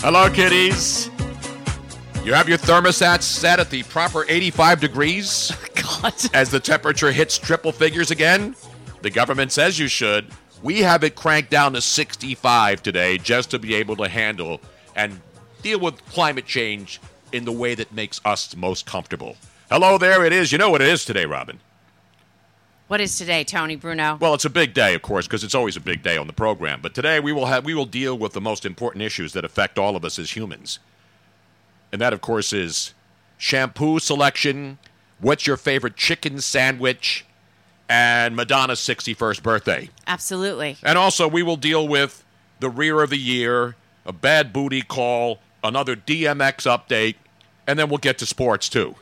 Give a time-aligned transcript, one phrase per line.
[0.00, 1.10] Hello, kiddies.
[2.24, 6.14] You have your thermostats set at the proper 85 degrees God.
[6.34, 8.54] as the temperature hits triple figures again?
[9.02, 10.26] The government says you should.
[10.62, 14.60] We have it cranked down to 65 today just to be able to handle
[14.94, 15.20] and
[15.62, 17.00] deal with climate change
[17.32, 19.36] in the way that makes us most comfortable.
[19.70, 20.52] Hello there, it is.
[20.52, 21.60] You know what it is today, Robin.
[22.88, 24.16] What is today, Tony Bruno?
[24.18, 26.32] Well, it's a big day, of course, because it's always a big day on the
[26.32, 26.80] program.
[26.80, 29.78] But today we will have we will deal with the most important issues that affect
[29.78, 30.78] all of us as humans,
[31.92, 32.94] and that, of course, is
[33.36, 34.78] shampoo selection.
[35.20, 37.26] What's your favorite chicken sandwich?
[37.90, 39.90] And Madonna's 61st birthday.
[40.06, 40.76] Absolutely.
[40.82, 42.24] And also, we will deal with
[42.60, 47.16] the rear of the year, a bad booty call, another DMX update,
[47.66, 48.94] and then we'll get to sports too.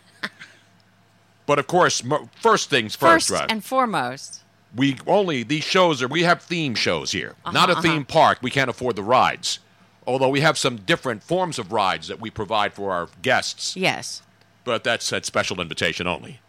[1.47, 2.03] But of course,
[2.41, 3.51] first things first, First right?
[3.51, 4.43] and foremost.
[4.75, 7.35] we only these shows are we have theme shows here.
[7.45, 7.83] Uh-huh, not a uh-huh.
[7.83, 8.39] theme park.
[8.43, 9.61] We can't afford the rides.
[10.07, 13.77] Although we have some different forms of rides that we provide for our guests.
[13.77, 14.23] Yes.
[14.65, 16.41] but that's at special invitation only.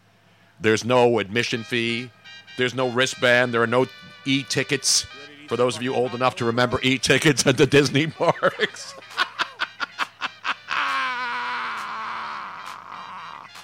[0.60, 2.10] There's no admission fee.
[2.56, 3.54] There's no wristband.
[3.54, 3.86] There are no
[4.24, 5.06] e-tickets.
[5.48, 8.94] For those of you old enough to remember e-tickets at the disney parks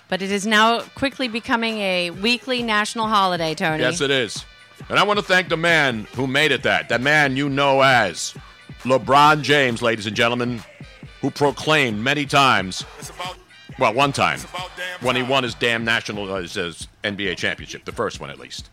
[0.09, 3.83] But it is now quickly becoming a weekly national holiday, Tony.
[3.83, 4.45] Yes, it is.
[4.89, 6.89] And I want to thank the man who made it that.
[6.89, 8.35] The man you know as
[8.83, 10.63] LeBron James, ladies and gentlemen,
[11.21, 12.85] who proclaimed many times,
[13.79, 14.41] well, one time,
[15.01, 18.39] when he won his damn national uh, his, his NBA championship, the first one at
[18.39, 18.71] least.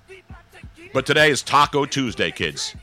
[0.93, 2.75] But today is Taco Tuesday, kids.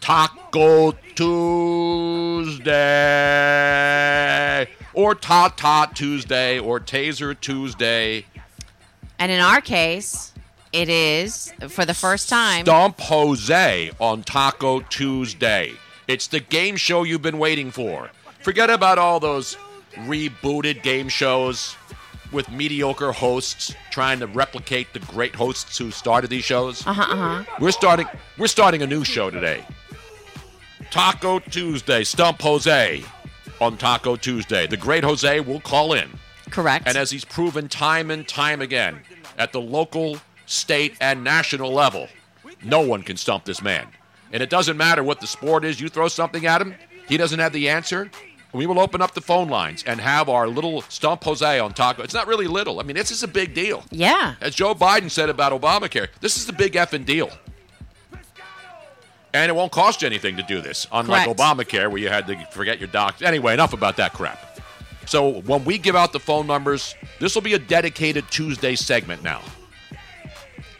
[0.00, 2.74] Taco Tuesday.
[4.94, 8.26] Or Tot Tot Tuesday, or Taser Tuesday.
[9.18, 10.32] And in our case,
[10.72, 12.64] it is for the first time.
[12.64, 15.72] Stomp Jose on Taco Tuesday.
[16.06, 18.10] It's the game show you've been waiting for.
[18.40, 19.56] Forget about all those
[19.94, 21.76] rebooted game shows
[22.32, 26.86] with mediocre hosts trying to replicate the great hosts who started these shows.
[26.86, 27.44] Uh-huh, uh-huh.
[27.60, 28.06] We're starting
[28.36, 29.64] we're starting a new show today.
[30.90, 33.02] Taco Tuesday, Stump Jose
[33.60, 34.66] on Taco Tuesday.
[34.66, 36.08] The great Jose will call in.
[36.50, 36.86] Correct.
[36.86, 39.00] And as he's proven time and time again
[39.38, 42.08] at the local, state, and national level,
[42.62, 43.86] no one can stump this man.
[44.32, 46.74] And it doesn't matter what the sport is, you throw something at him,
[47.08, 48.10] he doesn't have the answer.
[48.52, 52.04] We will open up the phone lines and have our little stump Jose on Taco.
[52.04, 52.78] It's not really little.
[52.78, 53.82] I mean, this is a big deal.
[53.90, 54.36] Yeah.
[54.40, 57.30] As Joe Biden said about Obamacare, this is the big effing deal.
[59.34, 61.40] And it won't cost you anything to do this, unlike Correct.
[61.40, 63.26] Obamacare, where you had to forget your doctor.
[63.26, 64.60] Anyway, enough about that crap.
[65.06, 69.22] So when we give out the phone numbers, this will be a dedicated Tuesday segment
[69.22, 69.42] now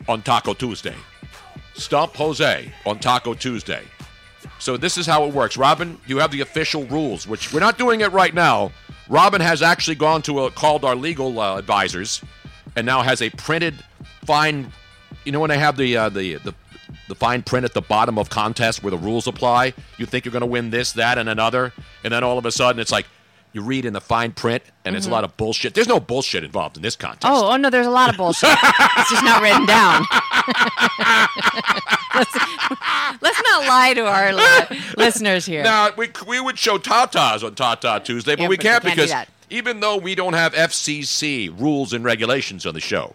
[0.08, 0.94] on Taco Tuesday.
[1.74, 3.82] Stump Jose on Taco Tuesday.
[4.58, 5.56] So this is how it works.
[5.56, 8.70] Robin, you have the official rules, which we're not doing it right now.
[9.08, 12.22] Robin has actually gone to a, called our legal uh, advisors
[12.76, 13.74] and now has a printed
[14.24, 14.72] fine.
[15.24, 16.54] You know when they have the uh, the the
[17.08, 19.74] the fine print at the bottom of contests where the rules apply.
[19.98, 22.52] You think you're going to win this, that, and another, and then all of a
[22.52, 23.06] sudden it's like
[23.54, 25.14] you read in the fine print, and it's a mm-hmm.
[25.14, 25.74] lot of bullshit.
[25.74, 27.24] There's no bullshit involved in this contest.
[27.24, 28.50] Oh, oh no, there's a lot of bullshit.
[28.50, 30.04] it's just not written down.
[32.14, 32.34] let's,
[33.22, 35.62] let's not lie to our li- listeners here.
[35.62, 38.96] Now we we would show tatas on Tata Tuesday, but Yeah, we but can't can't
[38.96, 43.14] because even though we don't have FCC rules and regulations on the show,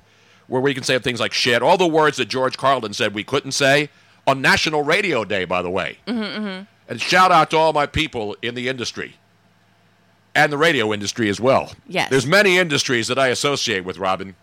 [0.49, 3.23] where we can say things like shit, all the words that George Carlin said we
[3.23, 3.89] couldn't say
[4.27, 5.99] on National Radio Day, by the way.
[6.07, 9.15] Mm-hmm, And shout out to all my people in the industry
[10.35, 11.71] and the radio industry as well.
[11.87, 12.09] Yes.
[12.09, 14.35] There's many industries that I associate with, Robin.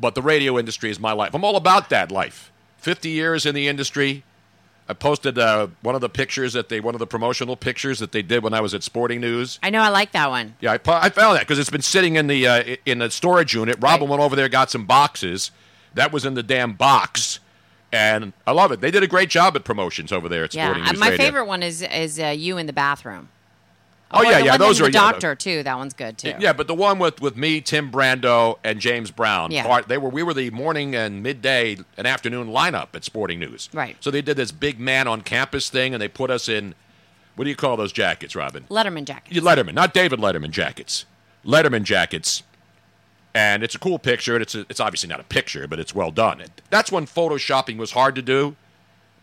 [0.00, 1.34] But the radio industry is my life.
[1.34, 2.52] I'm all about that life.
[2.78, 4.24] 50 years in the industry.
[4.88, 8.12] I posted uh, one of the pictures that they, one of the promotional pictures that
[8.12, 9.58] they did when I was at Sporting News.
[9.62, 10.56] I know I like that one.
[10.60, 13.10] Yeah, I, po- I found that because it's been sitting in the uh, in the
[13.10, 13.76] storage unit.
[13.80, 15.50] Robin went over there, got some boxes.
[15.94, 17.38] That was in the damn box,
[17.92, 18.80] and I love it.
[18.80, 21.24] They did a great job at promotions over there at Sporting uh, News my Radio.
[21.24, 23.30] favorite one is is uh, you in the bathroom.
[24.10, 25.62] Oh, yeah, the yeah, one those are the yeah, doctor too.
[25.62, 26.34] That one's good too.
[26.38, 29.50] Yeah, but the one with, with me, Tim Brando, and James Brown.
[29.50, 29.66] Yeah.
[29.66, 33.68] Part, they were we were the morning and midday and afternoon lineup at Sporting News.
[33.72, 33.96] Right.
[34.00, 36.74] So they did this big man on campus thing, and they put us in.
[37.34, 38.64] What do you call those jackets, Robin?
[38.70, 39.34] Letterman jackets.
[39.34, 41.04] You Letterman, not David Letterman jackets.
[41.44, 42.44] Letterman jackets.
[43.36, 45.92] And it's a cool picture, and it's a, it's obviously not a picture, but it's
[45.92, 46.40] well done.
[46.40, 48.54] And that's when photoshopping was hard to do,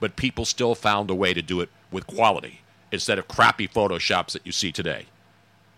[0.01, 2.60] but people still found a way to do it with quality
[2.91, 5.05] instead of crappy photoshops that you see today.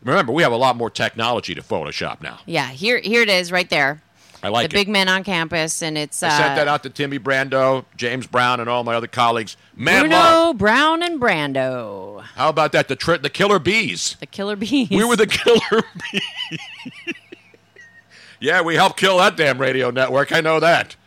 [0.04, 2.40] Remember, we have a lot more technology to Photoshop now.
[2.46, 4.02] Yeah, here here it is right there.
[4.44, 4.80] I like the it.
[4.82, 8.28] big men on campus, and it's uh, I sent that out to Timmy Brando, James
[8.28, 9.56] Brown, and all my other colleagues.
[9.74, 10.58] Man, Bruno love.
[10.58, 12.90] Brown and Brando, How about that?
[12.90, 14.18] The tri- the Killer Bees.
[14.20, 14.90] the Killer Bees.
[14.90, 16.60] We were the Killer Bees.
[18.42, 20.34] yeah, we helped kill that damn radio network.
[20.34, 20.98] I know that.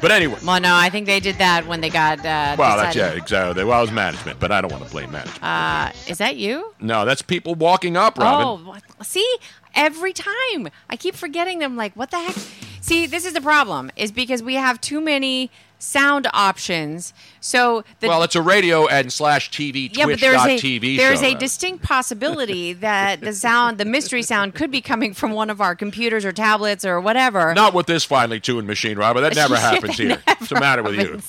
[0.00, 2.18] But anyway, Well, no, I think they did that when they got.
[2.20, 3.64] Uh, well, that's yeah, exactly.
[3.64, 5.42] Well, it was management, but I don't want to blame management.
[5.42, 6.74] Uh, is that you?
[6.80, 8.46] no, that's people walking up, Robin.
[8.46, 9.26] Oh, see,
[9.74, 11.76] every time I keep forgetting them.
[11.76, 12.36] Like, what the heck?
[12.80, 13.90] See, this is the problem.
[13.96, 17.12] Is because we have too many sound options.
[17.40, 20.56] So the well, it's a radio and slash TV yeah, but Twitch there's dot a
[20.56, 21.26] TV there's show.
[21.26, 25.60] a distinct possibility that the sound, the mystery sound, could be coming from one of
[25.60, 27.54] our computers or tablets or whatever.
[27.54, 29.20] Not with this finely tuned machine, Robert.
[29.20, 30.22] That never happens here.
[30.24, 31.20] What's the matter with you?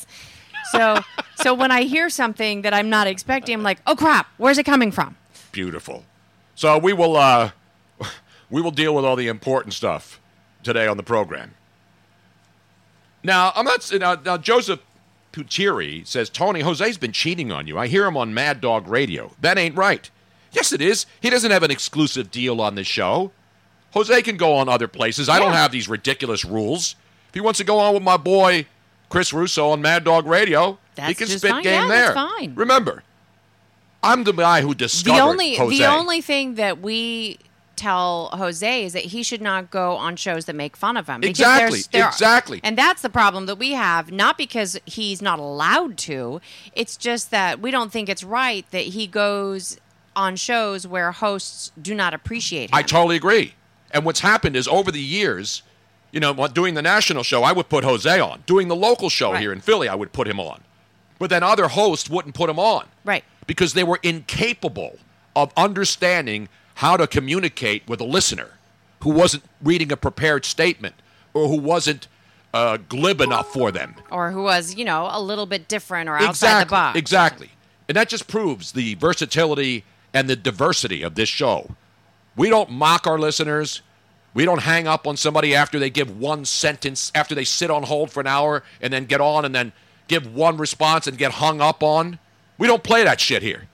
[0.71, 0.99] So,
[1.35, 4.65] so when I hear something that I'm not expecting, I'm like, oh crap, where's it
[4.65, 5.15] coming from?
[5.51, 6.03] Beautiful.
[6.55, 7.51] So we will uh,
[8.49, 10.19] we will deal with all the important stuff
[10.63, 11.53] today on the program.
[13.27, 14.79] Now I'm not now, now Joseph
[15.33, 17.77] Putieri says Tony Jose's been cheating on you.
[17.77, 19.31] I hear him on Mad Dog Radio.
[19.41, 20.09] That ain't right.
[20.53, 21.05] Yes, it is.
[21.21, 23.31] He doesn't have an exclusive deal on this show.
[23.91, 25.27] Jose can go on other places.
[25.27, 26.95] I don't have these ridiculous rules.
[27.27, 28.65] If he wants to go on with my boy
[29.09, 31.63] Chris Russo on Mad Dog Radio, he can spit fine.
[31.63, 32.13] game Yeah, there.
[32.13, 32.55] that's fine.
[32.55, 33.03] Remember,
[34.01, 35.77] I'm the guy who discovered the only Jose.
[35.77, 37.39] the only thing that we
[37.77, 41.23] tell Jose is that he should not go on shows that make fun of him.
[41.23, 42.59] Exactly, there exactly.
[42.63, 46.41] And that's the problem that we have, not because he's not allowed to.
[46.73, 49.77] It's just that we don't think it's right that he goes
[50.15, 52.75] on shows where hosts do not appreciate him.
[52.75, 53.53] I totally agree.
[53.91, 55.61] And what's happened is over the years,
[56.11, 58.43] you know, doing the national show, I would put Jose on.
[58.45, 59.41] Doing the local show Right.
[59.41, 60.61] here in Philly, I would put him on.
[61.19, 63.23] But then other hosts wouldn't put him on right.
[63.47, 64.97] because they were incapable
[65.35, 68.51] of understanding how to communicate with a listener
[69.01, 70.93] who wasn't reading a prepared statement
[71.33, 72.07] or who wasn't
[72.53, 73.95] uh, glib enough for them.
[74.11, 76.99] Or who was, you know, a little bit different or outside exactly, the box.
[76.99, 77.49] Exactly.
[77.89, 81.71] And that just proves the versatility and the diversity of this show.
[82.35, 83.81] We don't mock our listeners.
[84.35, 87.83] We don't hang up on somebody after they give one sentence, after they sit on
[87.83, 89.73] hold for an hour and then get on and then
[90.07, 92.19] give one response and get hung up on.
[92.59, 93.67] We don't play that shit here.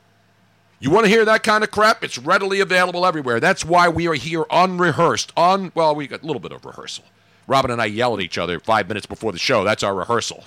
[0.83, 2.03] You want to hear that kind of crap?
[2.03, 3.39] It's readily available everywhere.
[3.39, 5.31] That's why we are here unrehearsed.
[5.37, 7.05] Un well, we got a little bit of rehearsal.
[7.47, 9.63] Robin and I yell at each other five minutes before the show.
[9.63, 10.43] That's our rehearsal.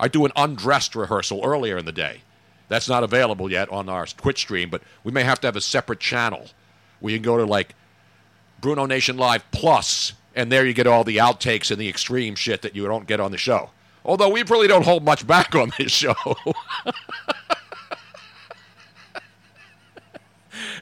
[0.00, 2.22] I do an undressed rehearsal earlier in the day.
[2.66, 5.60] That's not available yet on our Twitch stream, but we may have to have a
[5.60, 6.48] separate channel
[6.98, 7.76] where you can go to like
[8.60, 12.62] Bruno Nation Live Plus, and there you get all the outtakes and the extreme shit
[12.62, 13.70] that you don't get on the show.
[14.04, 16.16] Although we really don't hold much back on this show.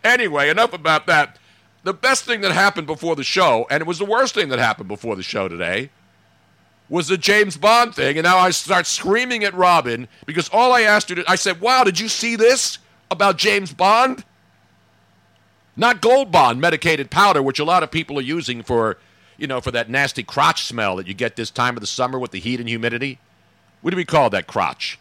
[0.06, 1.38] anyway, enough about that.
[1.82, 4.58] The best thing that happened before the show, and it was the worst thing that
[4.58, 5.90] happened before the show today,
[6.88, 8.16] was the James Bond thing.
[8.16, 11.60] And now I start screaming at Robin because all I asked her to, I said,
[11.60, 12.78] Wow, did you see this
[13.10, 14.24] about James Bond?
[15.76, 18.98] Not Gold Bond medicated powder, which a lot of people are using for
[19.38, 22.18] you know, for that nasty crotch smell that you get this time of the summer
[22.18, 23.18] with the heat and humidity.
[23.82, 24.98] What do we call that crotch?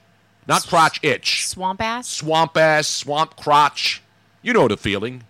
[0.47, 1.47] Not crotch itch.
[1.47, 2.07] Swamp ass.
[2.07, 4.01] Swamp ass, swamp crotch.
[4.45, 5.23] You know the feeling.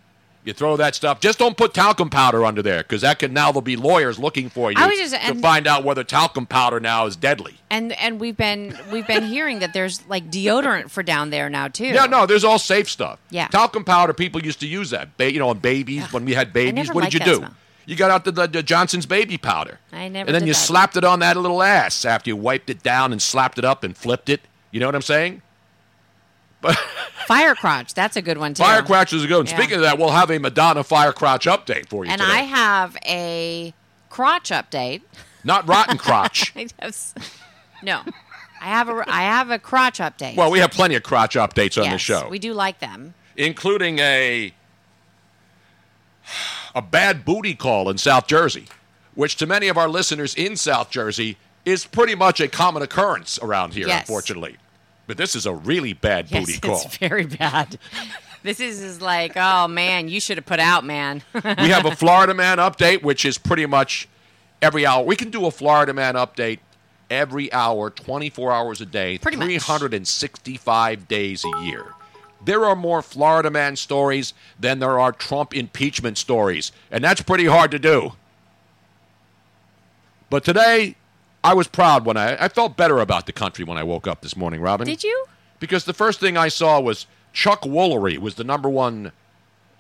[0.44, 1.22] You throw that stuff.
[1.22, 4.50] Just don't put talcum powder under there, because that can now there'll be lawyers looking
[4.50, 7.56] for you just- to find out whether talcum powder now is deadly.
[7.72, 11.70] And and we've been we've been hearing that there's like deodorant for down there now
[11.70, 11.86] too.
[11.86, 13.18] Yeah, no, there's all safe stuff.
[13.32, 13.48] Yeah.
[13.48, 15.18] Talcum powder, people used to use that.
[15.18, 17.36] Ba- you know, on babies, when we had babies, what did you do?
[17.38, 17.56] smell.
[17.88, 19.80] You got out the, the, the Johnson's baby powder.
[19.94, 20.60] I never And then you that.
[20.60, 23.84] slapped it on that little ass after you wiped it down and slapped it up
[23.84, 24.42] and flipped it.
[24.72, 25.42] You know what I'm saying?
[27.28, 27.94] Fire crotch.
[27.94, 28.64] That's a good one too.
[28.64, 29.46] Fire crotch is a good one.
[29.48, 29.58] Yeah.
[29.58, 32.32] Speaking of that, we'll have a Madonna fire crotch update for you And today.
[32.34, 33.74] I have a
[34.10, 35.02] crotch update.
[35.44, 36.54] Not rotten crotch.
[36.56, 36.96] I have
[37.84, 38.02] no,
[38.62, 40.36] I have a I have a crotch update.
[40.36, 42.28] well, we have plenty of crotch updates on yes, the show.
[42.30, 43.14] We do like them.
[43.36, 44.54] including a
[46.74, 48.66] a bad booty call in South Jersey,
[49.14, 53.40] which to many of our listeners in South Jersey is pretty much a common occurrence
[53.42, 54.02] around here, Yes.
[54.02, 54.58] unfortunately.
[55.08, 56.82] But this is a really bad Yes, booty call.
[56.84, 57.78] it's very bad.
[58.44, 61.22] this is, is like, oh man, you should have put out, man.
[61.34, 64.08] we have a Florida man update, which is pretty much
[64.62, 65.04] every hour.
[65.06, 66.60] We can do a Florida man update
[67.10, 69.46] every hour, 24 hours a day, Pretty much.
[69.46, 71.86] 365 days a year.
[72.44, 77.46] There are more Florida man stories than there are Trump impeachment stories, and that's pretty
[77.46, 78.14] hard to do.
[80.30, 80.96] But today,
[81.46, 84.22] I was proud when I, I felt better about the country when I woke up
[84.22, 84.88] this morning, Robin.
[84.88, 85.26] Did you?
[85.60, 89.12] Because the first thing I saw was Chuck Woolery was the number one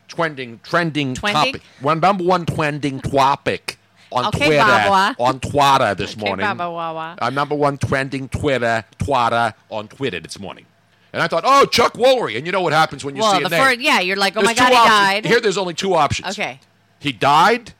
[0.07, 1.53] trending trending Twending?
[1.53, 1.61] topic.
[1.81, 3.77] One number one trending topic
[4.11, 5.15] on Okay, Twitter Baba.
[5.19, 6.45] on Twitter this Okay, morning.
[6.45, 7.17] Baba Wawa.
[7.19, 10.65] Uh, number one trending Twitter Twitter on Twitter this morning.
[11.13, 12.37] And I thought, oh, Chuck Woolery.
[12.37, 13.63] And you know what happens when you well, see a the name?
[13.63, 14.89] first, yeah, you're like, oh There's my god, he options.
[14.99, 15.25] died.
[15.25, 16.37] Here, there's only two options.
[16.37, 16.59] okay,
[16.99, 17.73] He died,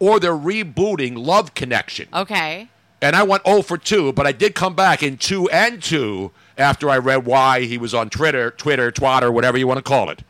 [0.00, 2.08] or they're rebooting Love Connection.
[2.12, 2.68] okay.
[3.00, 6.32] And I went 0 for 2, but I did come back in 2 and 2
[6.56, 10.10] after I read why he was on Twitter, Twitter, Twitter, whatever you want to call
[10.10, 10.22] it.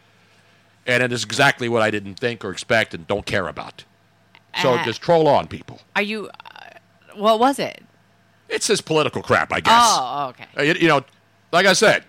[0.87, 3.85] And it is exactly what I didn't think or expect and don't care about.
[4.63, 5.81] So Uh, just troll on people.
[5.97, 6.29] Are you?
[6.29, 6.61] Uh,
[7.17, 7.83] what was it?
[8.49, 9.73] It's this political crap, I guess.
[9.75, 10.45] Oh, okay.
[10.57, 11.05] Uh, You, you know,
[11.53, 12.05] like I said,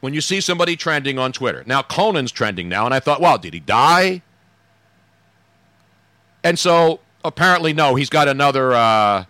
[0.00, 3.36] when you see somebody trending on Twitter, now Conan's trending now, and I thought, wow,
[3.36, 4.22] did he die?
[6.44, 8.72] And so apparently, no, he's got another.
[8.72, 9.24] Uh,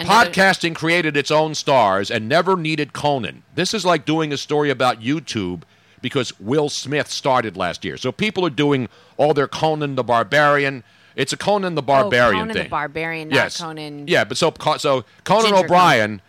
[0.00, 3.44] Another- Podcasting created its own stars and never needed Conan.
[3.54, 5.62] This is like doing a story about YouTube
[6.00, 7.96] because Will Smith started last year.
[7.96, 10.82] So people are doing all their Conan the Barbarian.
[11.14, 12.64] It's a Conan the Barbarian oh, Conan thing.
[12.64, 13.60] the Barbarian, not yes.
[13.60, 14.08] Conan.
[14.08, 16.20] Yeah, but so so Conan Ginger O'Brien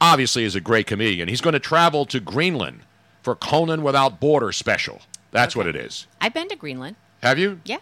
[0.00, 1.28] obviously is a great comedian.
[1.28, 2.80] He's going to travel to Greenland
[3.22, 5.02] for Conan Without Border special.
[5.30, 6.06] That's what it is.
[6.20, 6.96] I've been to Greenland.
[7.22, 7.60] Have you?
[7.64, 7.78] Yeah,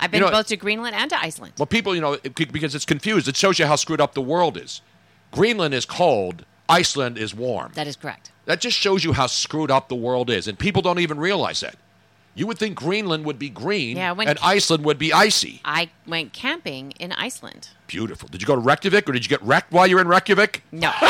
[0.00, 1.54] I've been You know- both to Greenland and to Iceland.
[1.58, 3.28] Well, people, you know, because it's confused.
[3.28, 4.80] It shows you how screwed up the world is.
[5.30, 6.44] Greenland is cold.
[6.68, 7.72] Iceland is warm.
[7.74, 8.30] That is correct.
[8.46, 11.60] That just shows you how screwed up the world is, and people don't even realize
[11.60, 11.76] that.
[12.36, 15.60] You would think Greenland would be green, Yeah, and Iceland would be icy.
[15.64, 17.68] I went camping in Iceland.
[17.86, 18.28] Beautiful.
[18.28, 20.62] Did you go to Reykjavik, or did you get wrecked while you were in Reykjavik?
[20.72, 20.90] No,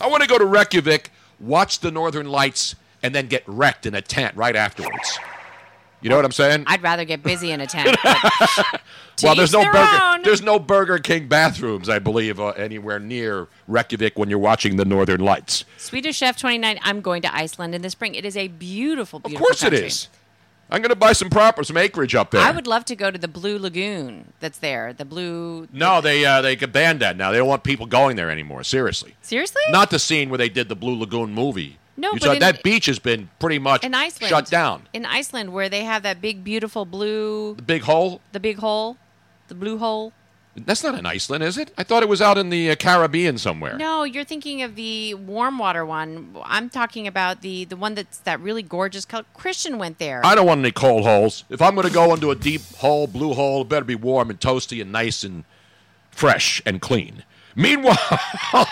[0.00, 3.94] I want to go to Reykjavik, watch the Northern Lights, and then get wrecked in
[3.94, 5.18] a tent right afterwards.
[6.00, 6.64] You know what I'm saying?
[6.66, 7.96] I'd rather get busy in a tent.
[9.22, 10.00] well, there's no burger.
[10.02, 10.22] own.
[10.22, 14.84] There's no Burger King bathrooms, I believe, uh, anywhere near Reykjavik when you're watching the
[14.84, 15.64] Northern Lights.
[15.78, 16.78] Swedish Chef 29.
[16.82, 18.14] I'm going to Iceland in the spring.
[18.14, 19.44] It is a beautiful, beautiful.
[19.44, 19.78] Of course, country.
[19.78, 20.08] it is.
[20.68, 22.40] I'm going to buy some proper, some acreage up there.
[22.40, 24.92] I would love to go to the Blue Lagoon that's there.
[24.92, 25.68] The blue.
[25.72, 27.30] No, they uh, they banned that now.
[27.30, 28.64] They don't want people going there anymore.
[28.64, 29.14] Seriously.
[29.22, 29.62] Seriously?
[29.70, 31.78] Not the scene where they did the Blue Lagoon movie.
[31.96, 34.28] No, but in- that beach has been pretty much in Iceland.
[34.30, 34.82] shut down.
[34.92, 38.20] In Iceland, where they have that big, beautiful blue, The big hole.
[38.32, 38.96] the big hole,
[39.48, 40.12] the blue hole.
[40.58, 41.70] That's not in Iceland, is it?
[41.76, 43.76] I thought it was out in the uh, Caribbean somewhere.
[43.76, 46.34] No, you're thinking of the warm water one.
[46.44, 49.26] I'm talking about the the one that's that really gorgeous color.
[49.34, 50.24] Christian went there.
[50.24, 51.44] I don't want any cold holes.
[51.50, 54.30] If I'm going to go into a deep hole, blue hole, it better be warm
[54.30, 55.44] and toasty and nice and
[56.10, 57.24] fresh and clean.
[57.54, 57.98] Meanwhile,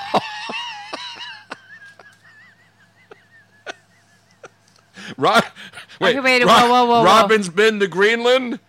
[5.16, 5.44] Rob,
[6.00, 7.04] wait, Okay, wait, Rob- whoa, whoa, whoa.
[7.04, 8.60] Robin's been to Greenland.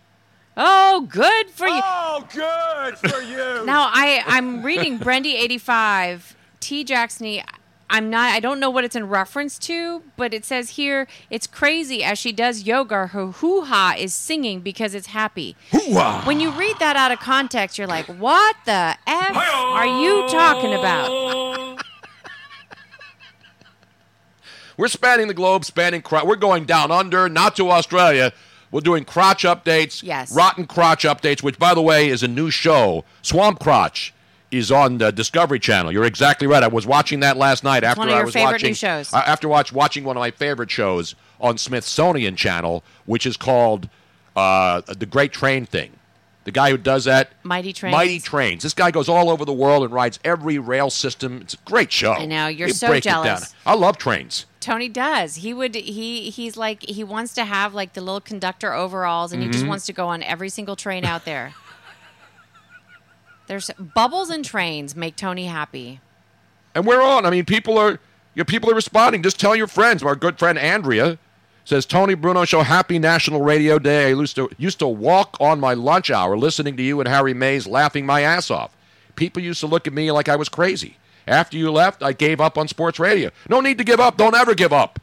[0.58, 1.82] oh, good for you.
[1.84, 3.66] Oh, good for you.
[3.66, 7.44] Now I I'm reading Brendy 85 T Jacksony.
[7.90, 11.46] I'm not I don't know what it's in reference to, but it says here it's
[11.46, 15.56] crazy as she does yoga her hoo-ha is singing because it's happy.
[16.24, 20.74] When you read that out of context, you're like, "What the f are you talking
[20.74, 21.75] about?"
[24.78, 26.02] We're spanning the globe, spanning.
[26.02, 28.34] Cro- we're going down under, not to Australia,
[28.72, 30.04] We're doing crotch updates.
[30.04, 30.36] Yes.
[30.36, 33.06] Rotten crotch updates, which, by the way, is a new show.
[33.22, 34.14] Swamp Crotch
[34.52, 35.92] is on the Discovery Channel.
[35.92, 36.62] You're exactly right.
[36.64, 39.14] I was watching that last night after one of I was favorite watching new shows.
[39.14, 43.88] uh, after watch, watching one of my favorite shows on Smithsonian Channel, which is called
[44.36, 45.92] uh, The Great Train Thing.
[46.46, 47.92] The guy who does that, Mighty Trains.
[47.92, 48.62] Mighty Trains.
[48.64, 51.42] This guy goes all over the world and rides every rail system.
[51.42, 52.14] It's a great show.
[52.14, 53.26] I know, you're He so breaks it down.
[53.26, 53.56] jealous.
[53.66, 54.46] I love trains.
[54.60, 55.36] Tony does.
[55.38, 55.74] He would.
[55.76, 59.54] He he's like he wants to have like the little conductor overalls, and he Mm-hmm.
[59.54, 61.54] just wants to go on every single train out there.
[63.48, 66.00] There's bubbles and trains make Tony happy.
[66.74, 67.26] And we're on.
[67.26, 68.00] I mean, people are
[68.34, 69.24] your people are responding.
[69.24, 70.04] Just tell your friends.
[70.04, 71.18] Our good friend Andrea
[71.66, 74.06] says Tony Bruno Show Happy National Radio Day.
[74.06, 77.34] I used to used to walk on my lunch hour listening to you and Harry
[77.34, 78.72] Mayes laughing my ass off.
[79.16, 80.98] People used to look at me like I was crazy.
[81.28, 83.32] After you left, I gave up on sports radio.
[83.50, 84.16] No need to give up.
[84.16, 85.00] Don't ever give up.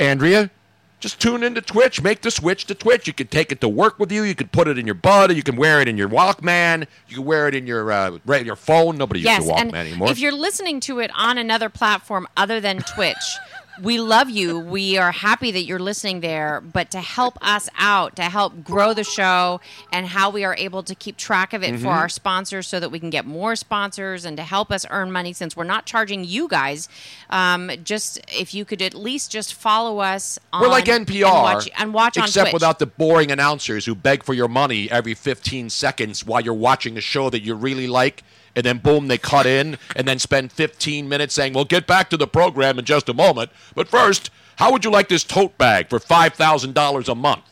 [0.00, 0.50] Andrea,
[0.98, 2.02] just tune into Twitch.
[2.02, 3.06] Make the switch to Twitch.
[3.06, 4.24] You could take it to work with you.
[4.24, 5.36] You could put it in your butt.
[5.36, 6.86] You can wear it in your Walkman.
[7.06, 8.98] You can wear it in your uh, your phone.
[8.98, 10.10] Nobody yes, uses Walkman anymore.
[10.10, 13.16] if you're listening to it on another platform other than Twitch.
[13.82, 14.58] We love you.
[14.58, 16.60] We are happy that you're listening there.
[16.60, 19.60] But to help us out, to help grow the show,
[19.92, 21.84] and how we are able to keep track of it Mm-hmm.
[21.84, 25.12] for our sponsors so that we can get more sponsors and to help us earn
[25.12, 26.88] money since we're not charging you guys,
[27.30, 31.32] um, just if you could at least just follow us on We're like NPR, and
[31.42, 35.14] watch, and watch on except without the boring announcers who beg for your money every
[35.14, 38.24] 15 seconds while you're watching a show that you really like,
[38.56, 42.10] and then boom, they cut in and then spend 15 minutes saying, "We'll get back
[42.10, 45.56] to the program in just a moment, but first, how would you like this tote
[45.58, 47.44] bag for five thousand dollars a month?"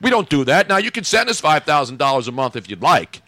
[0.00, 0.68] We don't do that.
[0.68, 3.22] Now you can send us five thousand dollars a month if you'd like,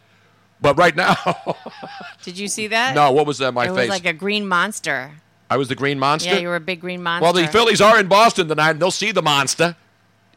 [0.60, 1.16] but right now,
[2.22, 2.94] Did you see that?
[2.94, 3.12] no.
[3.12, 3.52] What was that?
[3.52, 3.76] My it face.
[3.76, 5.12] was like a green monster.
[5.50, 6.28] I was the green monster.
[6.30, 7.24] Yeah, you were a big green monster.
[7.24, 9.76] well, the Phillies are in Boston tonight, and they'll see the monster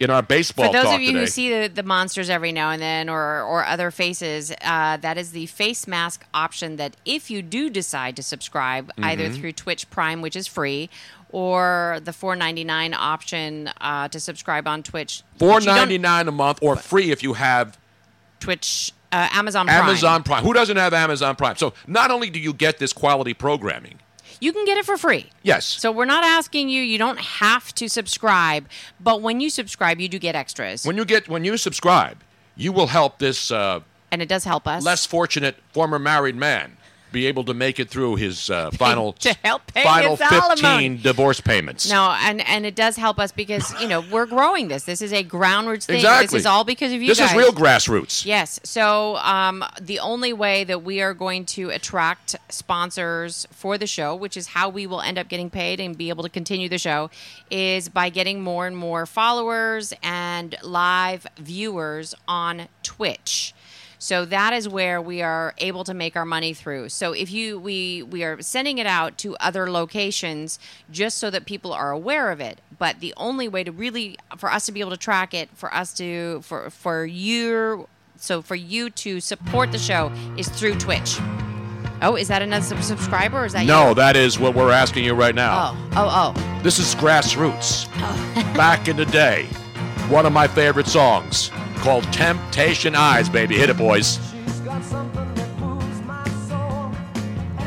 [0.01, 1.19] in our baseball For those of you today.
[1.19, 5.17] who see the, the monsters every now and then or, or other faces, uh, that
[5.17, 9.35] is the face mask option that if you do decide to subscribe, either Mm-hmm.
[9.41, 10.89] through Twitch Prime, which is free,
[11.29, 15.23] or the four ninety nine option uh, to subscribe on Twitch.
[15.37, 17.77] Four which you don't- ninety nine a month, or free if you have
[18.39, 19.83] Twitch, uh, Amazon Prime.
[19.83, 20.43] Amazon Prime.
[20.43, 21.55] Who doesn't have Amazon Prime?
[21.57, 23.99] So not only do you get this quality programming,
[24.41, 25.29] You can get it for free.
[25.43, 28.67] yes, So we're not asking you, you don't have to subscribe,
[28.99, 30.83] but when you subscribe, you do get extras.
[30.85, 32.17] when you get when you subscribe,
[32.55, 33.79] you will help this uh,
[34.11, 34.83] and it does help us.
[34.83, 36.75] less fortunate former married man
[37.11, 40.61] be able to make it through his uh, final to help pay final his alimony.
[40.61, 41.89] fifteen divorce payments.
[41.89, 44.83] No, and and it does help us because you know we're growing this.
[44.83, 45.97] This is a groundwards thing.
[45.97, 46.25] exactly.
[46.27, 47.31] This is all because of you This guys.
[47.31, 48.25] is real grassroots.
[48.25, 48.59] Yes.
[48.63, 54.15] So um, the only way that we are going to attract sponsors for the show,
[54.15, 56.77] which is how we will end up getting paid and be able to continue the
[56.77, 57.09] show,
[57.49, 63.53] is by getting more and more followers and live viewers on Twitch.
[64.03, 66.89] So that is where we are able to make our money through.
[66.89, 70.57] So if you we we are sending it out to other locations
[70.89, 72.61] just so that people are aware of it.
[72.79, 75.71] But the only way to really for us to be able to track it, for
[75.71, 77.87] us to for for you
[78.17, 81.19] so for you to support the show is through Twitch.
[82.01, 83.93] Oh, is that another sub- subscriber or is that No, you?
[83.95, 85.75] that is what we're asking you right now.
[85.75, 86.61] Oh, oh, oh.
[86.63, 87.87] This is grassroots.
[87.97, 88.53] Oh.
[88.57, 89.47] Back in the day,
[90.11, 93.57] one of my favorite songs called Temptation Eyes, baby.
[93.57, 94.19] Hit it, boys.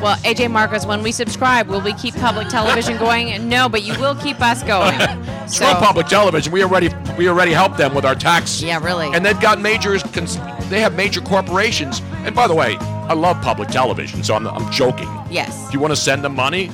[0.02, 3.48] Well, AJ Marcos, when we subscribe, will we keep public television going?
[3.48, 4.98] No, but you will keep us going.
[5.44, 6.54] So, Screw public television.
[6.54, 8.62] We already we already helped them with our tax.
[8.62, 9.09] Yeah, really.
[9.14, 10.38] And they've got major cons-
[10.70, 12.00] they have major corporations.
[12.24, 15.07] And by the way, I love public television, so I'm, I'm joking.
[15.30, 15.66] yes.
[15.66, 16.70] Do you want to send them money?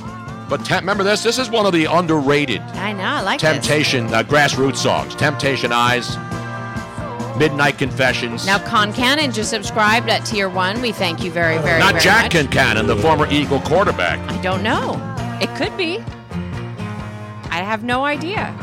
[0.51, 1.23] But remember this.
[1.23, 3.03] This is one of the underrated I know.
[3.03, 3.49] I like this.
[3.49, 5.15] Temptation uh, grassroots songs.
[5.15, 6.17] Temptation Eyes,
[7.37, 8.45] Midnight Confessions.
[8.45, 10.81] Now, Concannon just subscribed at Tier 1.
[10.81, 11.93] We thank you very, very, much.
[11.93, 12.47] Not very Jack much.
[12.47, 14.19] Concannon, the former Eagle quarterback.
[14.29, 14.99] I don't know.
[15.41, 15.99] It could be.
[17.49, 18.53] I have no idea.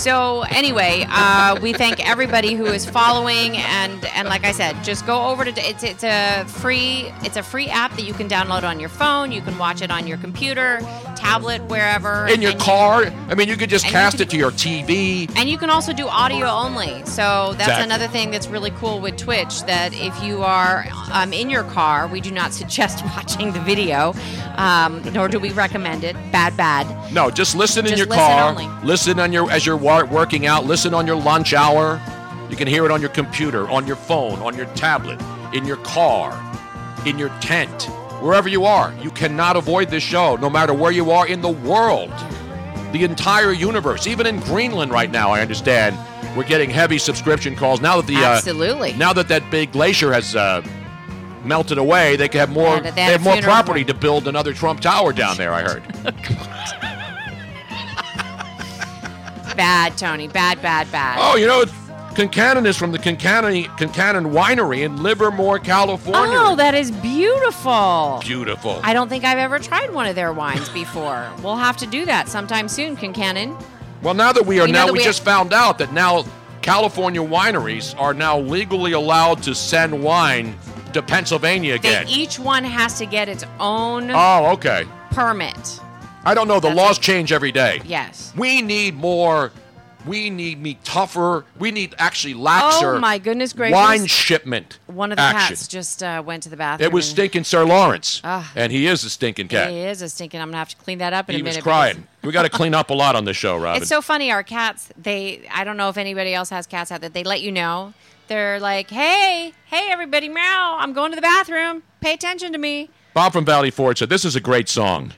[0.00, 5.06] So anyway, uh, we thank everybody who is following, and and like I said, just
[5.06, 8.62] go over to it's it's a free it's a free app that you can download
[8.62, 9.30] on your phone.
[9.30, 10.78] You can watch it on your computer,
[11.20, 12.26] tablet, wherever.
[12.28, 13.04] In your and you- car.
[13.28, 15.28] I mean, you could just cast can- it to your TV.
[15.36, 17.02] and you can also do audio only.
[17.04, 17.84] So that's Exactly.
[17.84, 19.62] another thing that's really cool with Twitch.
[19.64, 24.14] That if you are um, in your car, we do not suggest watching the video,
[24.56, 26.14] um, nor do we recommend it.
[26.32, 26.86] Bad, bad.
[27.12, 28.48] No, just listen in your listen car.
[28.50, 28.68] only.
[28.84, 30.64] Listen on your as you're working out.
[30.66, 32.00] Listen on your lunch hour.
[32.50, 35.20] You can hear it on your computer, on your phone, on your tablet,
[35.52, 36.32] in your car,
[37.06, 37.88] in your tent,
[38.20, 38.92] wherever you are.
[39.02, 42.12] You cannot avoid this show, no matter where you are in the world.
[42.92, 44.06] the entire universe.
[44.08, 45.96] Even in Greenland right now, I understand
[46.36, 48.92] we're getting heavy subscription calls now that the uh, Absolutely.
[48.94, 50.60] now that that big glacier has uh,
[51.44, 52.16] melted away.
[52.16, 52.80] They can have more.
[52.80, 55.52] They they have more property to build another Trump Tower down there.
[55.52, 55.82] I heard.
[59.56, 60.26] Bad, Tony.
[60.28, 61.18] Bad, bad, bad.
[61.20, 61.64] oh, you know,
[62.14, 66.36] Concannon is from the Concannon Concannon Winery in Livermore, California.
[66.38, 68.20] Oh, that is beautiful.
[68.22, 68.80] beautiful.
[68.82, 71.30] I don't think I've ever tried one of their wines before.
[71.42, 73.60] we'll have to do that sometime soon, Concannon.
[74.02, 76.24] Well, now that we are You now, we, we- just found out that now
[76.62, 80.56] California wineries are now legally allowed to send wine
[80.92, 82.08] to Pennsylvania They, again.
[82.08, 84.84] each one has to get its own oh, okay.
[85.12, 85.80] permit.
[86.24, 86.60] I don't know.
[86.60, 87.80] The laws change every day.
[87.84, 88.32] Yes.
[88.36, 89.52] We need more.
[90.06, 91.44] We need me tougher.
[91.58, 92.96] We need actually laxer.
[92.96, 93.74] Oh my goodness gracious!
[93.74, 94.78] Wine shipment.
[94.86, 95.48] One of the action.
[95.56, 96.86] cats just uh, went to the bathroom.
[96.86, 98.50] It was stinking Sir Lawrence, Ah.
[98.56, 99.70] and he is a stinking cat.
[99.70, 100.40] He is a stinking.
[100.40, 101.62] I'm gonna have to clean that up in He a was minute.
[101.62, 102.06] crying.
[102.22, 103.80] We got to clean up a lot on this show, Robin.
[103.82, 104.30] It's so funny.
[104.30, 104.90] Our cats.
[105.00, 105.46] They.
[105.52, 107.10] I don't know if anybody else has cats out there.
[107.10, 107.92] They let you know.
[108.28, 110.76] They're like, hey, hey, everybody, meow!
[110.78, 111.82] I'm going to the bathroom.
[112.00, 112.88] Pay attention to me.
[113.12, 115.14] Bob from Valley Forge said, This is a great song.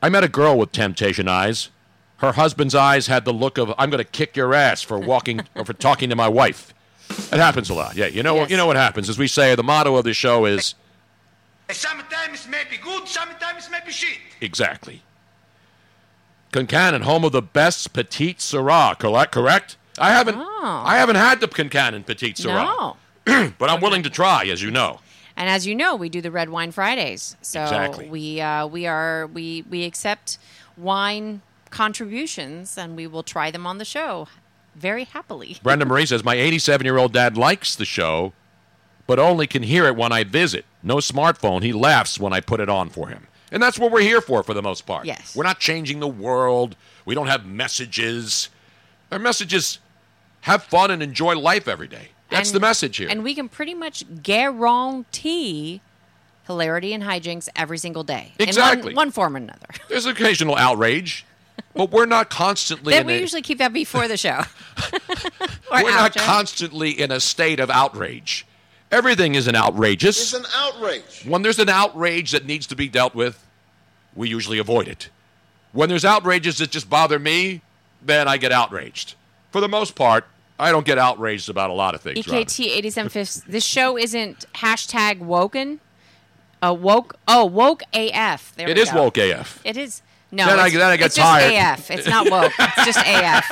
[0.00, 1.70] I met a girl with temptation eyes.
[2.22, 5.40] Her husband's eyes had the look of, I'm going to kick your ass for walking
[5.56, 6.72] or for talking to my wife.
[7.10, 7.96] It happens a lot.
[7.96, 8.50] Yeah, you know, Yes.
[8.50, 9.08] you know what happens.
[9.08, 10.74] As we say, the motto of the show is
[11.70, 14.18] Sometimes maybe good, sometimes maybe shit.
[14.40, 15.02] exactly.
[16.52, 19.32] Concannon, home of the best Petite Sirah, correct?
[19.32, 19.76] Correct?
[19.98, 20.82] I haven't, Oh.
[20.84, 23.52] I haven't had the Concannon Petite Sirah, No.
[23.58, 25.00] but I'm willing to try, as you know.
[25.36, 27.36] And as you know, we do the Red Wine Fridays.
[27.40, 28.08] So Exactly.
[28.08, 30.36] we uh, we are we we accept
[30.76, 31.40] wine
[31.72, 34.28] contributions, and we will try them on the show
[34.76, 35.58] very happily.
[35.62, 38.32] Brenda Marie says, My 87 year old dad likes the show,
[39.06, 40.64] but only can hear it when I visit.
[40.82, 41.62] No smartphone.
[41.62, 43.26] He laughs when I put it on for him.
[43.50, 45.04] And that's what we're here for, for the most part.
[45.04, 45.36] Yes.
[45.36, 46.74] We're not changing the world.
[47.04, 48.48] We don't have messages.
[49.10, 49.78] Our message is
[50.42, 52.08] have fun and enjoy life every day.
[52.30, 53.08] That's And- the message here.
[53.10, 55.82] And we can pretty much guarantee
[56.46, 58.32] hilarity and hijinks every single day.
[58.38, 58.90] Exactly.
[58.92, 59.66] In one, one form or another.
[59.88, 61.26] There's occasional outrage,
[61.74, 64.42] but we're not constantly Then in we a, usually keep that before the show.
[65.70, 68.46] we're not constantly in a state of outrage.
[68.90, 70.20] Everything is an outrageous.
[70.20, 71.24] It's an outrage.
[71.26, 73.46] When there's an outrage that needs to be dealt with,
[74.14, 75.08] we usually avoid it.
[75.72, 77.62] When there's outrages that just bother me,
[78.02, 79.14] then I get outraged.
[79.50, 80.26] For the most part,
[80.58, 82.18] I don't get outraged about a lot of things.
[82.26, 83.50] EKT 8750.
[83.50, 85.80] This show isn't hashtag woken.
[86.62, 87.16] Uh, woke.
[87.26, 88.54] Oh, woke AF.
[88.56, 89.04] There It we is go.
[89.04, 89.60] woke AF.
[89.64, 90.02] It is.
[90.34, 91.52] No, Then I- it's, then I get it's tired.
[91.52, 91.98] just AF.
[91.98, 92.52] It's not woke.
[92.58, 93.44] It's just AF.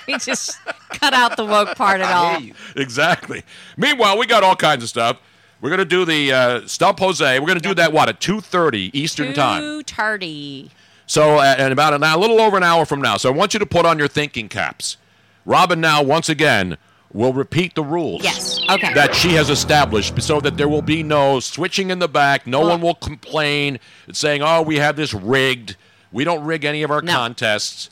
[0.06, 0.58] we just
[0.90, 2.40] cut out the woke part at all.
[2.76, 3.42] Exactly.
[3.76, 5.18] Meanwhile, we got all kinds of stuff.
[5.60, 7.38] We're going to do the uh, Stump Jose.
[7.38, 9.60] We're going to do that, what, at 2.30 Eastern Time.
[9.62, 10.70] Too tardy.
[11.06, 13.16] So, uh, and about an, a little over an hour from now.
[13.16, 14.96] So, I want you to put on your thinking caps.
[15.44, 16.76] Robin now, once again,
[17.16, 18.22] will repeat the rules.
[18.22, 18.60] Yes.
[18.68, 18.92] Okay.
[18.92, 22.46] That she has established so that there will be no switching in the back.
[22.46, 23.78] No one will complain
[24.12, 25.76] saying, oh, we have this rigged.
[26.12, 27.12] We don't rig any of our No.
[27.14, 27.88] contests.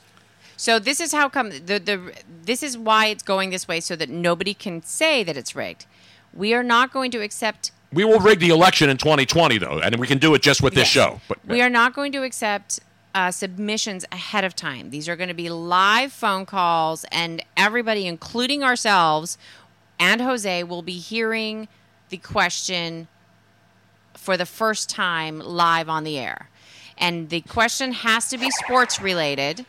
[0.57, 3.95] So this is how come the the this is why it's going this way so
[3.97, 5.85] that nobody can say that it's rigged.
[6.33, 9.95] We are not going to accept We will rig the election in 2020, though, and
[9.97, 11.05] we can do it just with this Yes.
[11.07, 11.21] show.
[11.27, 12.79] But we are not going to accept
[13.15, 14.89] uh, submissions ahead of time.
[14.91, 19.37] These are going to be live phone calls, and everybody, including ourselves
[19.97, 21.69] and Jose, will be hearing
[22.09, 23.07] the question
[24.13, 26.49] for the first time live on the air.
[26.97, 29.65] And the question has to be sports related.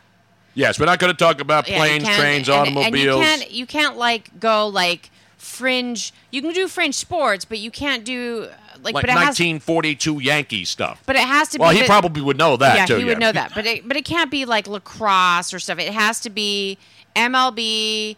[0.54, 2.86] yes, we're not going to talk about planes, can't- trains, and- automobiles.
[2.86, 6.12] And you can't you can't like go like fringe.
[6.32, 8.48] You can do fringe sports, but you can't do
[8.86, 8.94] like.
[8.94, 9.38] like but it has.
[9.38, 11.02] 1942 Yankee stuff.
[11.04, 11.76] But it has to well, be.
[11.76, 12.96] he but- probably would know that yeah, too.
[12.96, 13.52] he would know that.
[13.54, 15.78] But it, but it can't be like lacrosse or stuff.
[15.78, 16.78] It has to be
[17.14, 18.16] MLB.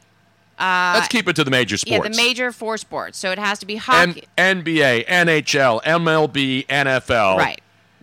[0.59, 1.93] Uh, Let's keep it to the major sports.
[1.93, 3.17] Yeah, the major four sports.
[3.19, 4.25] So it has to be N- hockey.
[4.37, 7.37] NBA, NHL, MLB, NFL.
[7.39, 7.61] Right.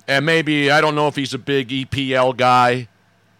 [0.08, 2.88] And maybe I don't know if he's a big EPL guy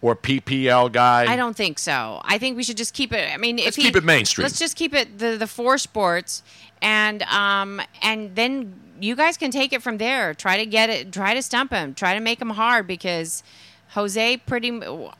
[0.02, 1.30] or PPL guy.
[1.30, 2.20] I don't think so.
[2.24, 3.32] I think we should just keep it.
[3.32, 4.42] I mean, Let's if he, keep it mainstream.
[4.44, 6.42] Let's just keep it the the four sports,
[6.82, 10.34] and um and then you guys can take it from there.
[10.34, 11.12] Try to get it.
[11.12, 11.94] Try to stump him.
[11.94, 13.42] Try to make him hard because
[13.90, 14.70] Jose pretty.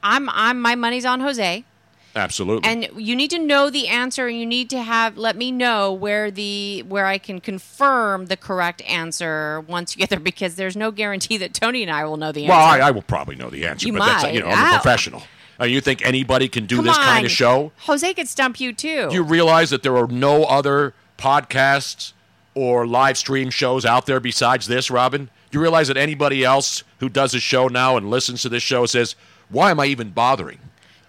[0.03, 1.65] I'm I'm my money's on Jose.
[2.15, 2.67] Absolutely.
[2.67, 5.93] And you need to know the answer, and you need to have let me know
[5.93, 10.77] where the where I can confirm the correct answer once you get there, because there's
[10.77, 12.53] no guarantee that Tony and I will know the answer.
[12.53, 14.35] well, I, I will probably know the answer, You but that's might.
[14.35, 14.81] you know I'm a Ow.
[14.81, 15.25] professional.
[15.61, 17.73] Uh, you think anybody can do this kind of show?
[17.81, 19.09] Jose could stump you too.
[19.09, 22.13] Do you realize that there are no other podcasts
[22.57, 25.27] or live stream shows out there besides this, Robin?
[25.51, 28.63] Do you realize that anybody else who does a show now and listens to this
[28.63, 29.15] show says,
[29.51, 30.59] why am I even bothering?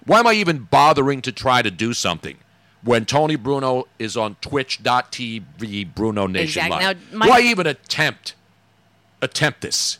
[0.05, 2.37] Why am I even bothering to try to do something
[2.83, 7.11] when Tony Bruno is on twitch.tv Bruno Nation Exact- Live?
[7.11, 8.35] now, Mike- why even attempt
[9.21, 9.99] attempt this?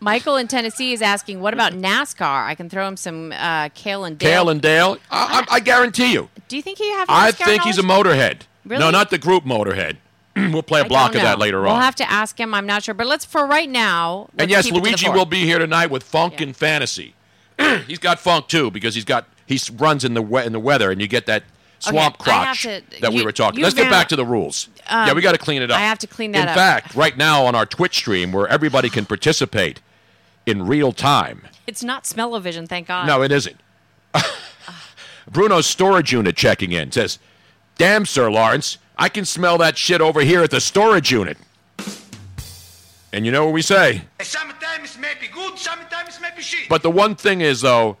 [0.00, 2.44] Michael in Tennessee is asking, "What about NASCAR?
[2.44, 4.28] I can throw him some uh, Cale and Dale.
[4.30, 4.98] Dale and Dale?
[5.12, 6.28] I, I, I guarantee you.
[6.48, 7.06] Do you think he have?
[7.08, 8.06] I NASCAR think he's a knowledge?
[8.08, 8.40] motorhead.
[8.64, 9.98] No, not the group Motorhead.
[10.52, 11.82] we'll play a block of that later We'll on.
[11.82, 12.54] have to ask him.
[12.54, 14.28] I'm not sure, but let's for right now.
[14.38, 17.14] and yes, keep it to the Luigi will be here tonight with funk and fantasy.
[17.86, 20.90] he's got funk too because he's got he runs in the we- in the weather,
[20.90, 21.42] and you get that
[21.80, 23.60] swamp Okay, crotch to- that we were talking.
[23.62, 24.68] Let's get back to the rules.
[24.88, 25.78] Um, yeah, we got to clean it up.
[25.78, 26.54] I have to clean that in up.
[26.54, 29.80] fact, right now on our Twitch stream, where everybody can participate
[30.46, 31.42] in real time.
[31.66, 33.06] It's not smell-o-vision, thank God.
[33.06, 33.60] No, it isn't.
[35.30, 37.18] Bruno's storage unit checking in says,
[37.78, 41.36] "Damn, Sir Lawrence, I can smell that shit over here at the storage unit."
[43.12, 44.02] And you know what we say?
[44.20, 46.68] Sometimes maybe good, sometimes maybe shit.
[46.68, 47.96] But the one thing is, though,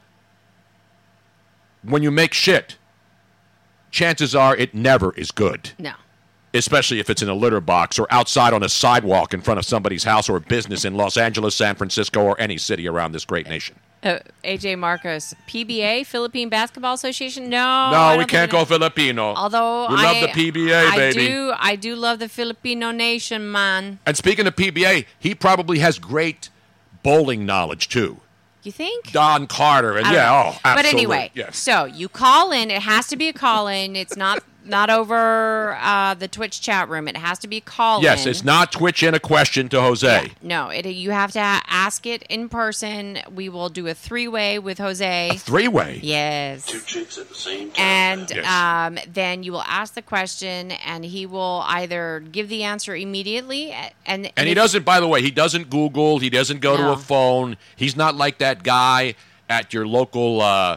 [1.82, 2.76] when you make shit,
[3.90, 5.72] chances are it never is good.
[5.76, 5.94] No.
[6.54, 9.64] Especially if it's in a litter box or outside on a sidewalk in front of
[9.64, 13.48] somebody's house or business in Los Angeles, San Francisco, or any city around this great
[13.48, 13.76] nation.
[14.02, 17.48] Uh, AJ Marcos, PBA, Philippine Basketball Association.
[17.48, 19.32] No, no, we can't go Filipino.
[19.34, 21.26] Although we love I, the PBA, I baby.
[21.28, 24.00] do, I do love the Filipino nation, man.
[24.04, 26.50] And speaking of PBA, he probably has great
[27.04, 28.20] bowling knowledge too.
[28.64, 29.10] You think?
[29.12, 30.52] Don Carter, and yeah, know.
[30.54, 30.74] oh, absolutely.
[30.74, 31.56] But anyway, yes.
[31.56, 32.70] so you call in.
[32.70, 33.96] It has to be a call in.
[33.96, 37.08] It's not not over uh, the Twitch chat room.
[37.08, 40.30] It has to be a call yes, it's not Twitch in a question to Jose.
[40.42, 43.18] No, it, you have to a- ask it in person.
[43.34, 45.32] We will do a three way with Jose.
[45.38, 46.00] Three way.
[46.02, 46.66] Yes.
[46.66, 47.84] Two chicks at the same time.
[47.84, 48.46] And Yes.
[48.46, 53.70] um, then you will ask the question, and he will either give the answer immediately,
[53.70, 56.18] a- and And he doesn't, by the way, he doesn't Google.
[56.18, 57.56] He doesn't go to a phone.
[57.76, 59.14] He's not like that guy
[59.48, 60.76] at your local uh,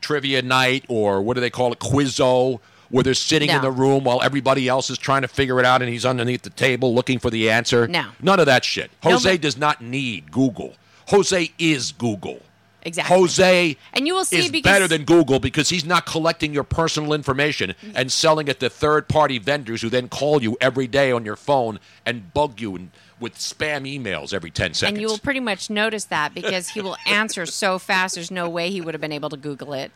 [0.00, 4.04] trivia night or what do they call it, Quizzo, where they're sitting in the room
[4.04, 7.18] while everybody else is trying to figure it out and he's underneath the table looking
[7.18, 7.86] for the answer.
[7.88, 8.06] No.
[8.20, 8.90] None of that shit.
[9.04, 10.74] No, Jose but- does not need Google.
[11.08, 12.40] Jose is Google.
[12.86, 13.16] Exactly.
[13.16, 16.64] Jose And you will see is because better than Google because he's not collecting your
[16.64, 21.10] personal information and selling it to third party vendors who then call you every day
[21.10, 24.82] on your phone and bug you and, with spam emails every 10 seconds.
[24.82, 28.16] and you will pretty much notice that because he will answer so fast.
[28.16, 29.90] There's no way he would have been able to Google it.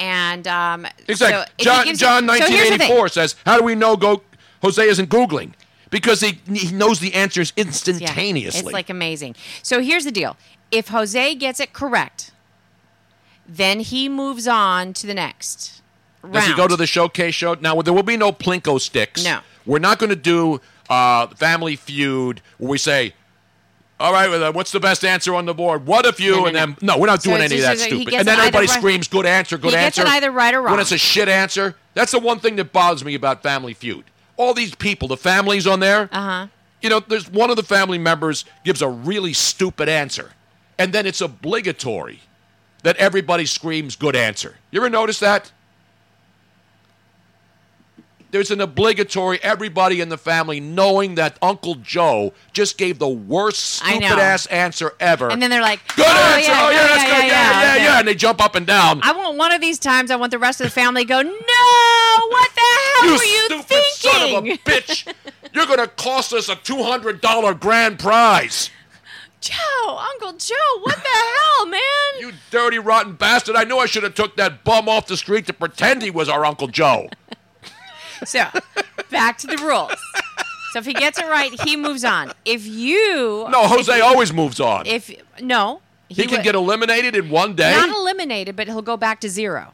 [0.00, 1.44] And um, exactly.
[1.62, 2.90] so John, John you- so here's the thing.
[2.90, 4.22] 1984 says, How do we know go,
[4.62, 5.52] Jose isn't Googling?
[5.90, 8.60] Because he, he knows the answers Yeah, instantaneously.
[8.60, 9.34] it's like amazing.
[9.62, 10.36] So here's the deal:
[10.70, 12.30] if Jose gets it correct,
[13.46, 15.82] then he moves on to the next
[16.22, 16.34] round.
[16.34, 17.54] Does he go to the showcase show?
[17.54, 19.24] Now, there will be no Plinko sticks.
[19.24, 19.40] No.
[19.66, 23.14] We're not going to do uh, Family Feud where we say,
[24.00, 25.86] all right, well, uh, what's the best answer on the board?
[25.86, 27.78] What if you No, no, and then no, we're not doing it's any of that
[27.78, 28.14] stupid.
[28.14, 30.54] And then either everybody right- screams, "Good answer, good He gets answer." it either right
[30.54, 30.72] or wrong.
[30.72, 34.04] When it's a shit answer, that's the one thing that bothers me about Family Feud.
[34.36, 36.08] All these people, the families on there.
[36.10, 36.46] Uh huh.
[36.80, 40.30] You know, there's one of the family members gives a really stupid answer,
[40.78, 42.20] and then it's obligatory
[42.82, 45.52] that everybody screams "good answer." You ever notice that?
[48.30, 53.58] There's an obligatory everybody in the family knowing that Uncle Joe just gave the worst
[53.58, 55.30] stupid ass answer ever.
[55.30, 56.50] And then they're like, good oh, answer.
[56.50, 57.26] Yeah, oh yeah, yeah, that's yeah, good.
[57.26, 57.84] Yeah, yeah, okay.
[57.84, 59.00] yeah, And they jump up and down.
[59.02, 60.12] I want one of these times.
[60.12, 61.22] I want the rest of the family to go.
[61.22, 64.10] No, what the hell you were you stupid thinking?
[64.10, 65.14] son of a bitch!
[65.52, 68.70] You're gonna cost us a two hundred dollar grand prize.
[69.40, 71.80] Joe, Uncle Joe, what the hell, man?
[72.20, 73.56] You dirty rotten bastard!
[73.56, 76.28] I knew I should have took that bum off the street to pretend he was
[76.28, 77.08] our Uncle Joe.
[78.24, 78.46] So,
[79.10, 79.92] back to the rules.
[80.72, 82.32] So if he gets it right, he moves on.
[82.44, 84.86] If you No, Jose you- always moves on.
[84.86, 87.72] If no, he can would- get eliminated in one day.
[87.72, 89.72] not eliminated, but he'll go back to zero.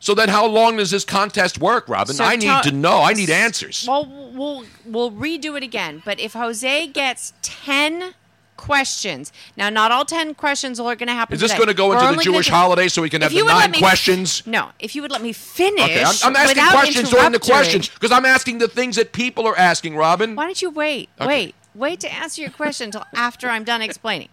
[0.00, 2.14] so then, how long does this contest work, Robin?
[2.14, 3.02] So I need to- to know.
[3.02, 3.84] I need answers.
[3.86, 6.00] Well, we'll we'll redo it again.
[6.04, 8.14] But if Jose gets ten
[8.58, 11.34] questions, now not all ten questions are going to happen.
[11.34, 13.22] Is this going to go We're into the only gonna Jewish holiday so we can
[13.22, 14.46] have the nine me- questions?
[14.46, 15.82] No, if you would let me finish.
[15.84, 19.46] Okay, I'm, I'm asking questions during the questions because I'm asking the things that people
[19.46, 20.34] are asking, Robin.
[20.36, 21.08] Why don't you wait?
[21.18, 21.26] Okay.
[21.28, 21.54] Wait.
[21.74, 24.28] Wait to answer your question until after I'm done explaining.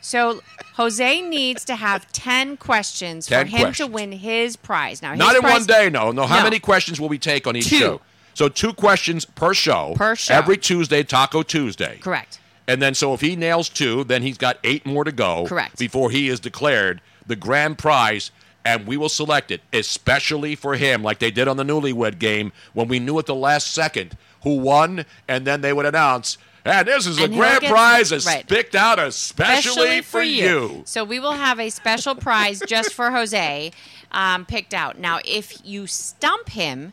[0.00, 0.40] So
[0.74, 3.86] Jose needs to have ten questions 10 for him questions.
[3.88, 5.00] to win his prize.
[5.00, 6.10] Now, his Not in prize, one day, no.
[6.10, 6.44] No, how No.
[6.44, 7.78] many questions will we take on each Two.
[7.78, 8.00] show?
[8.34, 9.94] So two questions per show.
[9.96, 10.34] Per show.
[10.34, 11.98] Every Tuesday, Taco Tuesday.
[12.00, 12.40] Correct.
[12.68, 15.46] And then, so if he nails two, then he's got eight more to go.
[15.46, 15.78] Correct.
[15.78, 18.30] Before he is declared the grand prize,
[18.64, 22.52] and we will select it, especially for him, like they did on the Newlywed Game
[22.74, 26.86] when we knew at the last second who won, and then they would announce And
[26.86, 28.46] this is a And he'll grand get- prize that's right.
[28.46, 30.82] picked out especially, for you.
[30.84, 33.72] So we will have a special prize just for Jose
[34.12, 34.98] um, picked out.
[34.98, 36.92] Now, if you stump him,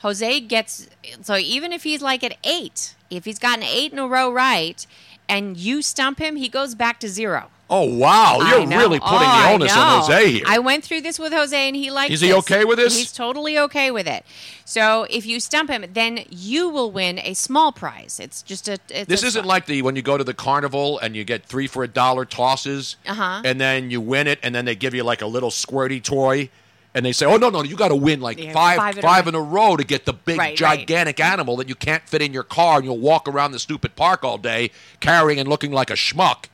[0.00, 0.88] Jose gets
[1.22, 4.86] so even if he's like at eight, if he's gotten eight in a row right,
[5.28, 7.50] and you stump him, he goes back to zero.
[7.68, 8.78] Oh wow, I you're know.
[8.78, 10.44] really putting Oh, the onus on Jose here.
[10.46, 12.12] I went through this with Jose, and he likes.
[12.14, 12.36] Is he this.
[12.38, 12.96] okay with this?
[12.96, 14.24] He's totally okay with it.
[14.64, 18.20] So if you stump him, then you will win a small prize.
[18.20, 18.78] It's just a.
[18.88, 21.44] It's this a isn't like the when you go to the carnival and you get
[21.44, 23.42] three for a dollar tosses, Uh-huh.
[23.44, 26.48] and then you win it, and then they give you like a little squirty toy,
[26.96, 29.28] and they say, "Oh no, no, you got to win like Yeah, five, five five,
[29.28, 30.78] in a row to get the big, Right, right.
[30.78, 33.94] gigantic animal that you can't fit in your car, and you'll walk around the stupid
[33.96, 36.46] park all day carrying and looking like a schmuck."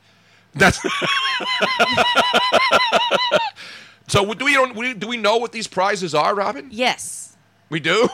[0.53, 0.79] That's
[4.07, 4.33] so.
[4.33, 6.67] Do we, do we know what these prizes are, Robin?
[6.71, 7.37] Yes.
[7.69, 8.09] We do.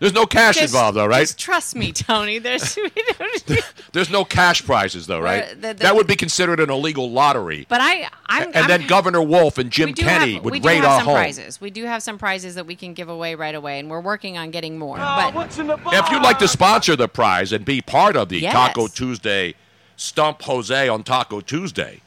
[0.00, 1.20] There's no cash Just- involved, though, right?
[1.20, 2.38] Just trust me, Tony.
[2.38, 2.76] There's.
[3.92, 5.44] There's no cash prizes, though, right?
[5.44, 7.66] Well, the- the- that would be considered an illegal lottery.
[7.68, 8.44] But I, I'm.
[8.48, 10.76] and I'm, then Governor Wolf and Jim we do Kenny have, would we do raid
[10.76, 11.14] have our some home.
[11.16, 11.60] prizes.
[11.60, 14.38] We do have some prizes that we can give away right away, and we're working
[14.38, 14.96] on getting more.
[14.96, 18.52] but If you'd like to sponsor the prize and be part of the Yes.
[18.54, 19.54] Taco Tuesday
[19.96, 22.00] Stump Jose on Taco Tuesday,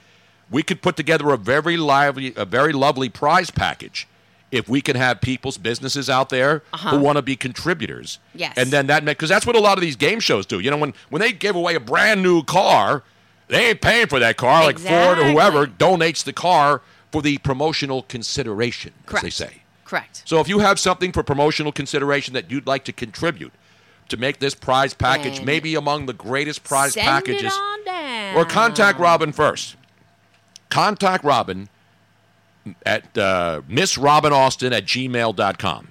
[0.50, 4.08] we could put together a very lively, a very lovely prize package.
[4.54, 6.92] If we can have people's businesses out there Uh-huh.
[6.92, 8.54] who want to be contributors, Yes.
[8.56, 10.60] and then that because that's what a lot of these game shows do.
[10.60, 13.02] You know, when when they give away a brand new car,
[13.48, 14.64] they ain't paying for that car.
[14.64, 19.64] Like Ford or whoever donates the car for the promotional consideration, as they say.
[19.86, 20.22] correct.
[20.26, 23.52] So if you have something for promotional consideration that you'd like to contribute
[24.10, 28.36] to make this prize package maybe among the greatest prize packages, it on down.
[28.36, 29.76] or contact Robin first.
[30.70, 31.70] Contact Robin
[32.86, 35.88] at uh, Austin at gmail.com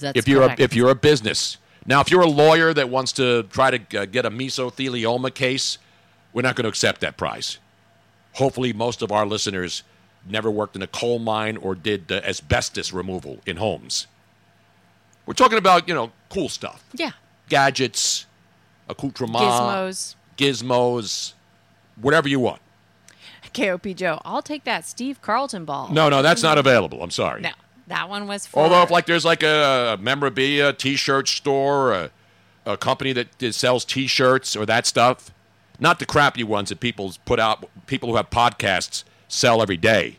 [0.00, 0.60] That's if you're correct.
[0.60, 1.56] a, if you're a business.
[1.86, 5.78] Now, if you're a lawyer that wants to try to uh, get a mesothelioma case,
[6.32, 7.58] we're not going to accept that prize.
[8.34, 9.82] Hopefully, most of our listeners
[10.28, 14.06] never worked in a coal mine or did uh, asbestos removal in homes.
[15.26, 17.12] We're talking about you know cool stuff, yeah,
[17.48, 18.26] gadgets,
[18.88, 20.14] accoutrements, gizmos.
[20.36, 21.32] gizmos,
[22.00, 22.60] whatever you want.
[23.52, 25.88] KOP Joe, I'll take that Steve Carlton ball.
[25.90, 27.02] No, no, that's not available.
[27.02, 27.40] I'm sorry.
[27.42, 27.50] No,
[27.88, 28.60] that one was for.
[28.62, 32.10] Although, if like there's like a memorabilia T-shirt store, a,
[32.66, 35.30] a company that sells T-shirts or that stuff,
[35.78, 40.18] not the crappy ones that people put out, people who have podcasts sell every day,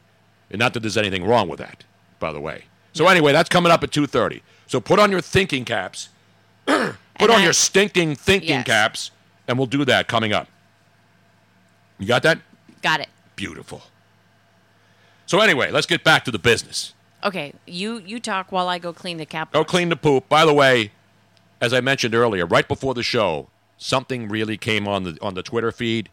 [0.49, 1.83] and not that there's anything wrong with that,
[2.19, 2.65] by the way.
[2.93, 4.41] So anyway, that's coming up at two thirty.
[4.67, 6.09] So put on your thinking caps,
[6.65, 8.65] put And on I- your stinking thinking Yes.
[8.65, 9.11] caps,
[9.47, 10.47] and we'll do that coming up.
[11.99, 12.39] You got that?
[12.81, 13.09] Got it.
[13.41, 13.81] Beautiful.
[15.25, 16.93] So anyway, let's get back to the business.
[17.23, 19.51] Okay, you you talk while I go clean the cap.
[19.51, 20.29] Go clean the poop.
[20.29, 20.91] By the way,
[21.59, 23.47] as I mentioned earlier, right before the show,
[23.79, 26.09] something really came on the on the Twitter feed,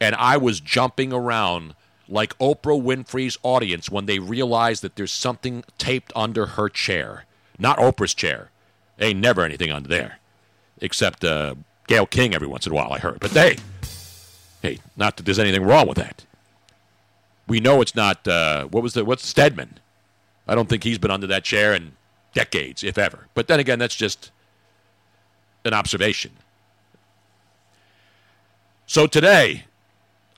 [0.00, 1.74] and I was jumping around
[2.08, 7.26] like Oprah Winfrey's audience when they realized that there's something taped under her chair.
[7.58, 8.50] Not Oprah's chair.
[8.98, 10.20] Ain't never anything under there,
[10.80, 11.54] except uh,
[11.86, 12.94] Gayle King every once in a while.
[12.94, 13.58] I heard, but they,
[14.62, 16.24] hey, not that there's anything wrong with that.
[17.46, 18.26] We know it's not.
[18.26, 19.78] Uh, what was the what's Stedman?
[20.48, 21.92] I don't think he's been under that chair in
[22.32, 23.26] decades, if ever.
[23.34, 24.30] But then again, that's just
[25.64, 26.32] an observation.
[28.86, 29.64] So today,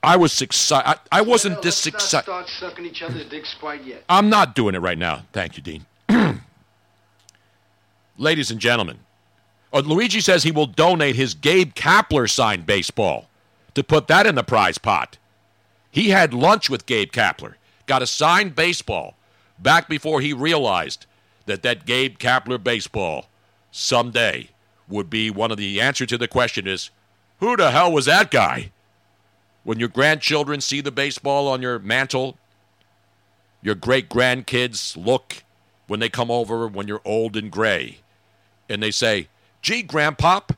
[0.01, 0.99] I was excited.
[1.11, 2.23] I, I wasn't this excited.
[2.23, 4.03] start sucking each other's dicks quite yet.
[4.09, 5.23] I'm not doing it right now.
[5.33, 5.85] Thank you, Dean.
[8.17, 8.99] Ladies and gentlemen,
[9.71, 13.29] uh, Luigi says he will donate his Gabe Kapler signed baseball
[13.75, 15.17] to put that in the prize pot.
[15.91, 19.15] He had lunch with Gabe Kapler, got a signed baseball
[19.57, 21.05] back before he realized
[21.45, 23.27] that that Gabe Kapler baseball
[23.71, 24.49] someday
[24.87, 26.89] would be one of the answer to the question is
[27.39, 28.71] who the hell was that guy?
[29.63, 32.37] When your grandchildren see the baseball on your mantle,
[33.61, 35.43] your great grandkids look
[35.87, 37.99] when they come over when you're old and gray
[38.69, 39.27] and they say,
[39.61, 40.55] gee, Grandpop,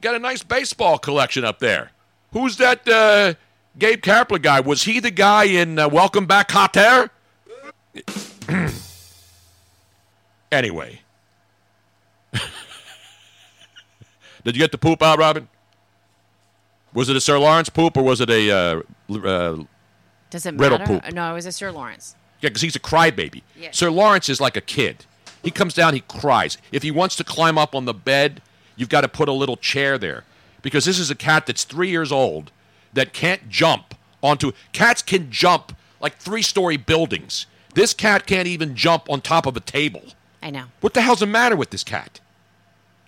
[0.00, 1.90] got a nice baseball collection up there.
[2.32, 3.34] Who's that uh,
[3.78, 4.60] Gabe Kapler guy?
[4.60, 7.10] Was he the guy in uh, Welcome Back Kotter?
[10.52, 11.00] anyway.
[14.44, 15.48] Did you get the poop out, Robin?
[16.92, 18.82] Was it a Sir Lawrence poop or was it a uh,
[19.14, 19.62] uh,
[20.30, 21.00] Does it Riddle matter?
[21.00, 21.12] poop.
[21.14, 22.16] No, it was a Sir Lawrence.
[22.40, 23.42] yeah, because he's a crybaby.
[23.56, 23.76] Yes.
[23.78, 25.04] Sir Lawrence is like a kid.
[25.42, 26.58] He comes down, he cries.
[26.72, 28.42] If he wants to climb up on the bed,
[28.76, 30.24] you've got to put a little chair there.
[30.62, 32.50] Because this is a cat that's three years old
[32.92, 34.52] that can't jump onto.
[34.72, 37.46] Cats can jump like three story buildings.
[37.74, 40.02] This cat can't even jump on top of a table.
[40.42, 40.64] I know.
[40.80, 42.20] What the hell's the matter with this cat?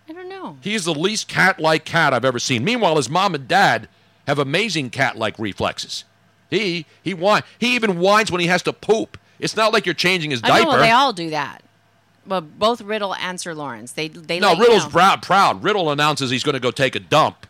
[0.09, 0.59] I don't know.
[0.61, 2.65] He is the least cat-like cat I've ever seen.
[2.65, 3.89] Meanwhile, his mom and dad
[4.27, 6.05] have amazing cat-like reflexes.
[6.51, 9.17] He he whine, he even whines when he has to poop.
[9.39, 10.65] It's not like you're changing his oh, I diaper.
[10.65, 11.63] know well, they all do that.
[12.27, 13.93] Well, both Riddle and Sir Lawrence.
[13.93, 14.87] They they no, Riddle's.
[14.87, 15.65] Proud.
[15.65, 17.47] Riddle announces he's going to go take a dump.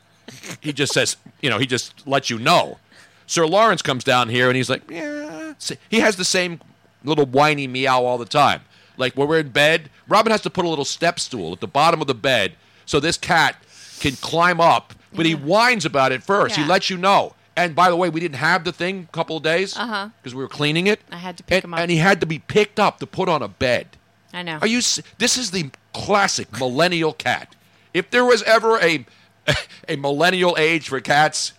[0.61, 2.79] He just says, you know, he just lets you know.
[3.27, 5.55] Sir Lawrence comes down here and he's like, yeah.
[5.89, 6.61] He has the same
[7.05, 8.63] little whiny meow all the time.
[8.97, 11.67] Like when we're in bed, Robin has to put a little step stool at the
[11.69, 12.53] bottom of the bed
[12.85, 13.57] so this cat
[14.01, 14.95] can climb up.
[15.15, 16.57] But he whines about it first.
[16.57, 17.35] He lets you know.
[17.57, 20.09] And by the way, we didn't have the thing a couple of days Uh-huh.
[20.23, 21.01] because we were cleaning it.
[21.11, 21.81] I had to pick and, him up.
[21.81, 23.89] and he had to be picked up to put on a bed.
[24.33, 24.57] I know.
[24.63, 24.79] Are you?
[25.19, 27.55] This is the classic millennial cat.
[27.93, 29.05] If there was ever a
[29.89, 31.53] a millennial age for cats,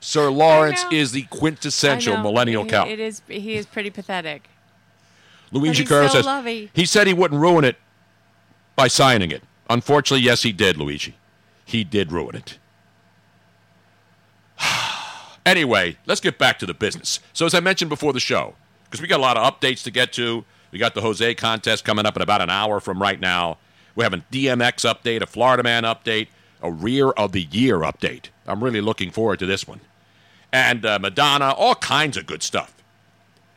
[0.00, 2.88] Sir Lawrence is the quintessential millennial He- cat.
[2.88, 3.22] It is.
[3.28, 4.48] He is pretty pathetic.
[5.52, 6.70] Luigi Curro so says lovey.
[6.74, 7.76] he said he wouldn't ruin it
[8.74, 9.42] by signing it.
[9.70, 11.14] Unfortunately, yes, he did, Luigi.
[11.64, 12.58] He did ruin it.
[15.46, 17.20] anyway, let's get back to the business.
[17.32, 19.90] So, as I mentioned before the show, because we got a lot of updates to
[19.90, 23.18] get to, we got the Jose contest coming up in about an hour from right
[23.18, 23.58] now.
[23.94, 26.28] We have a DMX update, a Florida Man update,
[26.66, 28.26] a Rear of the Year update.
[28.46, 29.80] I'm really looking forward to this one.
[30.52, 32.74] And uh, Madonna, all kinds of good stuff.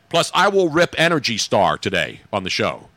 [0.08, 2.88] Plus, I will rip Energy Star today on the show.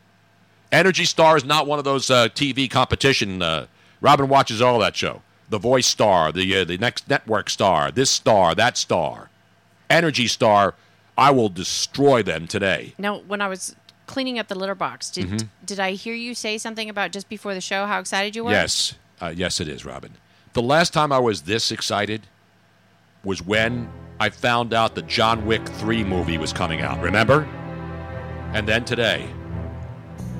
[0.72, 3.40] Energy Star is not one of those uh, TV competition.
[3.42, 3.66] Uh,
[4.00, 5.22] Robin watches all that show.
[5.48, 9.28] The Voice Star, the uh, the next network star, this star, that star.
[9.90, 10.74] Energy Star,
[11.16, 12.94] I will destroy them today.
[12.98, 15.48] Now, when I was cleaning up the litter box, did Mhm.
[15.64, 18.50] did I hear you say something about just before the show how excited you were?
[18.50, 20.12] Yes, uh, yes, it is, Robin.
[20.52, 22.22] The last time I was this excited
[23.24, 23.90] was when
[24.20, 27.02] I found out the John Wick 3 movie was coming out.
[27.02, 27.42] Remember?
[28.52, 29.28] And then today,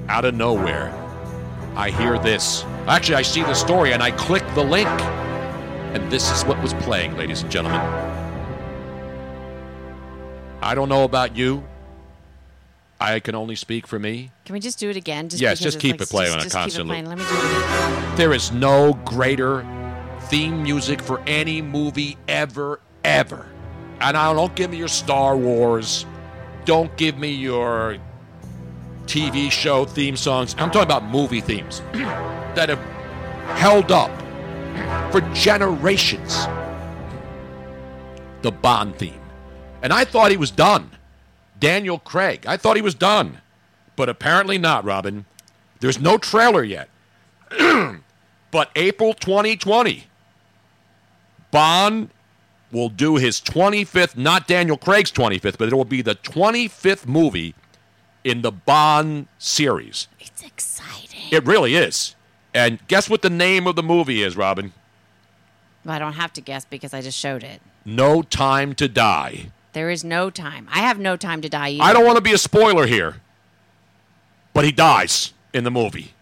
[0.08, 0.92] out of nowhere,
[1.74, 2.64] I hear this.
[2.86, 4.88] Actually, I see the story and I click the link.
[4.88, 7.80] And this is what was playing, ladies and gentlemen.
[10.62, 11.64] I don't know about you.
[13.01, 14.30] I can only speak for me.
[14.45, 15.28] Can we just do it again?
[15.28, 17.07] Just Yes, just keep like- it playing just- on a just keep it constant loop.
[17.09, 18.16] Let me do it.
[18.16, 19.66] There is no greater
[20.22, 23.47] theme music for any movie ever, ever.
[24.01, 26.07] And I don't give me your Star Wars.
[26.64, 27.97] Don't give me your
[29.07, 30.55] TV show theme songs.
[30.59, 32.78] I'm talking about movie themes that have
[33.59, 34.11] held up
[35.12, 36.47] for generations.
[38.42, 39.20] The Bond theme.
[39.82, 40.90] And I thought he was done.
[41.59, 42.44] Daniel Craig.
[42.46, 43.40] I thought he was done.
[43.96, 45.24] But apparently not, Robin.
[45.80, 46.88] There's no trailer yet.
[48.50, 50.05] but April 2020,
[51.50, 52.11] Bond
[52.72, 57.55] will do his 25th, not Daniel Craig's 25th, but it will be the 25th movie
[58.24, 60.09] in the Bond series.
[60.18, 61.20] It's exciting.
[61.30, 62.16] It really is.
[62.52, 64.72] And guess what the name of the movie is, Robin?
[65.84, 67.61] Well, I don't have to guess because I just showed it.
[67.84, 69.50] No Time to Die.
[69.74, 70.68] There is no time.
[70.72, 71.82] I have no time to die either.
[71.82, 73.16] I don't want to be a spoiler here,
[74.52, 76.12] but he dies in the movie.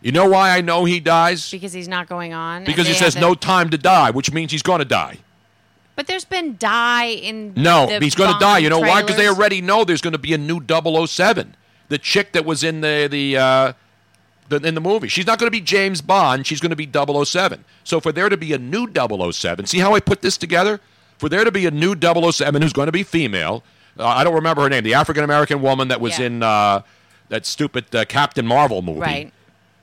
[0.00, 1.50] You know why I know he dies?
[1.50, 2.64] because he's not going on.
[2.64, 5.18] Because he says no time to die, which means he's going to die.
[5.94, 7.52] But there's been die in.
[7.54, 8.58] No, he's going to die.
[8.58, 9.02] You know why?
[9.02, 11.54] Because they already know there's going to be a new 007.
[11.88, 13.72] The chick that was in the the, uh,
[14.48, 16.46] the in the movie, she's not going to be James Bond.
[16.46, 17.64] She's going to be 007.
[17.84, 20.80] So for there to be a new 007, see how I put this together?
[21.22, 23.62] For there to be a new 007 who's going to be female,
[23.96, 26.26] uh, I don't remember her name, the African American woman that was Yeah.
[26.26, 26.82] in uh,
[27.28, 29.32] that stupid uh, Captain Marvel movie, Right.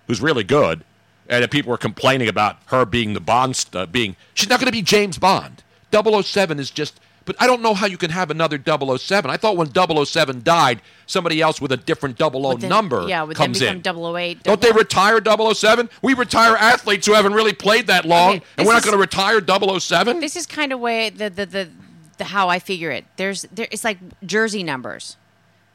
[0.08, 0.84] who's really good,
[1.30, 4.74] and people were complaining about her being the Bond, uh, being she's not going to
[4.74, 5.64] be James Bond.
[5.94, 7.00] 007 is just,
[7.30, 9.30] but I don't know how you can have another 007.
[9.30, 13.38] I thought when 007 died, somebody else with a different 00 then- number Yeah, would
[13.38, 13.96] comes then in.
[14.16, 14.42] 008.
[14.42, 15.92] Don't they retire 007?
[16.02, 19.00] We retire athletes who haven't really played that long, Okay, and we're not going to
[19.00, 20.20] retire 007?
[20.22, 21.70] This is kind of way the the, the
[22.18, 23.06] the how I figure it.
[23.18, 25.16] There's there it's like jersey numbers.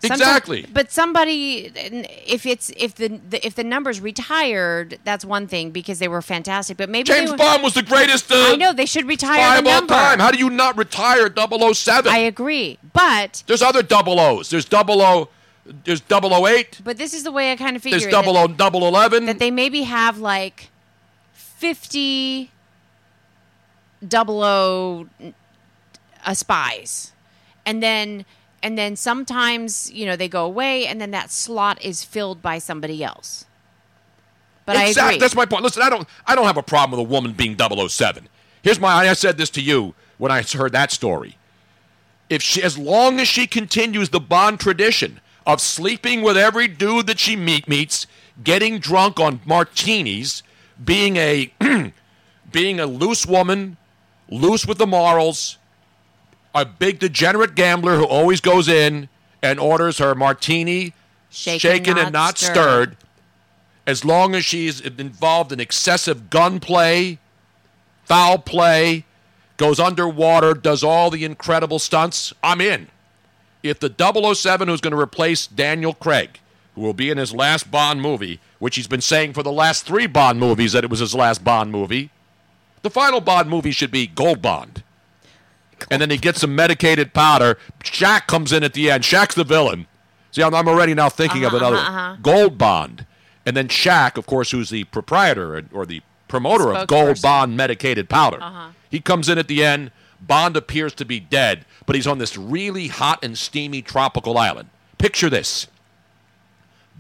[0.05, 0.67] Exactly.
[0.73, 1.73] But somebody,
[2.27, 6.23] if it's if the, the if the numbers retired, that's one thing because they were
[6.23, 6.77] fantastic.
[6.77, 9.95] But maybe James Bond was the greatest uh, I know they should retire the number.
[9.95, 10.19] time.
[10.19, 12.13] How do you not retire 007?
[12.13, 14.51] I agree, but There's other double O's.
[14.51, 15.29] There's double O.
[15.85, 16.81] There's double O eight.
[16.85, 19.25] but this is the way I kind of figure There's double O double eleven.
[19.27, 20.69] that they maybe have like
[21.33, 22.51] 50
[24.07, 25.07] double O
[26.27, 27.13] uh, spies
[27.65, 28.27] and then
[28.65, 32.59] and then sometimes you know they go away and then that slot is filled by
[32.59, 33.45] somebody else
[34.67, 35.03] but exactly.
[35.03, 35.62] i agree That's my point.
[35.62, 36.09] Listen, I don't.
[36.27, 38.29] I don't have a problem with a woman being 007.
[38.62, 38.93] Here's my.
[38.93, 41.37] I said this to you when I heard that story.
[42.31, 47.07] If she, as long as she continues the Bond tradition of sleeping with every dude
[47.09, 48.07] that she meet, meets,
[48.43, 50.43] getting drunk on martinis,
[50.83, 51.53] being a
[52.51, 53.77] being a loose woman,
[54.31, 55.59] loose with the morals,
[56.55, 59.09] a big degenerate gambler who always goes in
[59.43, 60.95] and orders her martini
[61.31, 62.97] shaken, and not stirred.
[63.87, 67.19] As long as she's involved in excessive gunplay,
[68.05, 69.05] foul play,
[69.57, 72.89] goes underwater, does all the incredible stunts, I'm in.
[73.63, 73.93] If the
[74.35, 76.39] 007 who's going to replace Daniel Craig,
[76.75, 79.85] who will be in his last Bond movie, which he's been saying for the last
[79.85, 82.11] three Bond movies that it was his last Bond movie,
[82.83, 84.84] the final Bond movie should be Gold Bond.
[85.91, 87.59] And then he gets some medicated powder.
[87.83, 89.05] Shaq comes in at the end.
[89.05, 89.87] Shaq's the villain.
[90.31, 92.16] See, I'm, I'm already now thinking of Uh-huh, another uh-huh, uh-huh.
[92.22, 93.07] Gold Bond.
[93.47, 98.09] And then Shaq, of course, who's the proprietor or the promoter of Gold Bond medicated
[98.09, 98.39] powder.
[98.43, 98.68] Uh-huh.
[98.91, 99.91] He comes in at the end.
[100.20, 104.70] Bond appears to be dead, but he's on this really hot and steamy tropical island.
[104.99, 105.66] Picture this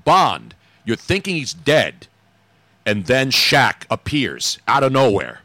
[0.04, 0.54] Bond,
[0.84, 2.06] you're thinking he's dead,
[2.84, 5.40] and then Shaq appears out of nowhere.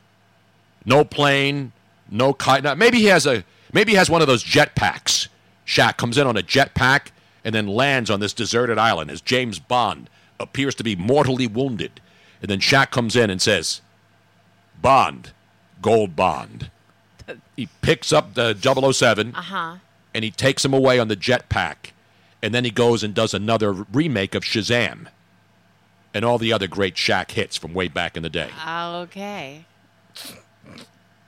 [0.86, 1.72] No plane,
[2.10, 2.64] no kite.
[2.64, 3.44] now, Maybe he has a
[3.74, 5.28] maybe he has one of those jet packs.
[5.66, 7.12] Shaq comes in on a jet pack
[7.44, 12.02] and then lands on this deserted island as James Bond appears to be mortally wounded.
[12.42, 13.82] And then Shaq comes in and says,
[14.82, 15.32] Bond,
[15.82, 16.72] Gold Bond.
[17.56, 18.56] He picks up the
[18.94, 19.76] 007 Uh huh.
[20.14, 21.94] and he takes him away on the jet pack.
[22.42, 25.08] And then he goes and does another remake of Shazam
[26.14, 28.50] and all the other great Shaq hits from way back in the day.
[28.68, 29.66] Okay.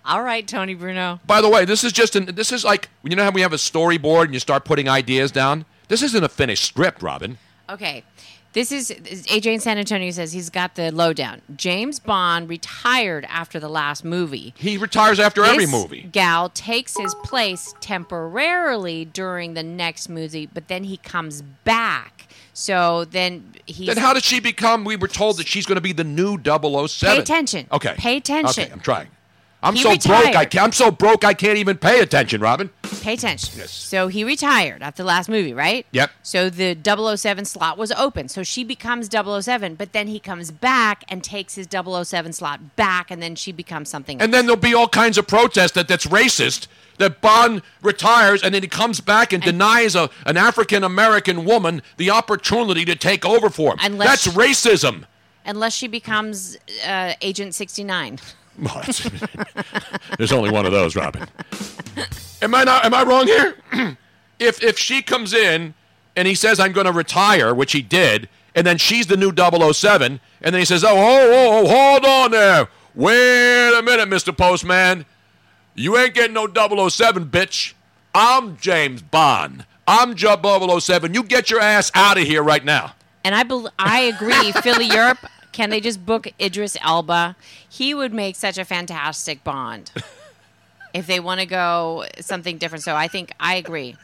[0.03, 1.19] All right, Tony Bruno.
[1.27, 3.53] By the way, this is just an, this is like you know how we have
[3.53, 5.65] a storyboard and you start putting ideas down.
[5.87, 7.37] This isn't a finished script, Robin.
[7.69, 8.03] Okay.
[8.53, 11.41] This is AJ in San Antonio says he's got the lowdown.
[11.55, 14.53] James Bond retired after the last movie.
[14.57, 16.09] He retires after every movie.
[16.11, 22.27] Gal takes his place temporarily during the next movie, but then he comes back.
[22.51, 23.85] So then he.
[23.85, 24.83] Then how did she become?
[24.83, 26.87] We were told that she's going to be the new 007.
[27.15, 27.67] Pay attention.
[27.71, 27.95] Okay.
[27.97, 28.63] Pay attention.
[28.65, 29.07] Okay, I'm trying.
[29.63, 30.35] I'm He so broke.
[30.35, 31.23] I can't, I'm so broke.
[31.23, 32.69] I can't even pay attention, Robin.
[33.01, 33.59] pay attention.
[33.59, 33.71] Yes.
[33.71, 35.85] So he retired after the last movie, right?
[35.91, 36.09] Yep.
[36.23, 38.27] So the 007 slot was open.
[38.27, 43.11] So she becomes 007, but then he comes back and takes his 007 slot back,
[43.11, 44.23] and then she becomes something else.
[44.23, 46.67] And then there'll be all kinds of protest that that's racist.
[46.97, 51.81] That Bond retires and then he comes back and, denies a, an African American woman
[51.97, 53.79] the opportunity to take over for him.
[53.81, 55.05] Unless- that's racism.
[55.43, 58.19] Unless she becomes uh, Agent 69.
[58.61, 59.09] Well, that's-
[60.17, 61.27] There's only one of those, Robin.
[62.41, 62.85] Am I not?
[62.85, 63.55] Am I wrong here?
[64.39, 65.73] if if she comes in
[66.15, 69.33] and he says I'm going to retire, which he did, and then she's the new
[69.35, 72.67] 007, and then he says, "Oh, oh, oh, oh, hold on there.
[72.93, 74.35] Wait a minute, Mr.
[74.35, 75.05] Postman.
[75.73, 77.73] You ain't getting no 007, bitch.
[78.13, 79.65] I'm James Bond.
[79.87, 81.13] I'm Job 007.
[81.13, 82.93] You get your ass out of here right now."
[83.23, 85.19] And I bel I agree, Philly Europe.
[85.51, 87.35] Can they just book Idris Elba?
[87.67, 89.91] He would make such a fantastic Bond.
[90.93, 93.95] if they want to go something different, so I think I agree.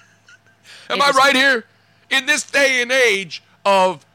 [0.89, 1.65] Am I right here?
[2.09, 4.05] In this day and age of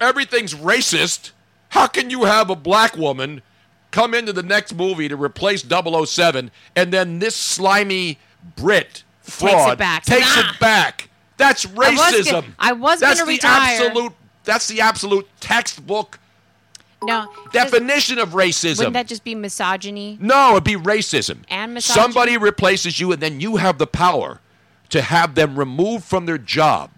[0.00, 1.32] everything's racist,
[1.70, 3.42] how can you have a black woman
[3.90, 8.18] come into the next movie to replace 007 and then this slimy
[8.56, 10.04] Brit fraud back.
[10.04, 10.50] takes Nah.
[10.50, 11.08] it back?
[11.36, 12.44] That's I was racism.
[12.58, 13.86] I was that's gonna the retire.
[13.86, 14.12] absolute
[14.44, 16.18] that's the absolute textbook
[17.04, 18.78] No, definition of racism.
[18.78, 20.18] wouldn't that just be misogyny?
[20.20, 21.38] No, it'd be racism.
[21.48, 22.02] And misogyny?
[22.02, 24.40] Somebody replaces you, and then you have the power
[24.90, 26.90] to have them removed from their job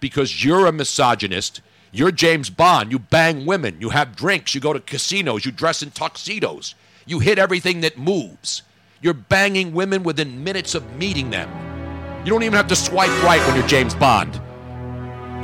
[0.00, 1.60] because you're a misogynist.
[1.92, 2.90] You're James Bond.
[2.90, 3.76] You bang women.
[3.80, 4.54] You have drinks.
[4.54, 5.46] You go to casinos.
[5.46, 6.74] You dress in tuxedos.
[7.06, 8.62] You hit everything that moves.
[9.00, 11.48] You're banging women within minutes of meeting them.
[12.24, 14.40] You don't even have to swipe right when you're James Bond.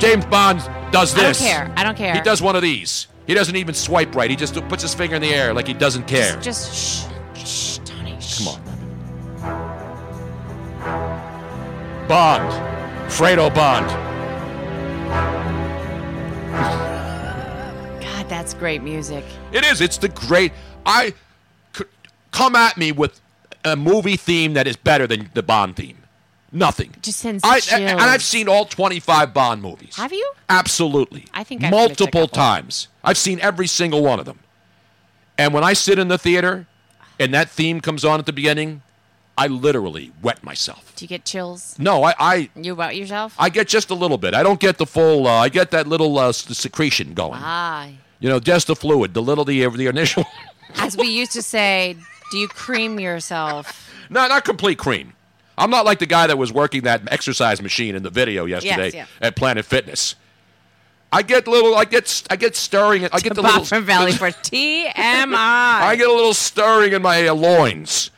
[0.01, 0.59] James Bond
[0.91, 1.41] does this.
[1.41, 1.73] I don't care.
[1.77, 2.13] I don't care.
[2.15, 3.07] He does one of these.
[3.27, 4.29] He doesn't even swipe right.
[4.29, 6.39] He just puts his finger in the air like he doesn't care.
[6.41, 7.05] Just shh,
[7.35, 8.19] shh, Tony.
[8.19, 8.39] Shh.
[8.39, 8.61] Come on.
[12.07, 12.51] Bond.
[13.11, 13.87] Fredo Bond.
[18.01, 19.23] God, that's great music.
[19.51, 19.81] It is.
[19.81, 20.51] It's the great.
[20.85, 21.13] I
[22.31, 23.19] come at me with
[23.63, 25.97] a movie theme that is better than the Bond theme.
[26.51, 26.93] Nothing.
[27.01, 27.79] Just sends I, chills.
[27.91, 29.95] and I've seen all 25 Bond movies.
[29.95, 30.31] Have you?
[30.49, 31.25] Absolutely.
[31.33, 32.89] I think I've multiple times.
[33.03, 34.39] I've seen every single one of them.
[35.37, 36.67] And when I sit in the theater
[37.19, 38.81] and that theme comes on at the beginning,
[39.37, 40.93] I literally wet myself.
[40.95, 41.75] Do you get chills?
[41.79, 43.33] No, I, I You about yourself?
[43.39, 44.33] I get just a little bit.
[44.33, 45.27] I don't get the full.
[45.27, 47.39] Uh, I get that little uh, secretion going.
[47.41, 47.87] Ah,
[48.19, 50.25] You know, just the fluid, the little, the the initial.
[50.75, 51.95] as we used to say,
[52.31, 53.89] do you cream yourself?
[54.09, 55.13] no, not complete cream.
[55.61, 58.91] I'm not like the guy that was working that exercise machine in the video yesterday
[58.93, 59.05] yeah.
[59.21, 60.15] at Planet Fitness.
[61.13, 61.75] I get little.
[61.75, 62.23] I get.
[62.29, 63.03] I get stirring.
[63.11, 63.65] I get the Bob little.
[63.65, 65.33] from Valley for TMI.
[65.35, 68.11] I get a little stirring in my uh, loins.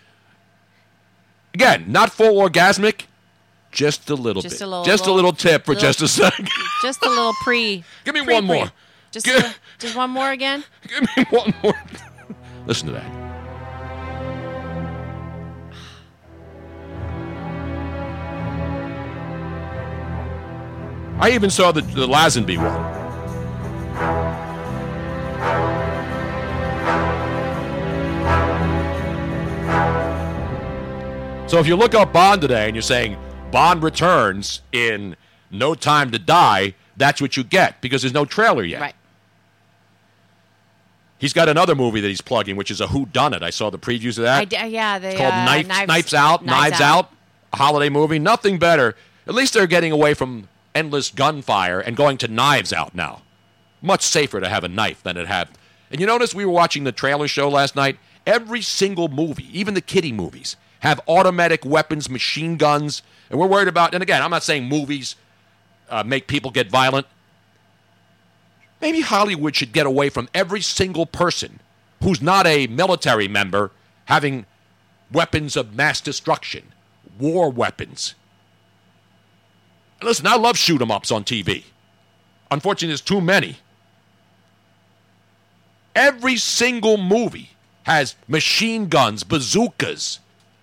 [1.55, 3.05] Again, not full orgasmic,
[3.71, 4.65] just a little Just bit.
[4.65, 6.49] a little- just a little- little tip for little- just a second.
[6.81, 7.83] Just a little pre.
[8.05, 8.57] Give me pre- one pre.
[8.59, 8.71] more.
[9.11, 10.63] Just, Gi- a- just one more again.
[10.87, 11.75] Give me one more.
[12.67, 13.32] Listen to that.
[21.23, 22.67] I even saw the, the Lazenby one.
[31.47, 33.15] So if you look up Bond today and you're saying
[33.51, 35.15] Bond returns in
[35.49, 38.81] No Time to Die, that's what you get because there's no trailer yet.
[38.81, 38.95] Right.
[41.19, 43.41] He's got another movie that he's plugging, which is a Who Done It.
[43.43, 44.39] I saw the previews of that.
[44.39, 47.13] I d- yeah, they it's called uh, Knives, knives, Knives Out, Knives, Out.
[47.53, 48.19] a holiday movie.
[48.19, 48.97] Nothing better.
[49.25, 53.21] At least they're getting away from endless gunfire and going to Knives Out now.
[53.81, 55.49] Much safer to have a knife than it had.
[55.91, 57.99] And you notice we were watching the trailer show last night.
[58.25, 63.67] Every single movie, even the kiddie movies, have automatic weapons, machine guns, and we're worried
[63.67, 63.93] about.
[63.93, 65.15] And again, I'm not saying movies
[65.89, 67.07] uh, make people get violent.
[68.81, 71.59] Maybe Hollywood should get away from every single person
[72.01, 73.71] who's not a military member
[74.05, 74.45] having
[75.11, 76.73] weapons of mass destruction,
[77.17, 78.15] war weapons.
[80.03, 81.65] Listen, I love shoot 'em ups on TV.
[82.51, 83.57] Unfortunately, there's too many.
[85.95, 87.51] Every single movie
[87.83, 90.19] has machine guns, bazookas,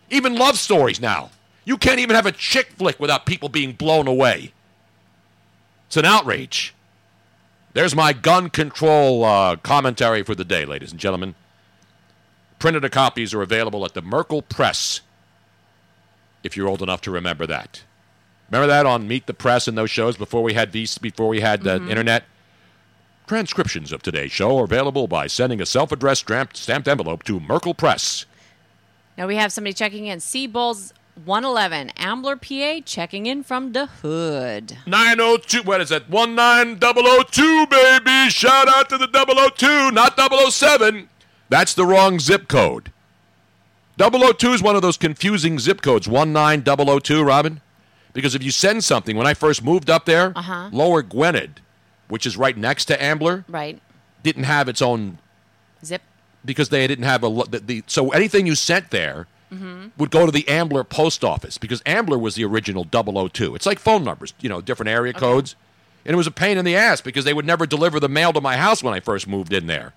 [0.08, 1.30] even love stories now.
[1.64, 4.52] You can't even have a chick flick without people being blown away.
[5.86, 6.74] It's an outrage.
[7.72, 11.34] There's my gun control uh, commentary for the day, ladies and gentlemen.
[12.58, 15.00] Printed copies are available at the Merkle Press,
[16.42, 17.82] if you're old enough to remember that.
[18.50, 21.40] Remember that on Meet the Press and those shows before we had these, before we
[21.40, 21.90] had the mm-hmm.
[21.90, 22.24] internet?
[23.26, 27.74] Transcriptions of today's show are available by sending a self-addressed stamped, stamped envelope to Merkle
[27.74, 28.26] Press.
[29.16, 30.18] Now we have somebody checking in.
[30.18, 30.92] Sea Bulls
[31.24, 34.78] 111, Ambler, PA, checking in from the hood.
[34.86, 36.10] 902, what is that?
[36.10, 38.30] 19002, baby.
[38.30, 41.08] Shout out to the 002, not 007.
[41.48, 42.90] That's the wrong zip code.
[43.98, 47.60] 002 is one of those confusing zip codes, 19002, Robin.
[48.12, 50.68] Because if you send something, when I first moved up there, Uh-huh.
[50.72, 51.58] Lower Gwynedd,
[52.08, 53.80] which is right next to Ambler, Right.
[54.22, 55.18] didn't have its own
[55.84, 56.02] Zip.
[56.44, 59.88] because they didn't have a the, the so anything you sent there Mm-hmm.
[59.98, 63.56] would go to the Ambler post office because Ambler was the original 002.
[63.56, 65.56] It's like phone numbers, you know, different area codes.
[66.04, 68.32] And it was a pain in the ass because they would never deliver the mail
[68.32, 69.92] to my house when I first moved in there.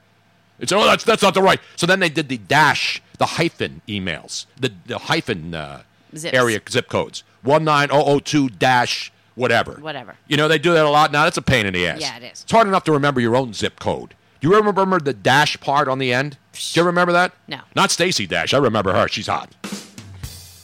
[0.59, 1.59] It's oh that's that's not the right.
[1.75, 5.83] So then they did the dash, the hyphen emails, the the hyphen uh,
[6.17, 6.33] Zips.
[6.35, 7.23] area zip codes.
[7.43, 9.73] 19002 dash whatever.
[9.79, 10.15] Whatever.
[10.27, 11.23] You know, they do that a lot now.
[11.23, 12.01] That's a pain in the ass.
[12.01, 12.43] Yeah, it is.
[12.43, 14.15] It's hard enough to remember your own zip code.
[14.39, 16.37] Do you remember the dash part on the end?
[16.53, 17.33] Do you remember that?
[17.47, 17.61] No.
[17.75, 18.53] Not Stacy Dash.
[18.53, 19.07] I remember her.
[19.07, 19.49] She's hot.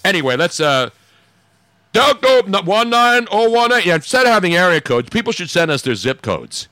[0.03, 0.89] Anyway, let's uh
[1.93, 3.87] Delco 19018.
[3.87, 6.67] Yeah, instead of having area codes, people should send us their zip codes.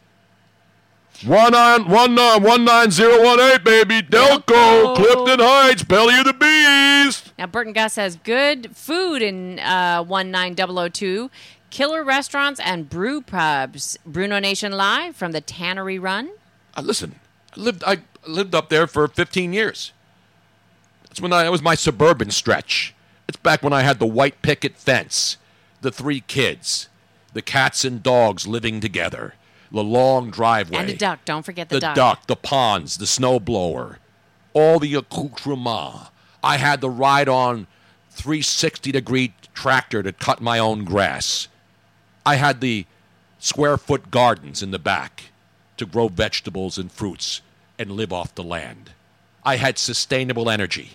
[1.22, 4.02] 191919018, baby.
[4.02, 4.96] Delco, Delco.
[4.96, 7.32] Clifton Heights, Belly of the Beast.
[7.38, 11.32] Now Burton Gus has good food in uh, 19002,
[11.70, 13.98] killer restaurants and brew pubs.
[14.06, 16.30] Bruno Nation live from the Tannery Run.
[16.76, 17.16] Uh, listen,
[17.56, 19.92] I lived I lived up there for 15 years.
[21.04, 22.94] That's when I that was my suburban stretch.
[23.28, 25.38] It's back when I had the white picket fence,
[25.82, 26.88] the three kids,
[27.34, 29.34] the cats and dogs living together,
[29.72, 31.20] the long driveway, And a duck.
[31.26, 34.00] Don't forget the, the duck, the ponds, the snow blower,
[34.54, 36.10] all the accoutrement.
[36.44, 37.68] I had the ride on
[38.12, 41.48] 360 degree tractor to cut my own grass.
[42.26, 42.86] I had the
[43.40, 45.26] square foot gardens in the back
[45.78, 47.42] to grow vegetables and fruits
[47.78, 48.92] and live off the land.
[49.44, 50.92] I had sustainable energy.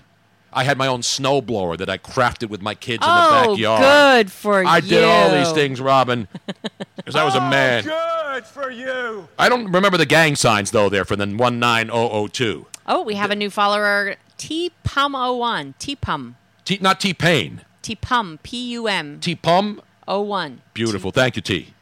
[0.52, 3.46] I had my own snow blower that I crafted with my kids in the Oh,
[3.52, 3.80] backyard.
[3.80, 4.68] good for you.
[4.68, 6.28] I did all these things, Robin,
[6.96, 7.84] because I was a oh, man.
[7.84, 9.28] Good for you.
[9.38, 10.88] I don't remember the gang signs though.
[10.88, 12.66] There for the one nine oh oh two.
[12.86, 15.74] Oh, we have a new follower, T Pum 01.
[15.78, 16.36] T Pum.
[16.64, 17.62] T, not T Pain.
[17.80, 18.38] T Pum.
[18.42, 19.80] P U M T Pum.
[20.06, 20.60] 01.
[20.74, 21.12] Beautiful.
[21.12, 21.74] Thank you, T.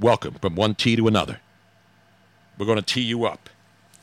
[0.00, 1.40] Welcome from one T to another.
[2.58, 3.50] We're going to tee you up.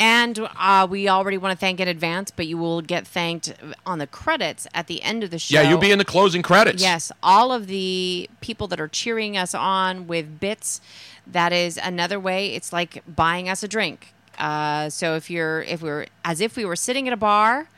[0.06, 3.54] And uh, we already want to thank in advance, but you will get thanked
[3.86, 5.56] on the credits at the end of the show.
[5.56, 6.84] Yeah, you'll be in the closing credits.
[6.84, 10.82] Yes, all of the people that are cheering us on with bits.
[11.26, 12.48] That is another way.
[12.48, 14.14] It's like buying us a drink.
[14.38, 17.70] Uh, so if you're, if we're, as if we were sitting at a bar,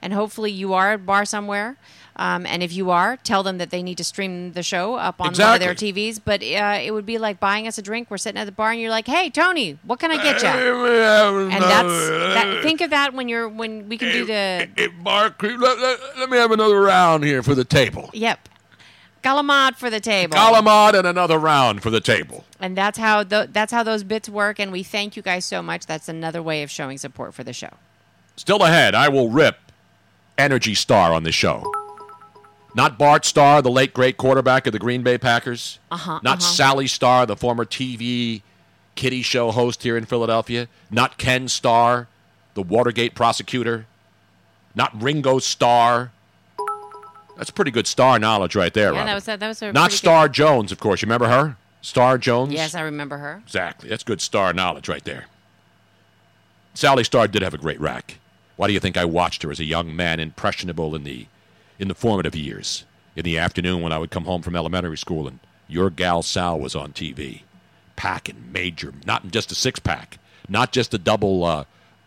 [0.00, 1.76] and hopefully you are at a bar somewhere,
[2.16, 5.18] Um, and if you are, tell them that they need to stream the show up
[5.20, 6.20] on one of their TVs.
[6.22, 8.10] But uh, it would be like buying us a drink.
[8.10, 10.48] We're sitting at the bar, and you're like, "Hey, Tony, what can I get you?"
[10.48, 12.60] And that's that.
[12.62, 14.68] Think of that when you're when we can do the
[15.02, 18.10] bar Mark, let, let- let me have another round here for the table.
[18.12, 18.48] yep,
[19.24, 20.36] galamad for the table.
[20.36, 22.44] Galamad and another round for the table.
[22.60, 24.58] And that's how th- that's how those bits work.
[24.60, 25.86] And we thank you guys so much.
[25.86, 27.70] That's another way of showing support for the show.
[28.36, 29.56] Still ahead, I will rip
[30.38, 31.70] Energy Star on this show.
[32.74, 35.78] Not Bart Starr, the late great quarterback of the Green Bay Packers.
[35.90, 36.52] Uh-huh, Not uh-huh.
[36.52, 38.42] Sally Starr, the former TV
[38.94, 40.68] kitty show host here in Philadelphia.
[40.90, 42.08] Not Ken Starr,
[42.54, 43.86] the Watergate prosecutor.
[44.74, 46.12] Not Ringo Starr.
[47.36, 49.90] That's pretty good star knowledge right there, yeah, that was a, that was a Not
[49.92, 51.02] Star Jones, of course.
[51.02, 51.56] You remember her?
[51.80, 52.52] Star Jones?
[52.52, 53.42] Yes, I remember her.
[53.44, 53.88] Exactly.
[53.88, 55.26] That's good star knowledge right there.
[56.74, 58.18] Sally Starr did have a great rack.
[58.56, 61.26] Why do you think I watched her as a young man, impressionable in the
[61.82, 62.84] in the formative years?
[63.16, 66.58] In the afternoon when I would come home from elementary school and your gal Sal
[66.58, 67.42] was on TV,
[67.96, 70.18] packing major, not just a six pack,
[70.48, 71.64] not just the double uh,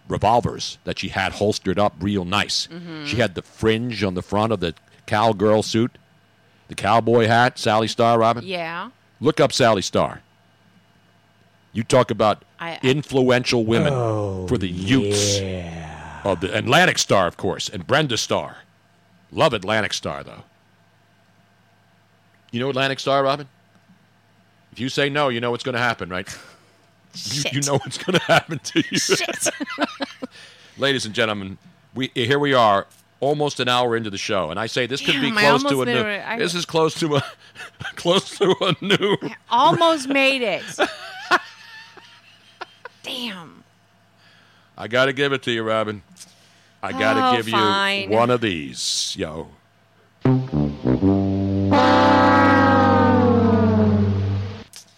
[0.07, 2.67] revolvers that she had holstered up real nice.
[3.05, 4.73] She had the fringe on the front of the
[5.05, 5.97] cowgirl suit,
[6.69, 7.59] the cowboy hat.
[7.59, 8.43] Sally Starr, Robin.
[8.45, 8.89] Yeah.
[9.19, 10.21] Look up Sally Starr.
[11.73, 13.93] You talk about I- I- influential women
[14.47, 15.37] for the youths
[16.23, 18.57] of the Atlantic Star, of course, and Brenda Starr.
[19.35, 20.43] Love Atlantic Star, though.
[22.51, 23.47] You know Atlantic Star, Robin?
[24.71, 26.27] If you say no, you know what's going to happen, right?
[27.31, 28.99] You, you know what's going to happen to you.
[30.77, 31.57] Ladies and gentlemen,
[31.93, 32.87] we here we are,
[33.21, 35.63] almost an hour into the show, and I say this could be Damn, I close
[35.63, 36.01] to a new.
[36.01, 37.23] I- this is close to a
[37.95, 39.15] close to a new.
[39.49, 40.63] Almost made it.
[43.01, 43.63] Damn.
[44.77, 46.03] I got to give it to you, Robin.
[46.85, 48.11] I got to Oh, give fine.
[48.11, 49.47] you one of these, yo.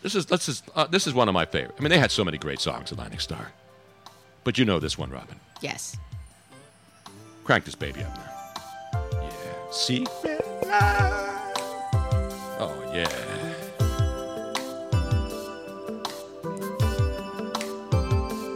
[0.03, 1.75] This is this is uh, this is one of my favorite.
[1.77, 3.51] I mean, they had so many great songs, Atlantic Star,
[4.43, 5.37] but you know this one, Robin.
[5.61, 5.97] Yes.
[7.43, 9.21] Crank this baby up now.
[9.21, 9.71] Yeah.
[9.71, 11.53] Secret love.
[12.59, 13.09] Oh yeah.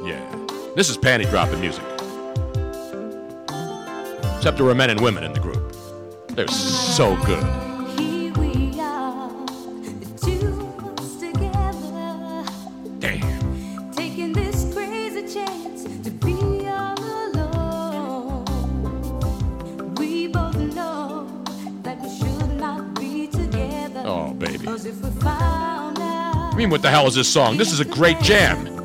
[0.06, 0.46] Yeah.
[0.76, 1.84] This is panty dropping music.
[4.42, 5.76] Except there were men and women in the group.
[6.30, 7.44] They're so good.
[13.00, 13.92] Damn.
[13.92, 18.44] Taking this crazy chance to be all.
[19.98, 21.28] We both know
[21.84, 24.02] that we should not be together.
[24.06, 24.66] Oh, baby.
[24.66, 27.58] 'Cause if we found out I mean, what the hell is this song?
[27.58, 28.81] This is a great jam.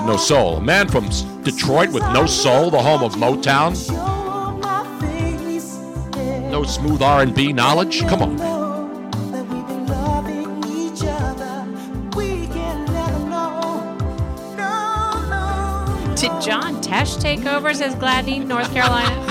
[0.00, 0.56] Got no soul.
[0.56, 1.08] A man from
[1.42, 3.76] Detroit with no soul, the home of Motown.
[3.76, 5.76] Show my face.
[6.50, 8.00] No smooth R&B knowledge.
[8.06, 8.36] Come on.
[8.36, 11.66] that we've been loving each other.
[12.16, 13.96] We can never know.
[14.56, 16.14] No, no.
[16.16, 17.74] Did John Tesh take over?
[17.74, 19.26] Says Gladney, North Carolina.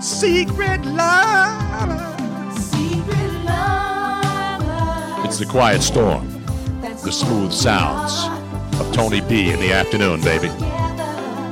[0.00, 2.58] Secret love.
[2.58, 5.24] Secret lover.
[5.24, 6.28] It's the quiet storm.
[7.02, 8.31] The smooth sounds of
[9.02, 10.46] Tony B in the afternoon, baby.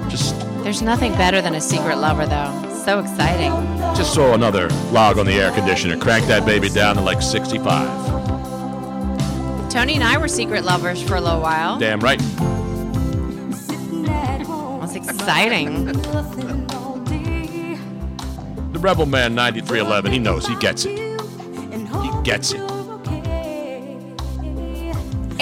[0.09, 2.69] Just There's nothing better than a secret lover, though.
[2.85, 3.51] So exciting.
[3.97, 5.97] just throw another log on the air conditioner.
[5.99, 7.69] Crank that baby down to like 65.
[9.69, 11.77] Tony and I were secret lovers for a little while.
[11.77, 12.21] Damn right.
[14.81, 15.87] That's exciting.
[18.73, 20.97] The Rebel Man 9311, he knows, he gets it.
[20.97, 22.70] He gets it.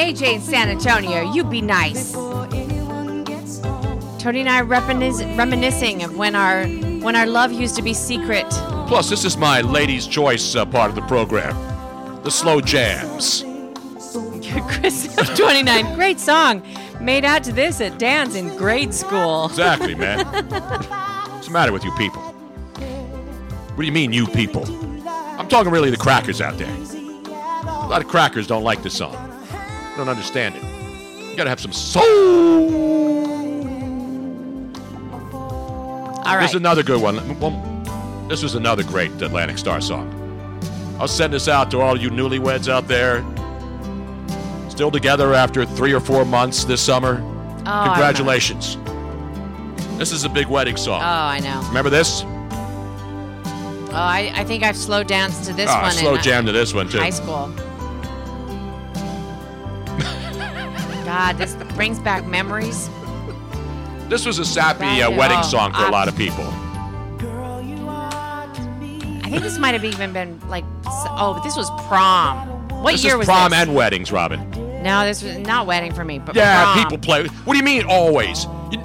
[0.09, 2.13] AJ in San Antonio, you be nice.
[2.13, 2.41] Tony
[4.41, 6.65] and I reminis- reminiscing of when our
[7.05, 8.47] when our love used to be secret.
[8.89, 11.55] Plus, this is my ladies' choice uh, part of the program.
[12.23, 13.45] The slow jams.
[14.67, 16.63] Chris 29, great song.
[17.03, 19.45] Made out to this at dance in grade school.
[19.45, 20.25] Exactly, man.
[20.27, 22.23] What's the matter with you people?
[22.23, 24.65] What do you mean, you people?
[25.39, 26.75] I'm talking really the crackers out there.
[26.75, 29.28] A lot of crackers don't like this song.
[29.99, 30.63] Don't understand it.
[31.29, 32.05] You gotta have some soul.
[36.25, 37.17] All This is another good one.
[37.41, 37.51] Well,
[38.29, 40.15] This was another great Atlantic Star song.
[41.01, 43.25] I'll send this out to all you newlyweds out there.
[44.71, 47.21] Still together after three or four months this summer.
[47.67, 48.79] Oh, Congratulations.
[49.99, 51.01] This is a big wedding song.
[51.03, 51.05] Oh.
[51.05, 51.61] I know.
[51.67, 52.23] Remember this?
[52.23, 56.53] Oh, I, I think I've slow danced to this Ah, one slow in jam to
[56.53, 56.99] this one, too.
[56.99, 57.53] high school.
[61.09, 62.91] God, this brings back memories.
[64.11, 66.45] This was a sappy uh, wedding oh, song for a lot of people.
[69.25, 72.47] I think this might have even been like, oh, but this was prom.
[72.83, 73.61] What this year was prom this?
[73.61, 74.51] and weddings, Robin.
[74.83, 76.85] no, this was not wedding for me, but Yeah, prom.
[76.85, 77.27] people play.
[77.27, 78.45] What do you mean always?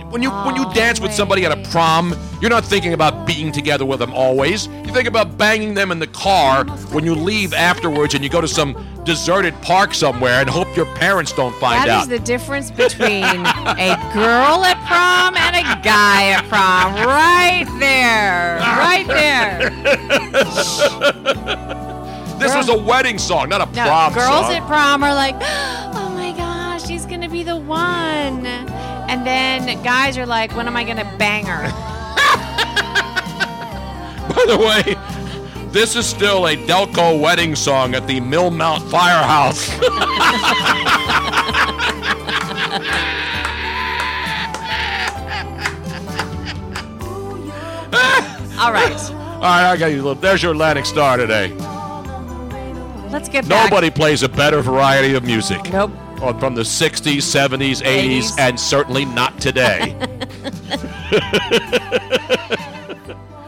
[0.09, 3.51] When you when you dance with somebody at a prom, you're not thinking about being
[3.51, 4.67] together with them always.
[4.93, 8.47] Think about banging them in the car when you leave afterwards and you go to
[8.47, 12.01] some deserted park somewhere and hope your parents don't find That out.
[12.03, 16.93] is the difference between a girl at prom and a guy at prom.
[17.07, 18.59] Right there.
[18.59, 19.69] Right there.
[22.39, 24.53] this was a wedding song, not a No, prom girls song.
[24.53, 28.45] at prom are like, oh my gosh, she's going to be the one.
[28.45, 31.92] And then guys are like, when am I going to bang her?
[34.35, 39.69] By the way, this is still a Delco wedding song at the Millmount Firehouse.
[48.59, 48.93] All right.
[49.11, 49.95] All right, I got you.
[49.95, 51.49] a little- There's your Atlantic Star today.
[53.09, 53.69] Let's get back.
[53.69, 55.71] Nobody plays a better variety of music.
[55.71, 55.91] Nope.
[56.21, 58.39] Oh, From the 60s, 70s, 80s, 80s.
[58.39, 59.95] and certainly not today.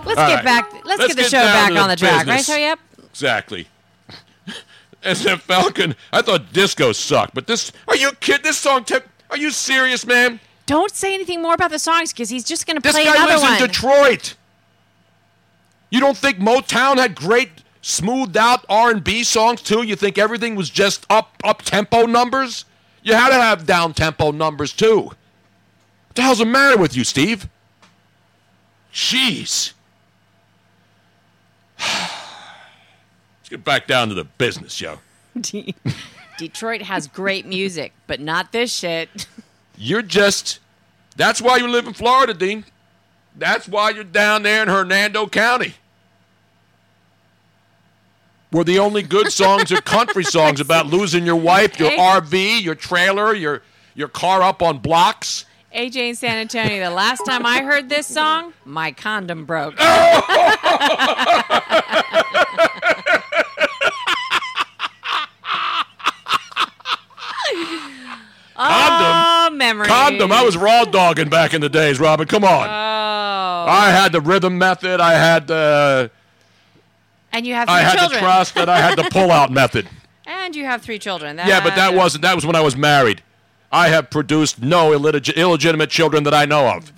[0.05, 0.45] Let's All get right.
[0.45, 0.73] back.
[0.85, 2.41] Let's, Let's get the get show back on the track, right?
[2.41, 2.79] So, yep.
[3.03, 3.67] exactly.
[5.03, 8.43] As a Falcon, I thought disco sucked, but this, are you kidding?
[8.43, 10.39] This song, took, are you serious, man?
[10.65, 13.27] Don't say anything more about the songs because he's just going to play another one.
[13.27, 14.35] This guy lives in Detroit.
[15.91, 17.49] You don't think Motown had great,
[17.81, 19.83] smoothed out R&B songs too?
[19.83, 22.65] You think everything was just up up tempo numbers?
[23.03, 25.01] You had to have down tempo numbers too.
[25.01, 27.47] What the hell's the matter with you, Steve?
[28.91, 29.73] Jeez.
[33.39, 34.99] Let's get back down to the business, yo.
[35.39, 35.75] De-
[36.37, 39.27] Detroit has great music, but not this shit.
[39.77, 40.59] You're just.
[41.15, 42.65] That's why you live in Florida, Dean.
[43.37, 45.75] That's why you're down there in Hernando County.
[48.51, 52.75] Where the only good songs are country songs about losing your wife, your RV, your
[52.75, 53.61] trailer, your
[53.93, 55.45] your car up on blocks.
[55.75, 59.75] AJ in San Antonio, the last time I heard this song, my condom broke.
[68.57, 69.89] Oh, memories.
[69.89, 70.31] Condom.
[70.31, 72.25] I was raw dogging back in the days, Robin.
[72.25, 72.67] Come on.
[72.67, 73.69] Oh.
[73.69, 75.01] I had the rhythm method.
[75.01, 76.09] I had the.
[77.33, 78.21] And you have three I had children.
[78.21, 79.89] the trust, and I had the pull out method.
[80.27, 81.37] And you have three children.
[81.37, 82.23] Yeah, but that wasn't.
[82.23, 83.21] That was when I was married.
[83.75, 86.93] I have produced no illeg- illegitimate children that I know of.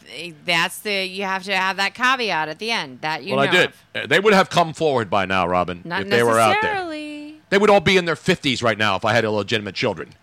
[0.45, 3.51] That's the you have to have that caveat at the end that you well, I
[3.51, 3.65] did.
[3.69, 4.03] of.
[4.03, 6.71] Uh, They would have come forward by now, Robin, Not if they were out there.
[6.73, 7.41] necessarily.
[7.49, 10.13] They would all be in their 50s right now if I had illegitimate children.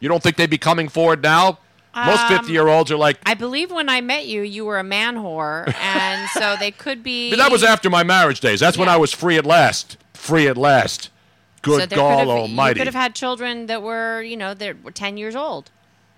[0.00, 1.58] You don't think they'd be coming forward now?
[1.96, 4.78] Most Um, 50 year olds are like, I believe when I met you, you were
[4.78, 7.30] a man whore, and so they could be.
[7.30, 8.60] But that was after my marriage days.
[8.60, 9.96] That's when I was free at last.
[10.12, 11.10] Free at last.
[11.62, 12.78] Good so God could have, Almighty.
[12.78, 15.70] You could have had children that were, you know, that were ten years old.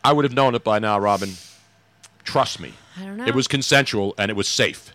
[0.07, 1.33] I would have known it by now, Robin.
[2.23, 2.75] Trust me.
[2.97, 3.27] I don't know.
[3.27, 4.93] It was consensual and it was safe.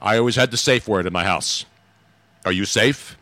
[0.00, 1.66] I always had the safe word in my house.
[2.46, 3.18] Are you safe?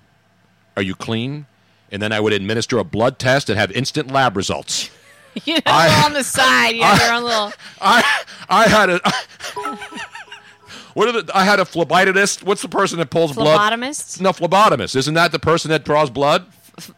[0.76, 1.47] Are you clean?
[1.91, 4.91] And then I would administer a blood test and have instant lab results.
[5.45, 7.53] you know, I- on the side, you have your own little.
[7.80, 9.01] I I had a
[10.95, 12.45] what are the I had a phlebotomist.
[12.45, 13.59] What's the person that pulls blood?
[13.59, 14.20] Phlebotomist?
[14.20, 14.95] No, phlebotomist.
[14.95, 16.47] Isn't that the person that draws blood?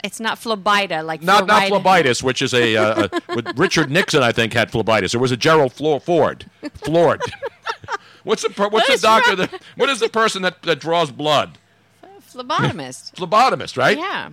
[0.03, 4.23] It's not phlebita, like Not not phlebitis, which is a, uh, a Richard Nixon.
[4.23, 5.13] I think had phlebitis.
[5.13, 6.47] There was a Gerald Flo- Ford.
[6.85, 7.21] Ford.
[8.25, 9.51] what's the per- what's the doctor right.
[9.51, 11.59] that what is the person that, that draws blood?
[12.29, 13.15] Phlebotomist.
[13.17, 13.97] Phlebotomist, right?
[13.99, 14.31] Yeah.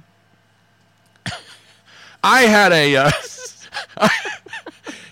[2.24, 2.96] I had a.
[2.96, 3.12] Uh,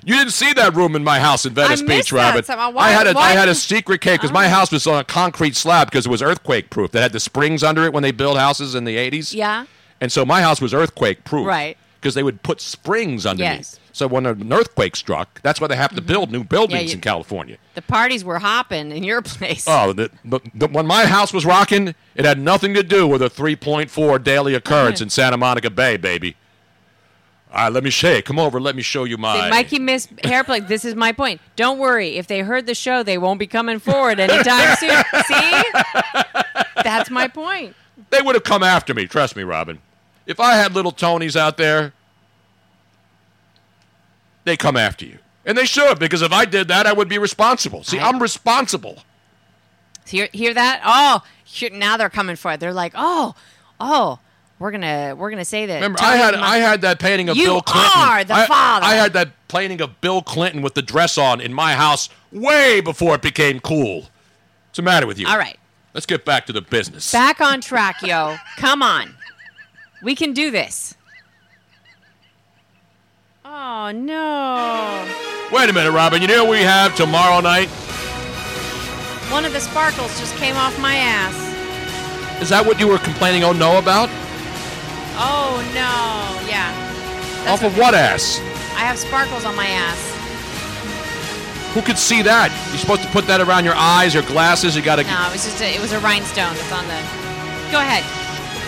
[0.04, 2.76] you didn't see that room in my house in Venice I Beach, missed that Robert.
[2.76, 5.04] Why- I had a I had a secret cave because my house was on a
[5.04, 6.92] concrete slab because it was earthquake proof.
[6.92, 9.34] That had the springs under it when they built houses in the eighties.
[9.34, 9.66] Yeah.
[10.04, 11.48] And so my house was earthquake proof.
[11.48, 11.78] Right.
[12.02, 13.56] Because they would put springs underneath.
[13.56, 13.80] Yes.
[13.94, 16.08] So when an earthquake struck, that's why they have to mm-hmm.
[16.08, 17.58] build new buildings you- in California.
[17.76, 19.64] The parties were hopping in your place.
[19.66, 23.22] Oh, the, the, the, when my house was rocking, it had nothing to do with
[23.22, 26.36] a 3.4 daily occurrence in Santa Monica Bay, baby.
[27.54, 28.24] All right, let me show you.
[28.24, 28.60] Come over.
[28.60, 29.50] Let me show you my.
[29.50, 30.68] Mikey missed hairplay.
[30.68, 31.40] This is my point.
[31.56, 32.18] Don't worry.
[32.18, 34.90] If they heard the show, they won't be coming forward anytime soon.
[35.28, 35.64] See?
[36.84, 37.74] That's my point.
[38.10, 39.08] They would have come after me.
[39.08, 39.80] Trust me, Robin.
[40.26, 41.94] If I had little Tonys out there,
[44.46, 45.18] they come after you.
[45.46, 47.84] And they should, because if I did that, I would be responsible.
[47.84, 49.00] See, I'm responsible.
[50.06, 50.82] Hear, hear that?
[50.86, 52.60] Oh, here, now they're coming for it.
[52.60, 53.36] They're like, oh,
[53.80, 54.20] oh,
[54.60, 55.76] we're gonna we're gonna say that.
[55.76, 57.92] Remember, Tony I had Mon- I had that painting of Bill Clinton.
[57.96, 58.86] are the I, father.
[58.86, 62.80] I had that painting of Bill Clinton with the dress on in my house way
[62.80, 64.02] before it became cool.
[64.04, 65.28] What's the matter with you?
[65.28, 65.58] All right,
[65.94, 67.12] Let's get back to the business.
[67.12, 68.38] back on track, yo.
[68.58, 69.16] Come on,
[70.04, 70.96] we can do this.
[73.46, 75.08] Oh no!
[75.52, 76.22] Wait a minute, Robin.
[76.22, 77.68] You know what we have tomorrow night?
[79.32, 82.42] One of the sparkles just came off my ass.
[82.42, 83.44] Is that what you were complaining?
[83.44, 84.10] Oh no, about?
[85.16, 86.50] Oh no!
[86.50, 86.72] Yeah,
[87.48, 88.40] Off of what ass?
[88.76, 90.10] I have sparkles on my ass.
[91.74, 92.52] Who could see that?
[92.70, 94.76] You're supposed to put that around your eyes or glasses.
[94.76, 95.04] You got to.
[95.04, 97.00] No, it was just a, it was a rhinestone that's on the.
[97.72, 98.04] Go ahead.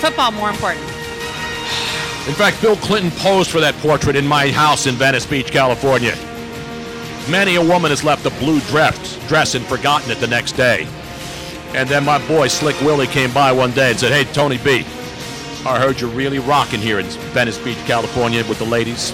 [0.02, 0.86] Football more important.
[2.28, 6.16] In fact, Bill Clinton posed for that portrait in my house in Venice Beach, California.
[7.30, 10.88] Many a woman has left a blue dress, dress and forgotten it the next day.
[11.74, 14.86] And then my boy Slick Willie came by one day and said, "Hey, Tony B,
[15.66, 19.12] I heard you're really rocking here in Venice Beach, California, with the ladies.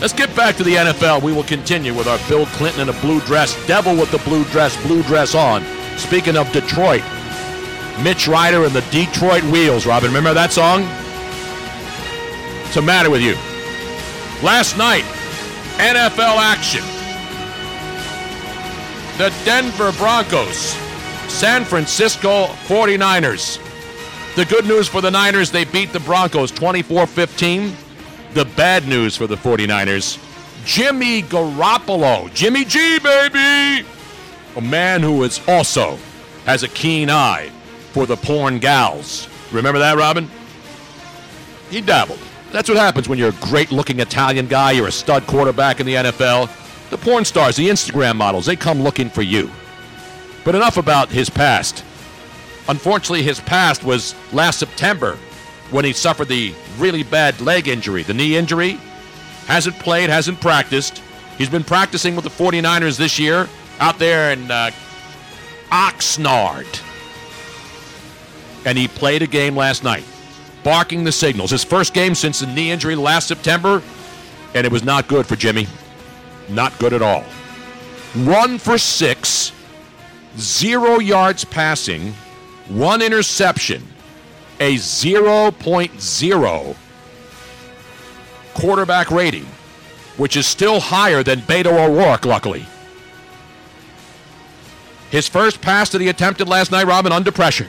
[0.00, 1.22] Let's get back to the NFL.
[1.22, 4.44] We will continue with our Bill Clinton in a blue dress, devil with the blue
[4.44, 5.64] dress, blue dress on.
[5.96, 7.02] Speaking of Detroit,
[8.02, 9.86] Mitch Ryder and the Detroit Wheels.
[9.86, 10.86] Robin, remember that song?
[12.76, 13.32] The matter with you?
[14.44, 15.04] Last night,
[15.78, 16.82] NFL action.
[19.16, 20.76] The Denver Broncos,
[21.26, 23.56] San Francisco 49ers.
[24.34, 27.74] The good news for the Niners, they beat the Broncos 24 15.
[28.34, 30.22] The bad news for the 49ers,
[30.66, 32.30] Jimmy Garoppolo.
[32.34, 33.88] Jimmy G, baby!
[34.56, 35.96] A man who is also
[36.44, 37.48] has a keen eye
[37.92, 39.30] for the porn gals.
[39.50, 40.30] Remember that, Robin?
[41.70, 42.20] He dabbled.
[42.56, 45.84] That's what happens when you're a great looking Italian guy, you're a stud quarterback in
[45.84, 46.48] the NFL.
[46.88, 49.50] The porn stars, the Instagram models, they come looking for you.
[50.42, 51.84] But enough about his past.
[52.66, 55.18] Unfortunately, his past was last September
[55.70, 58.78] when he suffered the really bad leg injury, the knee injury.
[59.44, 61.02] Hasn't played, hasn't practiced.
[61.36, 63.50] He's been practicing with the 49ers this year
[63.80, 64.70] out there in uh,
[65.68, 66.82] Oxnard.
[68.64, 70.04] And he played a game last night,
[70.66, 71.52] barking the signals.
[71.52, 73.80] His first game since the knee injury last September,
[74.52, 75.68] and it was not good for Jimmy.
[76.48, 77.22] Not good at all.
[78.24, 79.52] One for six,
[80.36, 82.12] zero yards passing,
[82.66, 83.80] one interception,
[84.58, 86.76] a 0.0
[88.54, 89.46] quarterback rating,
[90.16, 92.66] which is still higher than Beto O'Rourke, luckily.
[95.10, 97.68] His first pass that he attempted last night, Robin, under pressure,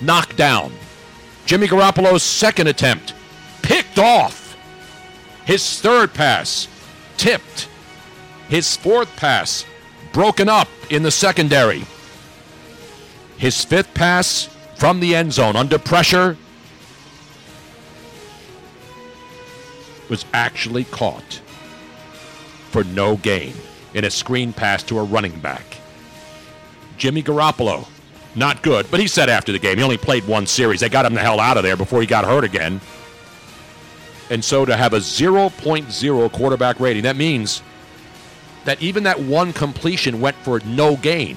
[0.00, 0.72] knocked down.
[1.46, 3.14] Jimmy Garoppolo's second attempt,
[3.62, 4.56] picked off.
[5.44, 6.66] His third pass,
[7.16, 7.68] tipped.
[8.48, 9.64] His fourth pass,
[10.12, 11.84] broken up in the secondary.
[13.38, 16.36] His fifth pass from the end zone under pressure
[20.08, 21.40] was actually caught
[22.70, 23.54] for no gain
[23.94, 25.78] in a screen pass to a running back.
[26.96, 27.86] Jimmy Garoppolo,
[28.36, 30.80] not good, but he said after the game he only played one series.
[30.80, 32.80] They got him the hell out of there before he got hurt again.
[34.30, 37.62] And so to have a 0.0 quarterback rating, that means
[38.64, 41.36] that even that one completion went for no gain,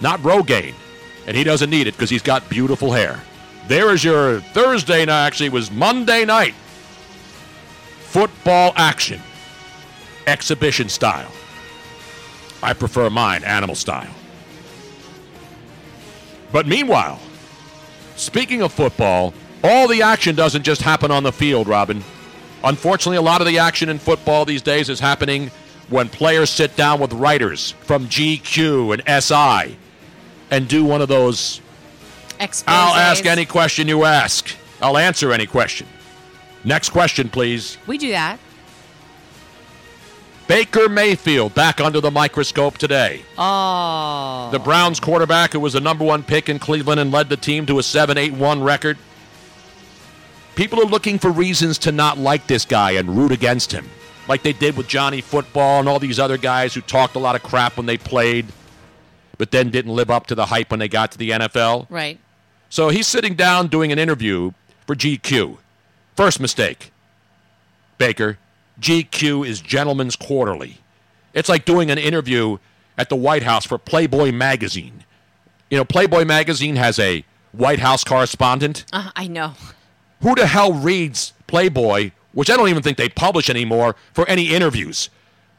[0.00, 0.74] not Rogaine.
[1.26, 3.20] And he doesn't need it because he's got beautiful hair.
[3.68, 6.54] There is your Thursday night, actually, it was Monday night.
[8.00, 9.20] Football action,
[10.26, 11.30] exhibition style.
[12.62, 14.10] I prefer mine, animal style.
[16.52, 17.18] But meanwhile,
[18.16, 19.34] speaking of football,
[19.64, 22.04] all the action doesn't just happen on the field, Robin.
[22.64, 25.50] Unfortunately, a lot of the action in football these days is happening
[25.88, 29.76] when players sit down with writers from GQ and SI
[30.50, 31.60] and do one of those
[32.66, 34.54] I'll ask any question you ask.
[34.80, 35.86] I'll answer any question.
[36.64, 37.78] Next question, please.
[37.86, 38.38] We do that.
[40.52, 43.22] Baker Mayfield back under the microscope today.
[43.38, 44.50] Oh.
[44.52, 47.64] The Browns quarterback, who was the number one pick in Cleveland and led the team
[47.64, 48.98] to a 7 8 1 record.
[50.54, 53.88] People are looking for reasons to not like this guy and root against him,
[54.28, 57.34] like they did with Johnny Football and all these other guys who talked a lot
[57.34, 58.44] of crap when they played,
[59.38, 61.86] but then didn't live up to the hype when they got to the NFL.
[61.88, 62.18] Right.
[62.68, 64.52] So he's sitting down doing an interview
[64.86, 65.56] for GQ.
[66.14, 66.92] First mistake.
[67.96, 68.36] Baker,
[68.80, 70.78] GQ is Gentleman's Quarterly.
[71.34, 72.58] It's like doing an interview
[72.98, 75.04] at the White House for Playboy magazine.
[75.70, 78.84] You know, Playboy magazine has a White House correspondent.
[78.92, 79.54] Uh, I know.
[80.20, 84.50] Who the hell reads Playboy, which I don't even think they publish anymore, for any
[84.54, 85.10] interviews?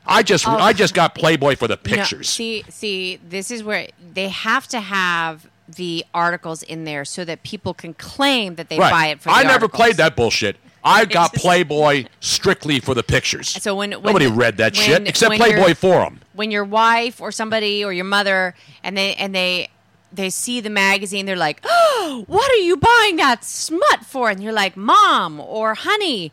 [0.06, 0.52] I just Oh.
[0.52, 2.30] I just got Playboy for the No, pictures.
[2.30, 7.42] see, see, this is where they have to have the articles in there so that
[7.44, 8.92] people can claim that they right.
[8.92, 9.80] buy it for the I never articles.
[9.80, 10.58] played that bullshit.
[10.84, 13.50] I got Playboy strictly for the pictures.
[13.50, 16.20] So when, when Nobody read that when- shit except Playboy Forum.
[16.34, 19.70] When your wife or somebody or your mother and they and they
[20.12, 24.42] they see the magazine, they're like, "Oh, what are you buying that smut for?" And
[24.44, 26.32] you're like, "Mom or honey."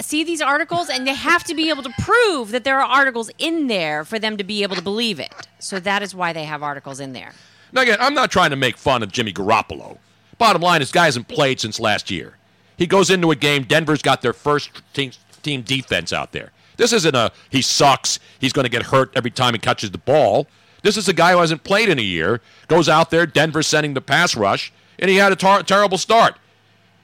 [0.00, 3.30] See these articles, and they have to be able to prove that there are articles
[3.38, 5.32] in there for them to be able to believe it.
[5.60, 7.32] So that is why they have articles in there.
[7.72, 9.98] Now, again, I'm not trying to make fun of Jimmy Garoppolo.
[10.38, 12.34] Bottom line, this guy hasn't played since last year.
[12.82, 15.12] He goes into a game, Denver's got their first team,
[15.44, 16.50] team defense out there.
[16.78, 19.98] This isn't a he sucks, he's going to get hurt every time he catches the
[19.98, 20.48] ball.
[20.82, 23.94] This is a guy who hasn't played in a year, goes out there, Denver's sending
[23.94, 26.34] the pass rush, and he had a tar- terrible start.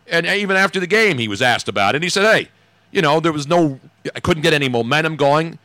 [0.09, 1.99] And even after the game, he was asked about it.
[1.99, 2.49] And he said, hey,
[2.91, 3.79] you know, there was no,
[4.17, 5.61] I couldn't get any momentum going.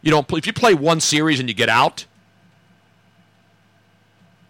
[0.00, 2.06] You don't, if you play one series and you get out,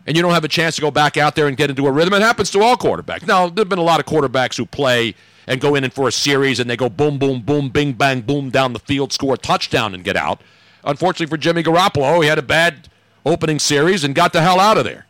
[0.06, 1.90] and you don't have a chance to go back out there and get into a
[1.92, 2.14] rhythm.
[2.14, 3.26] It happens to all quarterbacks.
[3.26, 5.14] Now, there have been a lot of quarterbacks who play
[5.46, 8.20] and go in and for a series and they go boom, boom, boom, bing, bang,
[8.20, 10.40] boom down the field, score a touchdown, and get out.
[10.84, 12.88] Unfortunately for Jimmy Garoppolo, he had a bad
[13.26, 15.06] opening series and got the hell out of there.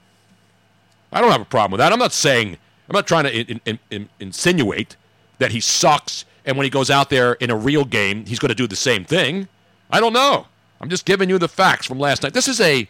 [1.12, 1.92] I don't have a problem with that.
[1.92, 2.56] I'm not saying,
[2.88, 4.96] I'm not trying to in, in, in, insinuate
[5.38, 8.48] that he sucks and when he goes out there in a real game, he's going
[8.48, 9.48] to do the same thing.
[9.90, 10.46] I don't know.
[10.80, 12.32] I'm just giving you the facts from last night.
[12.32, 12.88] This is a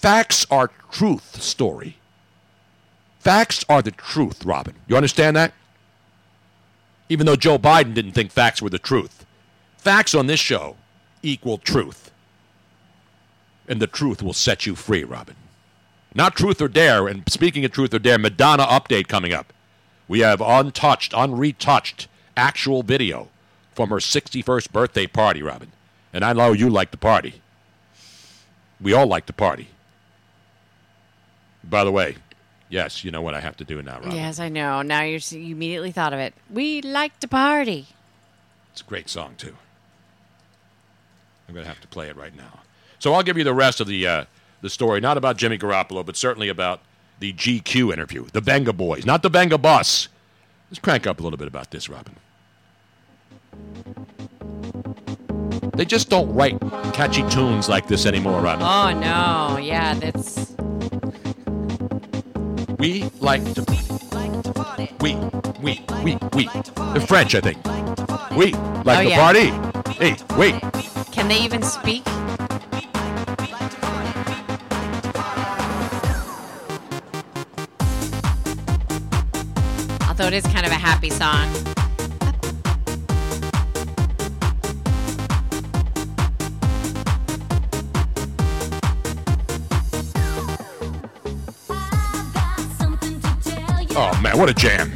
[0.00, 1.98] Facts are truth story.
[3.18, 4.74] Facts are the truth, Robin.
[4.88, 5.52] You understand that?
[7.10, 9.26] Even though Joe Biden didn't think facts were the truth.
[9.76, 10.76] Facts on this show
[11.22, 12.10] equal truth.
[13.68, 15.36] And the truth will set you free, Robin.
[16.14, 17.06] Not truth or dare.
[17.06, 19.52] And speaking of truth or dare, Madonna update coming up.
[20.08, 22.06] We have untouched, unretouched
[22.38, 23.28] actual video
[23.74, 25.72] from her 61st birthday party, Robin.
[26.10, 27.42] And I know you like to party.
[28.80, 29.68] We all like to party.
[31.64, 32.16] By the way,
[32.68, 34.12] yes, you know what I have to do now, Robin.
[34.12, 34.82] Yes, I know.
[34.82, 36.34] Now you're, you immediately thought of it.
[36.48, 37.88] We like to party.
[38.72, 39.56] It's a great song, too.
[41.48, 42.60] I'm going to have to play it right now.
[42.98, 44.24] So I'll give you the rest of the, uh,
[44.62, 46.80] the story, not about Jimmy Garoppolo, but certainly about
[47.18, 50.08] the GQ interview, the Vengaboys, not the Venga Bus.
[50.70, 52.14] Let's crank up a little bit about this, Robin.
[55.74, 56.60] They just don't write
[56.92, 58.66] catchy tunes like this anymore, Robin.
[58.66, 60.54] Oh no, yeah, that's
[62.80, 63.64] We like to.
[65.00, 65.14] We,
[65.60, 66.48] we, we, we.
[66.94, 67.62] They're French, I think.
[68.34, 68.52] We
[68.84, 69.50] like Oh, to party.
[69.92, 70.54] Hey, wait.
[71.12, 72.02] Can they even speak?
[80.08, 81.79] Although it is kind of a happy song.
[93.92, 94.92] Oh man, what a jam!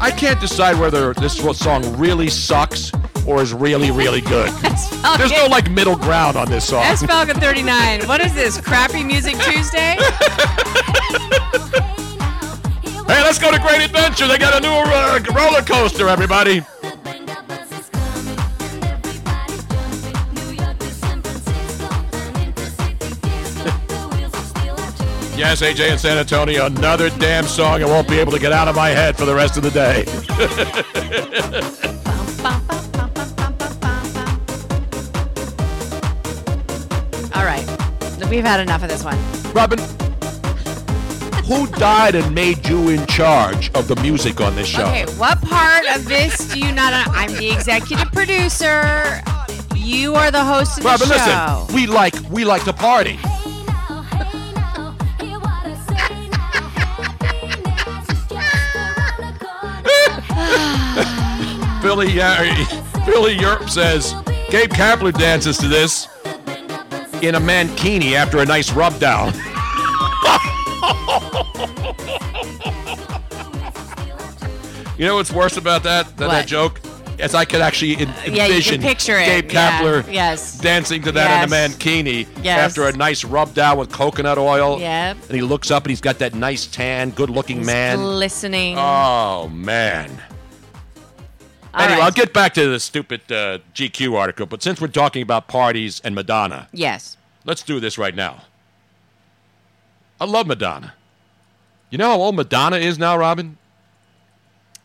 [0.00, 2.92] I can't decide whether this song really sucks
[3.26, 4.50] or is really, really good.
[5.18, 6.84] There's no like middle ground on this song.
[6.84, 8.06] S Falcon 39.
[8.08, 8.58] What is this?
[8.60, 9.98] Crappy Music Tuesday?
[13.08, 14.28] Hey, let's go to Great Adventure.
[14.28, 16.62] They got a new uh, roller coaster, everybody.
[25.38, 28.66] Yes, AJ in San Antonio, another damn song I won't be able to get out
[28.66, 30.04] of my head for the rest of the day.
[37.36, 37.64] All right.
[38.28, 39.16] We've had enough of this one.
[39.52, 39.78] Robin,
[41.44, 44.88] who died and made you in charge of the music on this show?
[44.88, 46.92] Okay, what part of this do you not?
[47.10, 49.22] I'm the executive producer.
[49.76, 51.04] You are the host of the show.
[51.04, 53.20] Robin, listen, we like we like to party.
[61.88, 62.36] Billy uh,
[63.06, 64.12] Billy Yerp says
[64.50, 66.06] Gabe Kapler dances to this
[67.22, 69.28] in a mankini after a nice rub down.
[74.98, 76.78] you know what's worse about that than that joke?
[77.18, 79.24] As I could actually en- Yeah, you can envision picture it.
[79.24, 80.58] Gabe Yeah, Kapler yes.
[80.58, 81.74] dancing to that in a Yes.
[81.74, 82.58] mankini Yes.
[82.58, 84.78] after a nice rub down with coconut oil.
[84.78, 85.16] Yep.
[85.28, 88.04] And he looks up and he's got that nice tan, good looking man.
[88.18, 88.76] Listening.
[88.78, 90.10] Oh, man.
[91.74, 92.02] Anyway, right.
[92.02, 96.00] I'll get back to the stupid uh, GQ article, but since we're talking about parties
[96.02, 97.16] and Madonna, Yes.
[97.44, 98.42] let's do this right now.
[100.20, 100.94] I love Madonna.
[101.90, 103.56] You know how old Madonna is now, Robin?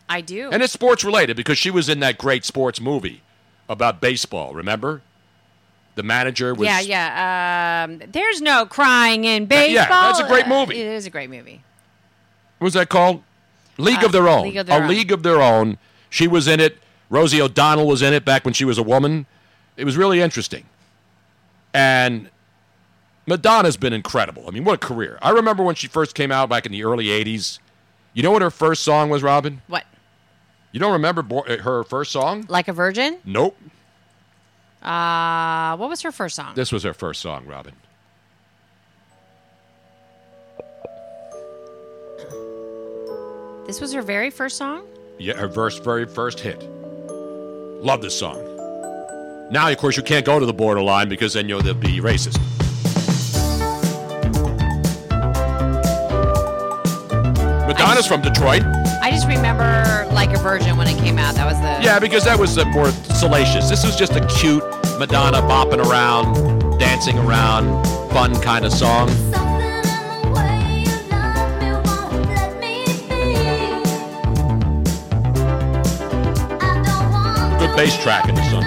[0.07, 0.49] I do.
[0.51, 3.22] And it's sports related because she was in that great sports movie
[3.68, 4.53] about baseball.
[4.53, 5.01] Remember?
[5.95, 6.68] The manager was.
[6.68, 7.85] yeah, yeah.
[7.88, 9.73] Um, there's no crying in baseball.
[9.73, 10.76] yeah, that's a great movie.
[10.76, 11.61] Uh, it is a great movie.
[12.60, 13.23] What was that called?
[13.77, 14.43] League Uh, of Their Own.
[14.43, 14.89] League of Their a Own.
[14.89, 15.77] League of Their Own.
[16.14, 16.77] She was in it.
[17.10, 19.26] Rosie O'Donnell was in it back when she was a woman.
[19.77, 20.65] It was really interesting.
[21.73, 22.30] And
[23.26, 24.44] Madonna's been incredible.
[24.48, 25.18] I mean, what a career.
[25.23, 27.57] I remember when she first came out back in the early 80s.
[28.14, 29.64] You know what her first song was, Robin?
[29.65, 29.85] What?
[30.72, 32.45] You don't remember bo- uh, her first song?
[32.48, 33.18] Like a Virgin?
[33.26, 33.57] Nope.
[34.84, 36.53] Uh, what was her first song?
[36.53, 37.73] This was her first song, Robin.
[43.65, 44.85] This was her very first song?
[45.24, 46.62] Yeah, her verse, very first hit.
[47.82, 48.44] Love this song.
[49.50, 52.38] Now, of course, you can't go to the borderline because then you'll be racist.
[57.66, 58.64] Madonna's from Detroit.
[59.02, 61.36] I just remember Like a Virgin when it came out.
[61.36, 61.82] That was the.
[61.82, 63.70] Yeah, because that was uh, more salacious.
[63.70, 64.62] This was just a cute
[65.00, 69.08] Madonna bopping around, dancing around, fun kind of song.
[77.76, 78.64] Bass track in the song.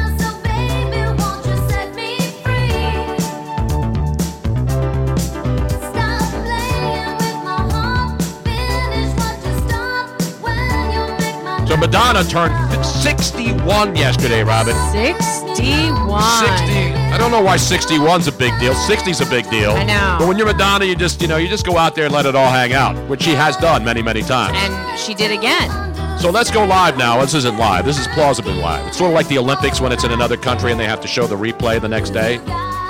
[11.67, 14.75] So Madonna turned 61 yesterday, Robin.
[14.93, 15.57] 61.
[15.57, 16.97] 60.
[17.17, 18.73] I don't know why 61's a big deal.
[18.75, 19.73] 60's a big deal.
[19.73, 20.17] I know.
[20.19, 22.25] But when you're Madonna, you just, you know, you just go out there and let
[22.27, 24.57] it all hang out, which she has done many, many times.
[24.59, 25.96] And she did again.
[26.19, 27.21] So let's go live now.
[27.21, 27.85] This isn't live.
[27.85, 28.87] This is plausibly live.
[28.89, 31.09] It's sort of like the Olympics when it's in another country and they have to
[31.09, 32.39] show the replay the next day.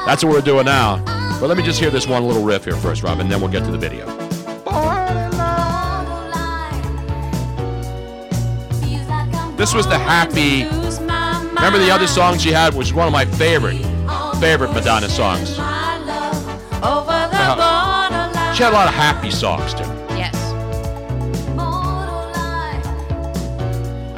[0.06, 1.02] That's what we're doing now.
[1.40, 3.64] But let me just hear this one little riff here first, Robin, then we'll get
[3.64, 4.06] to the video.
[9.56, 10.64] This was the happy.
[11.54, 13.82] Remember the other song she had, which was one of my favorite,
[14.38, 15.58] favorite Madonna songs.
[16.78, 18.52] Uh-huh.
[18.54, 19.95] She had a lot of happy songs too.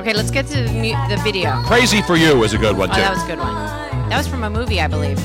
[0.09, 1.53] Okay, let's get to the, mu- the video.
[1.67, 3.01] Crazy for You is a good one Oh, too.
[3.03, 3.53] that was a good one.
[4.09, 5.19] That was from a movie, I believe.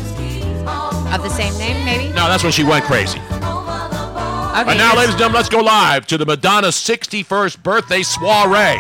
[1.08, 2.10] Of the same name, maybe?
[2.12, 3.18] No, that's when she went crazy.
[3.20, 8.04] Okay, and now, here's- ladies and gentlemen, let's go live to the Madonna 61st birthday
[8.04, 8.76] soiree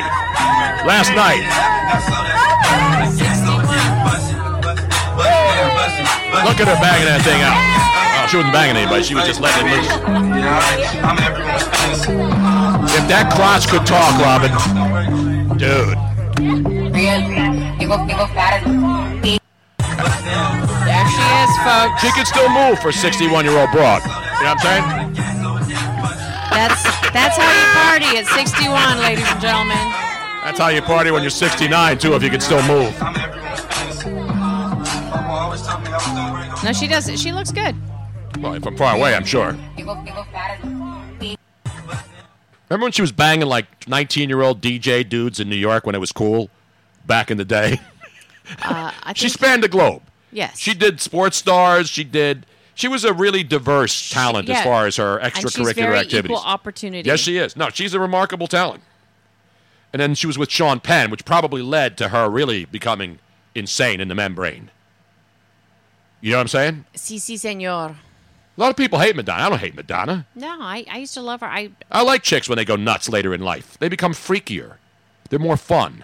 [0.83, 1.39] last night.
[6.43, 7.55] Look at her banging that thing out.
[7.55, 9.03] Oh, she wasn't banging anybody.
[9.03, 9.87] She was just letting it loose.
[12.91, 14.51] If that crotch could talk, Robin,
[15.57, 15.97] dude.
[20.83, 22.01] There she is, folks.
[22.01, 24.01] She can still move for 61 year old broad.
[24.03, 24.83] You know what I'm saying?
[26.53, 29.77] That's that's how you party at 61, ladies and gentlemen.
[30.43, 32.93] That's how you party when you're 69, too, if you can still move.
[36.63, 37.17] No, she doesn't.
[37.17, 37.75] She looks good.
[38.39, 39.55] Well, from far away, I'm sure.
[42.73, 45.93] Remember when she was banging like 19 year old DJ dudes in New York when
[45.93, 46.49] it was cool
[47.05, 47.79] back in the day?
[48.63, 50.01] Uh, I she spanned the globe.
[50.31, 50.57] yes.
[50.57, 51.87] She did sports stars.
[51.87, 52.47] She did.
[52.73, 54.57] She was a really diverse talent yeah.
[54.57, 56.31] as far as her and she's extracurricular very activities.
[56.31, 57.07] equal opportunity.
[57.07, 57.55] Yes, she is.
[57.55, 58.81] No, she's a remarkable talent.
[59.93, 63.19] And then she was with Sean Penn, which probably led to her really becoming
[63.53, 64.71] insane in the membrane.
[66.21, 66.85] You know what I'm saying?
[66.95, 67.97] Si, si, senor.
[68.55, 69.43] A lot of people hate Madonna.
[69.43, 70.27] I don't hate Madonna.
[70.35, 71.47] No, I, I used to love her.
[71.47, 73.77] I I like chicks when they go nuts later in life.
[73.79, 74.75] They become freakier.
[75.29, 76.03] They're more fun.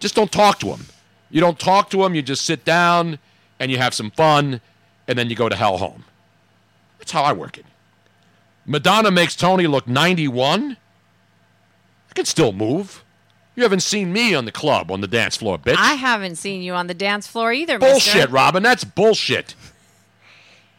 [0.00, 0.86] Just don't talk to them.
[1.30, 2.14] You don't talk to them.
[2.14, 3.18] You just sit down
[3.60, 4.60] and you have some fun,
[5.08, 6.04] and then you go to hell home.
[6.98, 7.64] That's how I work it.
[8.66, 10.76] Madonna makes Tony look 91.
[12.10, 13.04] I can still move.
[13.54, 15.76] You haven't seen me on the club on the dance floor, bitch.
[15.78, 18.30] I haven't seen you on the dance floor either, bullshit, mister.
[18.30, 18.62] Robin.
[18.62, 19.54] That's bullshit.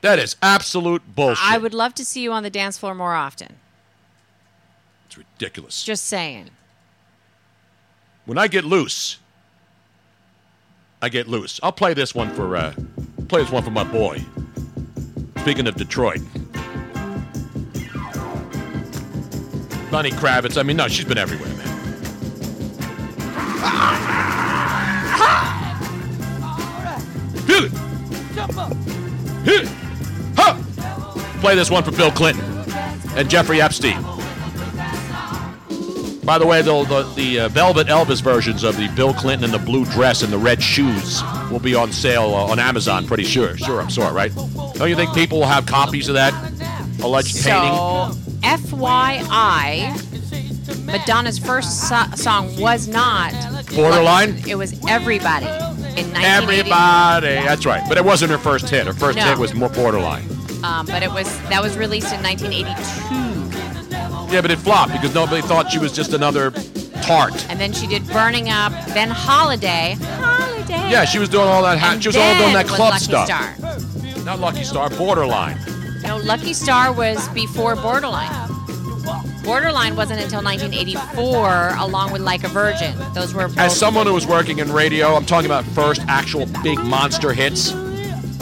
[0.02, 1.44] That is absolute bullshit.
[1.44, 3.56] I would love to see you on the dance floor more often.
[5.08, 5.84] It's ridiculous.
[5.84, 6.50] Just saying.
[8.26, 9.20] when I get loose,
[11.02, 11.60] I get loose.
[11.64, 12.74] I'll play this one for uh,
[13.28, 14.24] play this one for my boy.
[15.42, 16.20] Speaking of Detroit,
[19.90, 20.58] Bunny Kravitz.
[20.60, 21.68] I mean, no, she's been everywhere, man.
[27.48, 27.72] Feel it.
[28.36, 28.74] Jump up.
[29.46, 29.77] Hit it.
[31.40, 32.44] Play this one for Bill Clinton
[33.16, 34.02] and Jeffrey Epstein.
[36.26, 39.54] By the way, the, the, the uh, Velvet Elvis versions of the Bill Clinton and
[39.54, 43.24] the blue dress and the red shoes will be on sale uh, on Amazon pretty
[43.24, 43.56] sure.
[43.56, 44.34] Sure, I'm sure, right?
[44.74, 46.34] Don't you think people will have copies of that
[47.02, 47.72] alleged painting?
[47.72, 48.12] So,
[48.42, 50.04] FYI,
[50.86, 53.32] Madonna's first so- song was not
[53.74, 54.36] Borderline?
[54.46, 55.46] It was Everybody.
[55.46, 56.24] in 1980.
[56.26, 57.28] Everybody.
[57.46, 57.84] That's right.
[57.88, 58.86] But it wasn't her first hit.
[58.86, 59.24] Her first No.
[59.24, 60.26] hit was more borderline.
[60.64, 65.42] Um, but it was that was released in 1982, Yeah, but it flopped because nobody
[65.42, 66.52] thought she was just another
[67.04, 67.34] tart.
[67.50, 70.90] and then she did "Burning Up," then "Holiday." Holiday.
[70.90, 71.78] Yeah, she was doing all that.
[71.78, 73.28] Ha- And she was all doing that club Lucky stuff.
[73.28, 73.56] Star.
[74.26, 75.58] Not Lucky Star, borderline.
[76.04, 78.32] No, Lucky Star was before Borderline.
[79.44, 82.94] Borderline wasn't until 1984, along with Like a Virgin.
[83.14, 83.50] Those were.
[83.58, 87.72] As someone who was working in radio, I'm talking about first actual big monster hits.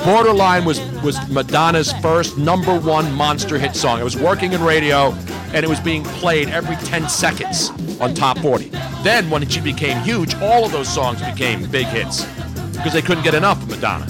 [0.03, 3.99] Borderline was was Madonna's first number one monster hit song.
[3.99, 5.13] It was working in radio,
[5.53, 8.69] and it was being played every 10 seconds on Top 40.
[9.03, 12.26] Then, when she became huge, all of those songs became big hits
[12.73, 14.05] because they couldn't get enough of Madonna.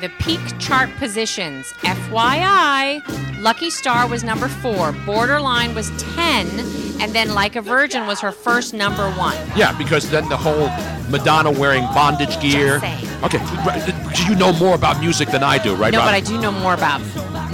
[0.00, 1.72] the peak chart positions.
[1.82, 3.00] FYI,
[3.40, 6.46] Lucky Star was number four, Borderline was 10,
[7.00, 9.36] and then Like a Virgin was her first number one.
[9.56, 10.68] Yeah, because then the whole
[11.08, 12.76] Madonna wearing bondage gear.
[13.22, 13.38] Okay,
[14.24, 15.92] right, you know more about music than I do, right?
[15.92, 17.00] no, but I do know more about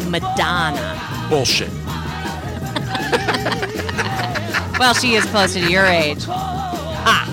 [0.09, 1.27] Madonna.
[1.29, 1.71] Bullshit.
[4.79, 6.25] Well, she is closer to your age.
[6.27, 7.27] Ah.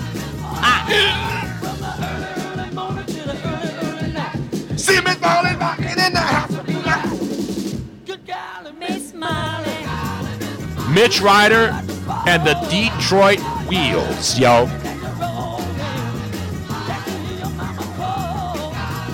[4.76, 6.52] See me falling rocking in the house.
[8.78, 9.86] Miss Molly.
[10.92, 11.70] Mitch Ryder
[12.26, 14.68] and the Detroit Wheels, yo.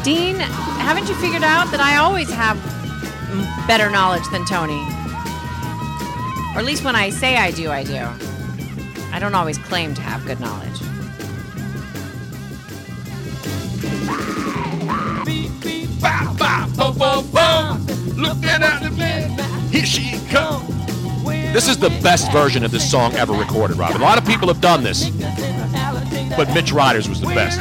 [0.05, 2.59] Dean, haven't you figured out that I always have
[3.67, 4.83] better knowledge than Tony?
[6.55, 8.07] Or at least when I say I do, I do.
[9.15, 10.79] I don't always claim to have good knowledge.
[18.15, 19.39] Looking at the man,
[19.71, 20.69] here she comes.
[21.55, 24.03] This is the best version of this song ever recorded, Robin.
[24.03, 25.09] A lot of people have done this,
[26.37, 27.59] but Mitch Ryder's was the best.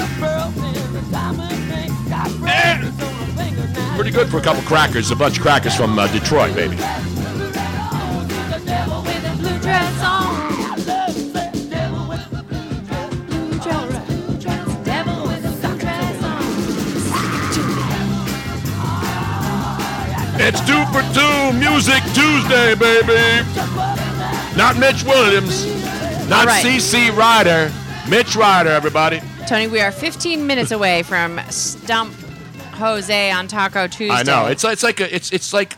[2.48, 2.92] Eh,
[3.96, 6.76] Pretty good for a couple crackers, a bunch of crackers from uh, Detroit, baby.
[6.76, 6.80] Blue
[9.60, 10.34] dress on.
[10.76, 12.44] Blue dress, blue dress, devil with a
[15.62, 16.44] blue dress on.
[20.40, 23.46] It's two for two, Music Tuesday, baby.
[24.58, 25.66] Not Mitch Williams,
[26.30, 26.66] not All right.
[26.66, 27.72] CC Ryder,
[28.10, 29.22] Mitch Ryder, everybody.
[29.48, 32.14] Tony, we are 15 minutes away from Stump
[32.76, 34.16] Jose on Taco Tuesday.
[34.16, 35.78] I know it's it's like a, it's it's like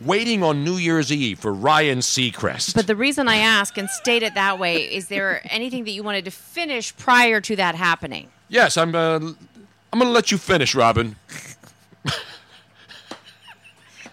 [0.00, 2.74] waiting on New Year's Eve for Ryan Seacrest.
[2.74, 6.02] But the reason I ask and state it that way is there anything that you
[6.02, 8.30] wanted to finish prior to that happening?
[8.48, 11.16] yes, I'm uh, I'm going to let you finish, Robin.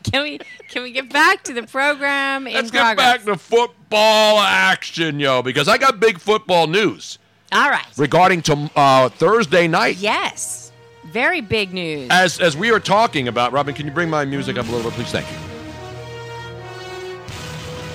[0.04, 3.18] Can we can we get back to the program in Let's get progress?
[3.18, 7.20] back to football action, yo, because I got big football news
[7.52, 7.86] All right.
[7.98, 9.98] regarding to uh, Thursday night.
[9.98, 10.72] Yes.
[11.06, 12.08] Very big news.
[12.12, 14.90] As as we are talking about, Robin, can you bring my music up a little
[14.92, 15.12] bit, please?
[15.12, 15.38] Thank you.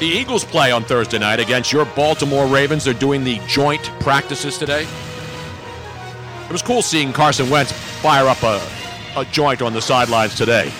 [0.00, 2.84] The Eagles play on Thursday night against your Baltimore Ravens.
[2.84, 4.82] They're doing the joint practices today.
[6.46, 8.60] It was cool seeing Carson Wentz fire up a,
[9.16, 10.72] a joint on the sidelines today.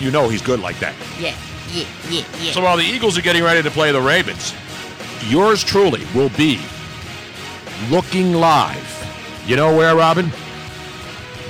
[0.00, 0.94] You know he's good like that.
[1.20, 1.36] yeah,
[1.72, 2.52] yeah, yeah, yeah.
[2.52, 4.52] So while the Eagles are getting ready to play the Ravens,
[5.28, 6.60] yours truly will be
[7.90, 9.42] looking live.
[9.46, 10.30] You know where, Robin?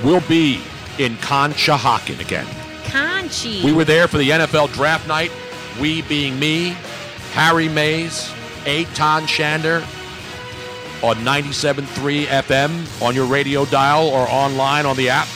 [0.03, 0.61] We'll be
[0.99, 2.45] in Conshohocken again.
[2.83, 3.63] Conchi.
[3.63, 5.31] We were there for the NFL draft night.
[5.79, 6.75] We being me,
[7.33, 8.29] Harry Mayes,
[8.65, 9.81] Eytan Shander
[11.03, 15.27] on 97.3 FM on your radio dial or online on the app.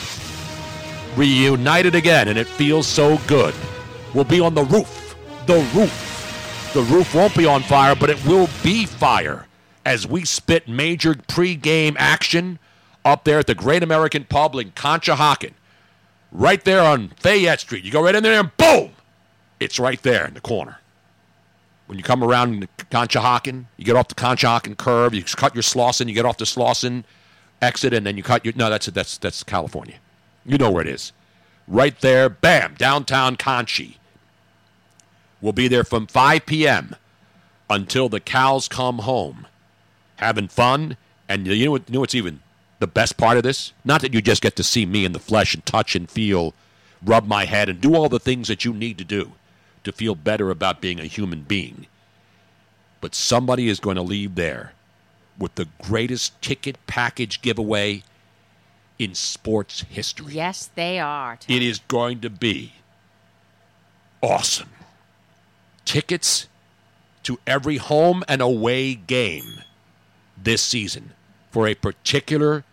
[1.16, 3.54] Reunited again, and it feels so good.
[4.14, 5.16] We'll be on the roof.
[5.46, 6.70] The roof.
[6.74, 9.47] The roof won't be on fire, but it will be fire
[9.88, 12.58] as we spit major pre-game action
[13.06, 15.52] up there at the Great American Pub in Conshohocken
[16.30, 17.84] right there on Fayette Street.
[17.84, 18.90] You go right in there and boom,
[19.58, 20.78] it's right there in the corner.
[21.86, 26.06] When you come around Conshohocken, you get off the Conshohocken curve, you cut your Slauson,
[26.06, 27.04] you get off the Slauson
[27.62, 28.52] exit, and then you cut your.
[28.54, 29.96] No, that's that's that's California.
[30.44, 31.12] You know where it is.
[31.66, 33.96] Right there, bam, downtown Conchi.
[35.40, 36.94] We'll be there from 5 p.m.
[37.70, 39.46] until the cows come home.
[40.18, 40.96] Having fun,
[41.28, 42.40] and you know, what, you know what's even
[42.78, 43.72] the best part of this?
[43.84, 46.54] Not that you just get to see me in the flesh and touch and feel,
[47.04, 49.32] rub my head, and do all the things that you need to do
[49.84, 51.86] to feel better about being a human being.
[53.00, 54.72] But somebody is going to leave there
[55.38, 58.02] with the greatest ticket package giveaway
[58.98, 60.34] in sports history.
[60.34, 61.38] yes, they are.
[61.46, 62.72] It is going to be
[64.20, 64.70] awesome.
[65.84, 66.48] Tickets
[67.22, 69.57] to every home and away game
[70.42, 71.12] this season.
[71.50, 72.64] for a particular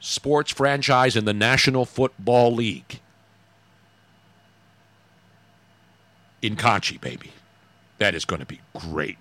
[0.00, 3.00] sports franchise in the National Football League.
[6.42, 7.32] In Conchi, baby.
[7.98, 9.18] That is going to be great.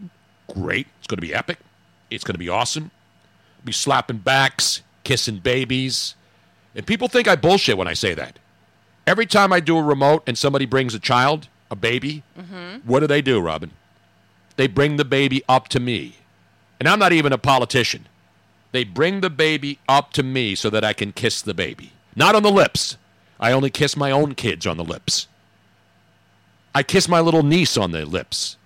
[0.53, 0.87] Great.
[0.99, 1.59] It's going to be epic.
[2.09, 2.91] It's going to be awesome.
[3.65, 6.15] Be slapping backs, kissing babies.
[6.75, 8.39] And people think I bullshit when I say that.
[9.05, 12.87] Every time I do a remote and somebody brings a child, a baby, mm-hmm.
[12.87, 13.71] what do they do, Robin?
[14.55, 16.18] They bring the baby up to me.
[16.79, 18.07] And I'm not even a politician.
[18.71, 21.91] They bring the baby up to me so that I can kiss the baby.
[22.15, 22.97] Not on the lips.
[23.39, 25.27] I only kiss my own kids on the lips.
[26.73, 28.57] I kiss my little niece on the lips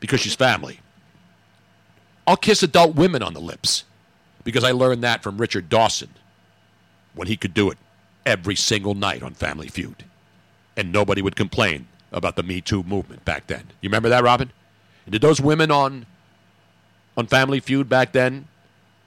[0.00, 0.80] because she's family.
[2.26, 3.84] I'll kiss adult women on the lips
[4.44, 6.10] because I learned that from Richard Dawson
[7.14, 7.78] when he could do it
[8.26, 10.04] every single night on Family Feud.
[10.76, 13.64] And nobody would complain about the Me Too movement back then.
[13.80, 14.50] You remember that, Robin?
[15.06, 16.06] And did those women on
[17.16, 18.48] on Family Feud back then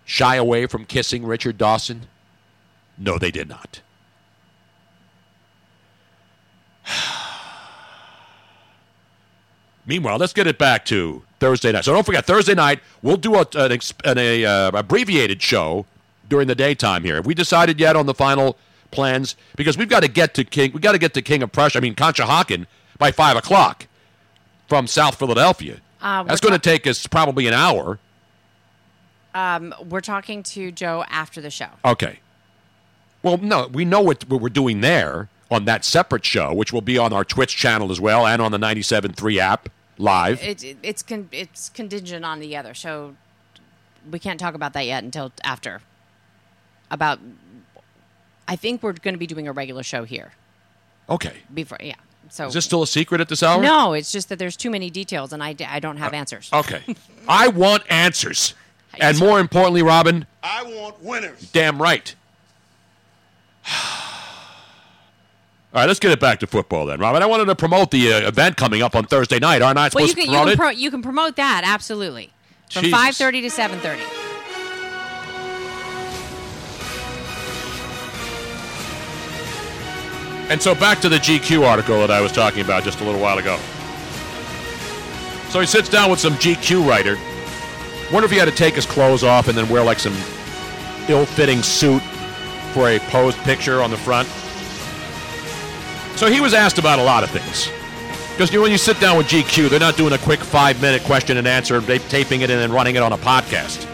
[0.05, 2.07] shy away from kissing Richard Dawson?
[2.97, 3.81] No, they did not.
[9.85, 11.85] Meanwhile, let's get it back to Thursday night.
[11.85, 15.85] So don't forget, Thursday night we'll do a, an, an a, uh, abbreviated show
[16.29, 17.15] during the daytime here.
[17.15, 18.57] Have we decided yet on the final
[18.91, 19.35] plans?
[19.55, 20.71] Because we've got to get to King.
[20.73, 21.77] We've got to get to King of Prussia.
[21.77, 22.65] I mean, Conshohocken
[22.97, 23.87] by five o'clock
[24.67, 25.81] from South Philadelphia.
[26.05, 27.97] Uh, That's going to ta- take us probably an hour.
[29.33, 31.67] Um, we're talking to Joe after the show.
[31.83, 32.19] Okay.
[33.23, 36.81] Well, no, we know what, what we're doing there on that separate show, which will
[36.81, 39.67] be on our Twitch channel as well and on the 97.3 app
[39.97, 40.41] live.
[40.43, 43.15] It, it, it's con- it's contingent on the other, so
[44.11, 45.81] we can't talk about that yet until after.
[46.91, 47.19] About,
[48.47, 50.33] I think we're going to be doing a regular show here
[51.09, 51.37] Okay.
[51.51, 51.79] before.
[51.81, 51.95] Yeah.
[52.29, 53.61] So Is this still a secret at this hour?
[53.61, 56.49] No, it's just that there's too many details, and I, I don't have answers.
[56.51, 56.81] Okay.
[57.27, 58.53] I want answers.
[58.99, 61.49] And more importantly, Robin, I want winners.
[61.51, 62.15] damn right.
[65.73, 67.21] All right, let's get it back to football then, Robin.
[67.21, 69.61] I wanted to promote the uh, event coming up on Thursday night.
[69.61, 70.57] Aren't I well, supposed you can to you promote can, it?
[70.57, 72.31] pro- you can promote that absolutely
[72.71, 74.01] from five thirty to seven thirty.
[80.49, 83.19] And so back to the GQ article that I was talking about just a little
[83.19, 83.57] while ago.
[85.49, 87.17] So he sits down with some GQ writer.
[88.11, 90.13] Wonder if he had to take his clothes off and then wear like some
[91.09, 92.03] ill-fitting suit
[92.73, 94.27] for a posed picture on the front.
[96.17, 97.69] So he was asked about a lot of things.
[98.33, 101.47] Because when you sit down with GQ, they're not doing a quick five-minute question and
[101.47, 103.89] answer, taping it and then running it on a podcast.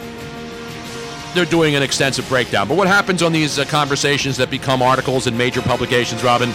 [1.34, 2.68] They're doing an extensive breakdown.
[2.68, 6.52] But what happens on these uh, conversations that become articles in major publications, Robin?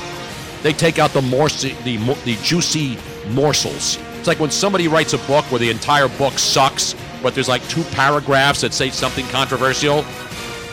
[0.62, 2.98] They take out the morse, the the juicy
[3.30, 3.98] morsels.
[4.18, 7.66] It's like when somebody writes a book where the entire book sucks, but there's like
[7.68, 10.04] two paragraphs that say something controversial.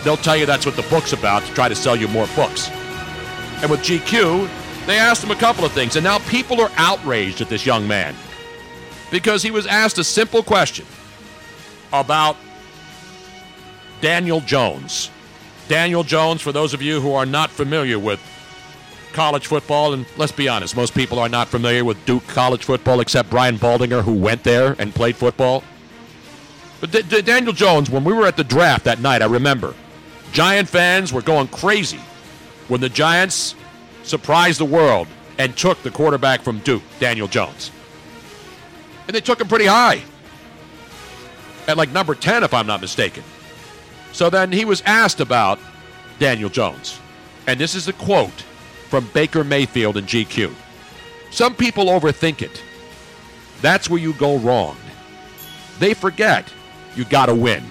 [0.04, 2.70] They'll tell you that's what the book's about to try to sell you more books.
[3.62, 4.50] And with GQ,
[4.86, 7.88] they asked him a couple of things, and now people are outraged at this young
[7.88, 8.16] man
[9.12, 10.86] because he was asked a simple question
[11.94, 12.36] about
[14.04, 15.10] Daniel Jones.
[15.70, 18.20] Daniel Jones, for those of you who are not familiar with
[19.14, 23.00] college football, and let's be honest, most people are not familiar with Duke college football
[23.00, 25.64] except Brian Baldinger, who went there and played football.
[26.82, 29.74] But D- D- Daniel Jones, when we were at the draft that night, I remember,
[30.34, 32.02] Giant fans were going crazy
[32.68, 33.56] when the Giants
[34.04, 35.08] surprised the world
[35.38, 37.72] and took the quarterback from Duke, Daniel Jones.
[39.08, 40.04] And they took him pretty high.
[41.70, 43.24] At like number 10, if I'm not mistaken.
[44.14, 45.60] So then he was asked about
[46.20, 47.00] Daniel Jones.
[47.48, 48.42] And this is a quote
[48.90, 50.54] from Baker Mayfield in GQ.
[51.32, 52.64] Some people overthink it.
[53.62, 54.78] That's where you go wrong.
[55.80, 56.48] They forget
[56.96, 57.64] you got to win.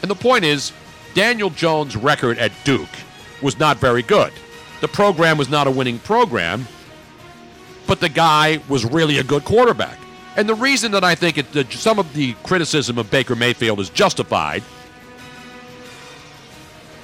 [0.00, 0.72] And the point is,
[1.14, 2.88] Daniel Jones' record at Duke
[3.42, 4.32] was not very good.
[4.80, 6.66] The program was not a winning program,
[7.86, 9.98] but the guy was really a good quarterback.
[10.36, 13.80] And the reason that I think it, that some of the criticism of Baker Mayfield
[13.80, 14.62] is justified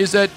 [0.01, 0.31] is that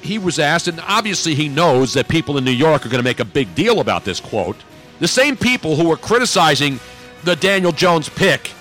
[0.00, 3.04] he was asked, and obviously he knows that people in New York are going to
[3.04, 4.56] make a big deal about this quote.
[4.98, 6.80] The same people who were criticizing
[7.22, 8.52] the Daniel Jones pick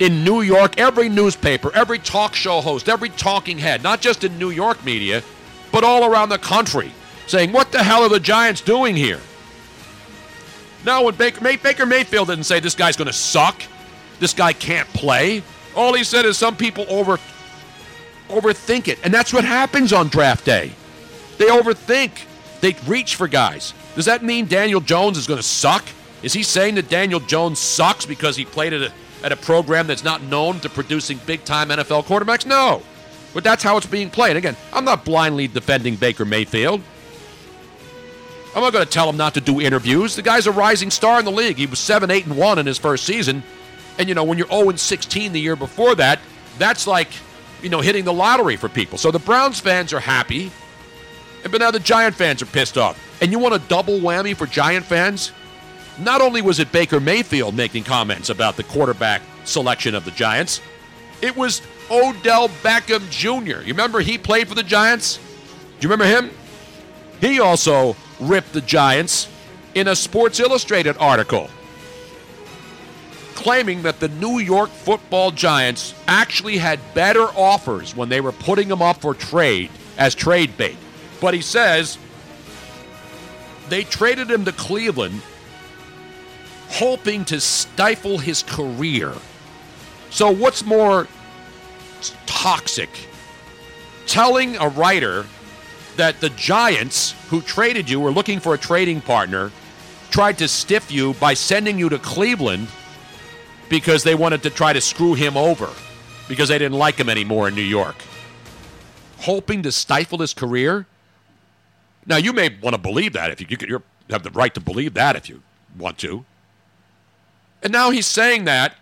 [0.00, 4.38] in New York, every newspaper, every talk show host, every talking head, not just in
[4.38, 5.22] New York media,
[5.70, 6.90] but all around the country,
[7.26, 9.20] saying, What the hell are the Giants doing here?
[10.84, 13.62] No, when Baker, May, Baker Mayfield didn't say this guy's going to suck,
[14.18, 15.42] this guy can't play.
[15.76, 17.18] All he said is some people over
[18.28, 20.72] overthink it, and that's what happens on draft day.
[21.38, 22.10] They overthink.
[22.60, 23.72] They reach for guys.
[23.94, 25.84] Does that mean Daniel Jones is going to suck?
[26.22, 28.92] Is he saying that Daniel Jones sucks because he played at a
[29.22, 32.46] at a program that's not known to producing big time NFL quarterbacks?
[32.46, 32.82] No.
[33.34, 34.36] But that's how it's being played.
[34.36, 36.80] Again, I'm not blindly defending Baker Mayfield.
[38.54, 40.16] I'm not going to tell him not to do interviews.
[40.16, 41.56] The guy's a rising star in the league.
[41.56, 43.42] He was 7 8 and 1 in his first season.
[43.98, 46.20] And, you know, when you're 0 and 16 the year before that,
[46.56, 47.08] that's like,
[47.62, 48.98] you know, hitting the lottery for people.
[48.98, 50.50] So the Browns fans are happy.
[51.42, 52.98] But now the Giant fans are pissed off.
[53.22, 55.32] And you want a double whammy for Giant fans?
[55.98, 60.60] Not only was it Baker Mayfield making comments about the quarterback selection of the Giants,
[61.22, 63.60] it was Odell Beckham Jr.
[63.60, 65.16] You remember he played for the Giants?
[65.16, 66.30] Do you remember him?
[67.20, 69.28] He also ripped the Giants
[69.74, 71.50] in a Sports Illustrated article,
[73.38, 78.68] claiming that the New York football Giants actually had better offers when they were putting
[78.68, 80.76] him up for trade as trade bait.
[81.20, 81.98] But he says
[83.68, 85.22] they traded him to Cleveland
[86.68, 89.14] hoping to stifle his career.
[90.10, 91.06] So, what's more
[92.26, 92.90] toxic?
[94.08, 95.26] Telling a writer
[95.94, 99.52] that the Giants, who traded you, were looking for a trading partner,
[100.10, 102.66] tried to stiff you by sending you to Cleveland
[103.68, 105.70] because they wanted to try to screw him over
[106.28, 107.96] because they didn't like him anymore in New York.
[109.20, 110.86] Hoping to stifle his career?
[112.06, 114.60] Now, you may want to believe that if you, you, you have the right to
[114.60, 115.42] believe that if you
[115.76, 116.24] want to.
[117.62, 118.76] And now he's saying that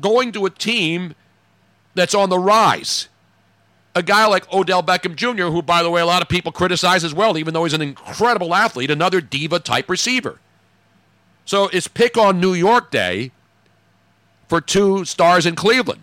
[0.00, 1.14] going to a team
[1.94, 3.08] that's on the rise.
[3.94, 7.02] A guy like Odell Beckham Jr., who, by the way, a lot of people criticize
[7.02, 10.38] as well, even though he's an incredible athlete, another diva type receiver.
[11.46, 13.30] So it's pick on New York Day
[14.48, 16.02] for two stars in Cleveland.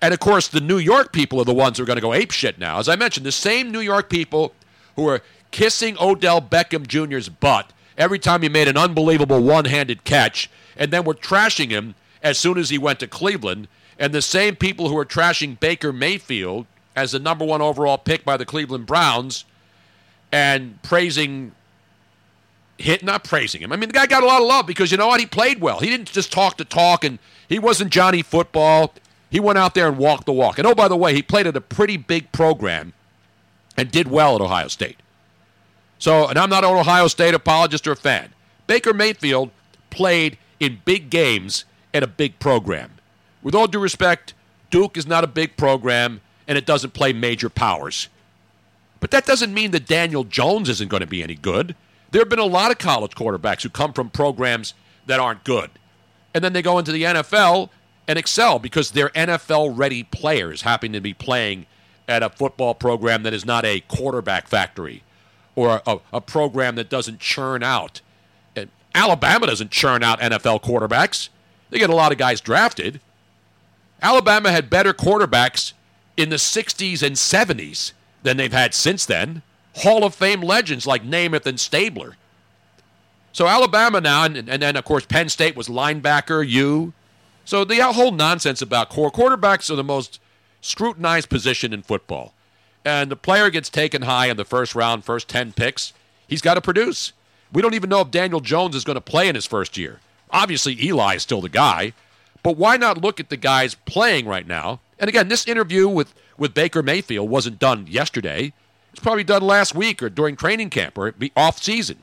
[0.00, 2.14] And of course, the New York people are the ones who are going to go
[2.14, 2.78] ape shit now.
[2.78, 4.52] As I mentioned, the same New York people
[4.94, 10.04] who are kissing Odell Beckham Jr.'s butt every time he made an unbelievable one handed
[10.04, 13.68] catch, and then were trashing him as soon as he went to Cleveland.
[13.98, 18.24] And the same people who are trashing Baker Mayfield as the number one overall pick
[18.24, 19.46] by the Cleveland Browns
[20.30, 21.52] and praising
[22.78, 23.72] hit not praising him.
[23.72, 25.20] I mean the guy got a lot of love because you know what?
[25.20, 25.80] He played well.
[25.80, 28.92] He didn't just talk to talk and he wasn't Johnny football.
[29.30, 30.58] He went out there and walked the walk.
[30.58, 32.92] And oh by the way, he played at a pretty big program
[33.76, 34.98] and did well at Ohio State.
[35.98, 38.34] So, and I'm not an Ohio State apologist or a fan.
[38.66, 39.50] Baker Mayfield
[39.90, 42.92] played in big games at a big program.
[43.42, 44.34] With all due respect,
[44.70, 48.08] Duke is not a big program and it doesn't play major powers.
[49.00, 51.74] But that doesn't mean that Daniel Jones isn't going to be any good.
[52.16, 54.72] There have been a lot of college quarterbacks who come from programs
[55.04, 55.70] that aren't good.
[56.32, 57.68] And then they go into the NFL
[58.08, 61.66] and excel because they're NFL ready players, happen to be playing
[62.08, 65.02] at a football program that is not a quarterback factory
[65.54, 68.00] or a, a program that doesn't churn out.
[68.56, 71.28] And Alabama doesn't churn out NFL quarterbacks.
[71.68, 73.02] They get a lot of guys drafted.
[74.00, 75.74] Alabama had better quarterbacks
[76.16, 79.42] in the 60s and 70s than they've had since then.
[79.76, 82.16] Hall of Fame legends like Namath and Stabler.
[83.32, 86.94] So Alabama now, and, and then of course Penn State was linebacker, you.
[87.44, 90.20] So the whole nonsense about core quarterbacks are the most
[90.62, 92.32] scrutinized position in football.
[92.84, 95.92] And the player gets taken high in the first round, first 10 picks.
[96.26, 97.12] He's got to produce.
[97.52, 100.00] We don't even know if Daniel Jones is going to play in his first year.
[100.30, 101.92] Obviously, Eli is still the guy.
[102.42, 104.80] But why not look at the guys playing right now?
[104.98, 108.52] And again, this interview with, with Baker Mayfield wasn't done yesterday.
[108.96, 111.98] It's probably done last week or during training camp or be off season.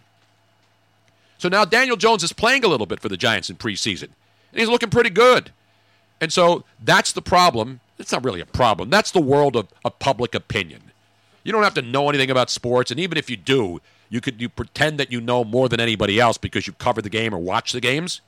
[1.40, 4.10] So now Daniel Jones is playing a little bit for the Giants in preseason.
[4.52, 5.50] And he's looking pretty good.
[6.22, 7.80] And so that's the problem.
[7.98, 8.92] It's not really a problem.
[8.92, 10.92] That's the world of, of public opinion.
[11.44, 14.40] You don't have to know anything about sports, and even if you do, you could
[14.40, 17.40] you pretend that you know more than anybody else because you covered the game or
[17.40, 18.22] watched the games.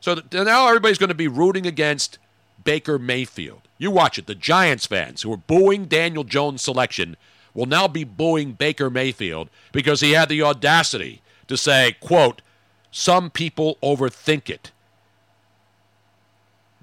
[0.00, 2.18] So th- now everybody's going to be rooting against
[2.64, 3.62] Baker Mayfield.
[3.78, 4.26] You watch it.
[4.26, 7.16] The Giants fans who are booing Daniel Jones' selection
[7.54, 12.42] will now be booing Baker Mayfield because he had the audacity to say, quote,
[12.90, 14.70] some people overthink it.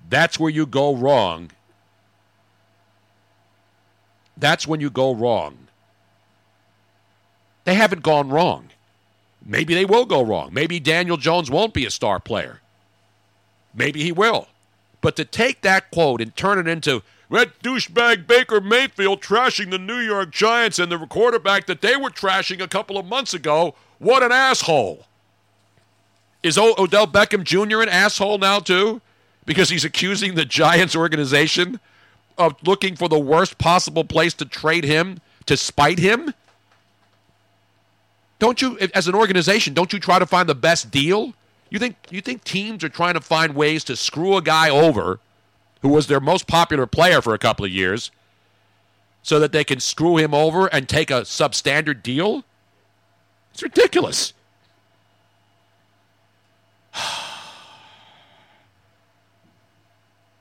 [0.10, 1.52] That's where you go wrong.
[4.36, 5.68] That's when you go wrong.
[7.64, 8.70] They haven't gone wrong.
[9.46, 10.54] Maybe they will go wrong.
[10.54, 12.60] Maybe Daniel Jones won't be a star player.
[13.74, 14.48] Maybe he will.
[15.00, 19.80] But to take that quote and turn it into that douchebag Baker Mayfield trashing the
[19.80, 23.74] New York Giants and the quarterback that they were trashing a couple of months ago,
[24.00, 25.06] what an asshole.
[26.44, 27.82] Is o- Odell Beckham Jr.
[27.82, 29.02] an asshole now, too?
[29.46, 31.80] Because he's accusing the Giants organization
[32.38, 36.34] of looking for the worst possible place to trade him to spite him?
[38.40, 41.34] Don't you, as an organization, don't you try to find the best deal?
[41.70, 45.20] You think you think teams are trying to find ways to screw a guy over
[45.82, 48.12] who was their most popular player for a couple of years
[49.24, 52.44] so that they can screw him over and take a substandard deal?
[53.54, 54.34] It's ridiculous.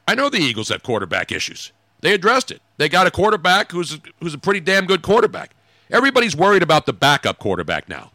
[0.09, 1.73] I know the Eagles have quarterback issues.
[2.01, 2.61] They addressed it.
[2.79, 5.51] They got a quarterback who's who's a pretty damn good quarterback.
[5.91, 8.11] Everybody's worried about the backup quarterback now.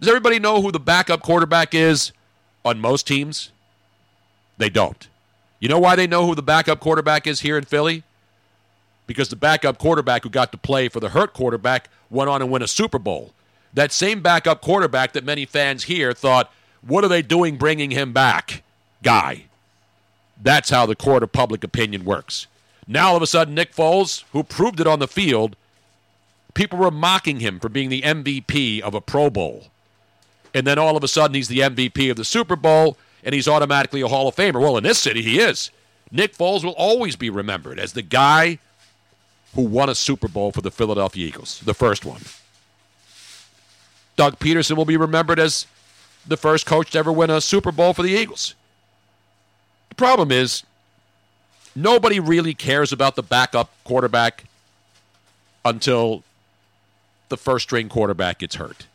[0.00, 2.12] Does everybody know who the backup quarterback is
[2.64, 3.52] on most teams?
[4.58, 5.08] They don't.
[5.62, 8.02] You know why they know who the backup quarterback is here in Philly?
[9.06, 12.50] Because the backup quarterback who got to play for the hurt quarterback went on and
[12.50, 13.32] win a Super Bowl.
[13.72, 18.12] That same backup quarterback that many fans here thought, what are they doing bringing him
[18.12, 18.64] back?
[19.04, 19.44] Guy.
[20.42, 22.48] That's how the court of public opinion works.
[22.88, 25.54] Now, all of a sudden, Nick Foles, who proved it on the field,
[26.54, 29.68] people were mocking him for being the MVP of a Pro Bowl.
[30.52, 33.48] And then all of a sudden, he's the MVP of the Super Bowl, and he's
[33.48, 34.60] automatically a Hall of Famer.
[34.60, 35.70] Well, in this city, he is.
[36.10, 38.58] Nick Foles will always be remembered as the guy
[39.54, 42.22] who won a Super Bowl for the Philadelphia Eagles, the first one.
[44.16, 45.66] Doug Pederson will be remembered as
[46.26, 48.54] the first coach to ever win a Super Bowl for the Eagles.
[49.88, 50.62] The problem is,
[51.74, 54.44] nobody really cares about the backup quarterback
[55.64, 56.22] until
[57.28, 58.86] the first string quarterback gets hurt.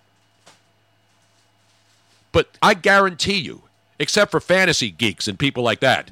[2.32, 3.64] But I guarantee you,
[4.00, 6.12] except for fantasy geeks and people like that,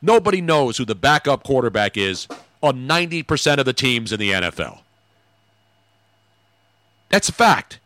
[0.00, 2.28] nobody knows who the backup quarterback is
[2.62, 4.80] on 90% of the teams in the NFL.
[7.10, 7.78] That's a fact.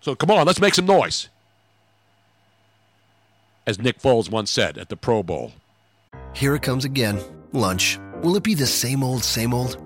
[0.00, 1.28] So come on, let's make some noise.
[3.66, 5.52] As Nick Foles once said at the Pro Bowl.
[6.32, 7.20] Here it comes again.
[7.52, 7.98] Lunch.
[8.22, 9.85] Will it be the same old, same old?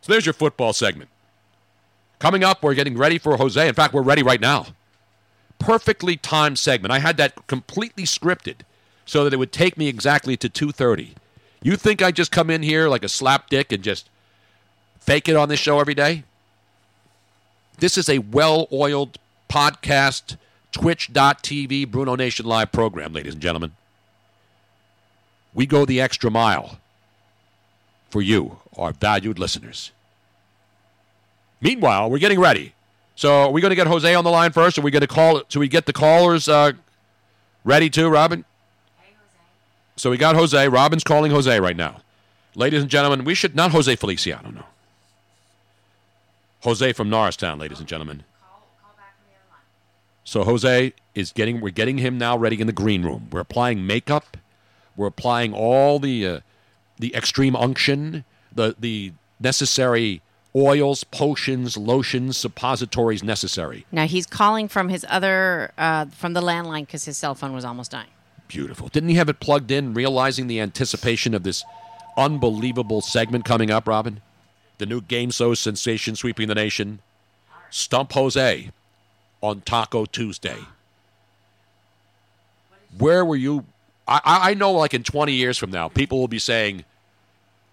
[0.00, 1.10] So there's your football segment.
[2.18, 3.68] Coming up, we're getting ready for Jose.
[3.68, 4.66] In fact, we're ready right now.
[5.58, 6.92] Perfectly timed segment.
[6.92, 8.60] I had that completely scripted
[9.04, 11.14] so that it would take me exactly to 2:30.
[11.62, 14.08] You think I just come in here like a slapdick and just
[15.00, 16.24] fake it on this show every day?
[17.78, 19.18] This is a well-oiled
[19.48, 20.36] podcast
[20.72, 23.72] twitch.tv Bruno Nation live program, ladies and gentlemen.
[25.54, 26.78] We go the extra mile
[28.10, 29.92] for you, our valued listeners.
[31.60, 32.74] Meanwhile, we're getting ready.
[33.16, 34.78] So, are we going to get Jose on the line first?
[34.78, 35.42] Are we going to call?
[35.48, 36.72] So we get the callers uh,
[37.64, 38.44] ready too, Robin?
[39.00, 39.12] Hey,
[39.96, 40.68] So we got Jose.
[40.68, 42.00] Robin's calling Jose right now.
[42.54, 44.64] Ladies and gentlemen, we should not Jose Feliciano, no.
[46.62, 48.24] Jose from Norristown, ladies and gentlemen.
[50.24, 53.28] So Jose is getting we're getting him now ready in the green room.
[53.32, 54.36] We're applying makeup.
[54.94, 56.40] We're applying all the uh,
[56.98, 60.20] the extreme unction, the the necessary
[60.54, 63.86] oils, potions, lotions, suppositories necessary.
[63.92, 67.64] Now he's calling from his other uh, from the landline because his cell phone was
[67.64, 68.08] almost dying.
[68.48, 68.88] Beautiful.
[68.88, 71.64] Didn't he have it plugged in, realizing the anticipation of this
[72.16, 74.20] unbelievable segment coming up, Robin?
[74.78, 77.00] The new game show sensation sweeping the nation.
[77.70, 78.70] Stump Jose
[79.42, 80.58] on Taco Tuesday.
[82.96, 83.64] Where were you?
[84.08, 86.84] I, I know, like in 20 years from now, people will be saying,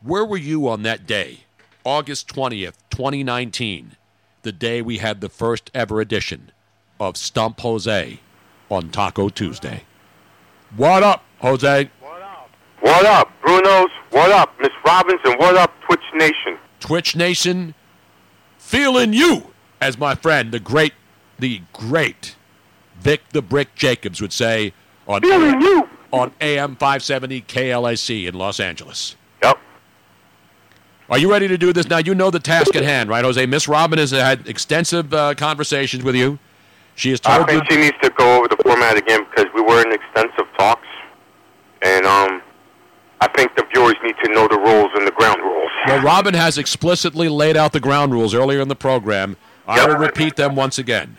[0.02, 1.46] Where were you on that day,
[1.86, 3.96] August 20th, 2019,
[4.42, 6.52] the day we had the first ever edition
[7.00, 8.20] of Stump Jose
[8.70, 9.84] on Taco Tuesday?
[10.76, 11.90] What up, Jose?
[12.02, 12.50] What up?
[12.82, 13.92] What up, Bruno's?
[14.12, 15.38] What up, Miss Robinson?
[15.38, 16.58] What up, Twitch Nation?
[16.82, 17.74] Twitch Nation,
[18.58, 20.94] feeling you, as my friend, the great,
[21.40, 22.36] the great
[23.00, 24.74] Vic the Brick Jacobs would say
[25.08, 25.88] on Feeling you.
[26.12, 29.16] On AM 570 KLAC in Los Angeles.
[29.44, 29.58] Yep.
[31.10, 31.98] Are you ready to do this now?
[32.00, 33.46] You know the task at hand, right, Jose?
[33.46, 36.40] Miss Robin has had extensive uh, conversations with you.
[36.96, 37.60] She has I told you.
[37.60, 40.88] think she needs to go over the format again because we were in extensive talks,
[41.82, 42.42] and um,
[43.22, 45.70] I think the viewers need to know the rules and the ground rules.
[45.88, 49.36] Well, Robin has explicitly laid out the ground rules earlier in the program.
[49.68, 51.18] I will repeat them once again.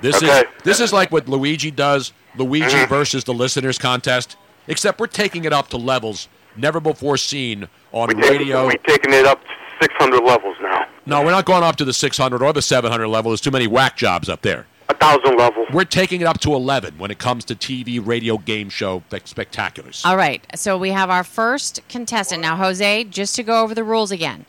[0.00, 0.26] This Okay.
[0.26, 0.58] Mm-hmm.
[0.58, 5.44] is this is like what Luigi does, Luigi versus the listeners contest, except we're taking
[5.44, 8.66] it up to levels never before seen on radio.
[8.66, 9.48] We're taking it up to
[9.82, 13.30] 600 levels now, No, we're not going up to the 600 or the 700 level.
[13.30, 14.66] There's too many whack jobs up there.
[14.88, 15.68] a thousand levels.
[15.72, 20.04] We're taking it up to 11 when it comes to TV, radio, game show spectaculars.
[20.04, 20.44] All right.
[20.56, 22.42] So we have our first contestant.
[22.42, 24.46] Now, Jose, just to go over the rules again.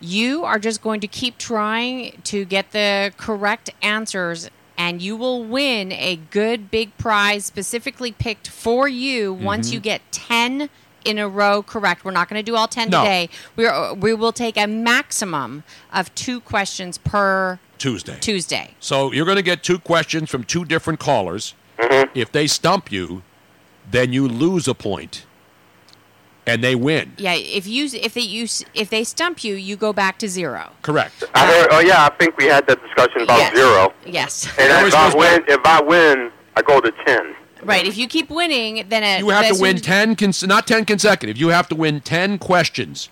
[0.00, 5.42] You are just going to keep trying to get the correct answers, and you will
[5.42, 9.72] win a good big prize specifically picked for you once Mhm.
[9.74, 10.68] you get 10
[11.04, 12.04] in a row correct.
[12.04, 13.00] We're not going to do all 10 No.
[13.02, 13.28] today.
[13.54, 15.62] We're, we will take a maximum
[15.92, 18.16] of two questions per Tuesday.
[18.20, 18.74] Tuesday.
[18.80, 21.54] So you're going to get two questions from two different callers.
[21.78, 22.10] Mm-hmm.
[22.18, 23.22] If they stump you,
[23.88, 25.24] then you lose a point,
[26.46, 27.12] and they win.
[27.16, 30.70] Yeah, if you if they use if they stump you, you go back to zero.
[30.82, 31.24] Correct.
[31.34, 33.56] I heard, oh yeah, I think we had that discussion about Yes.
[33.56, 33.92] zero.
[34.04, 34.46] Yes.
[34.58, 37.34] And if I win, if I win, I go to 10.
[37.62, 37.86] Right.
[37.86, 41.36] If you keep winning, then it, You have to win 10, cons- not 10 consecutive.
[41.36, 43.08] You have to win 10 questions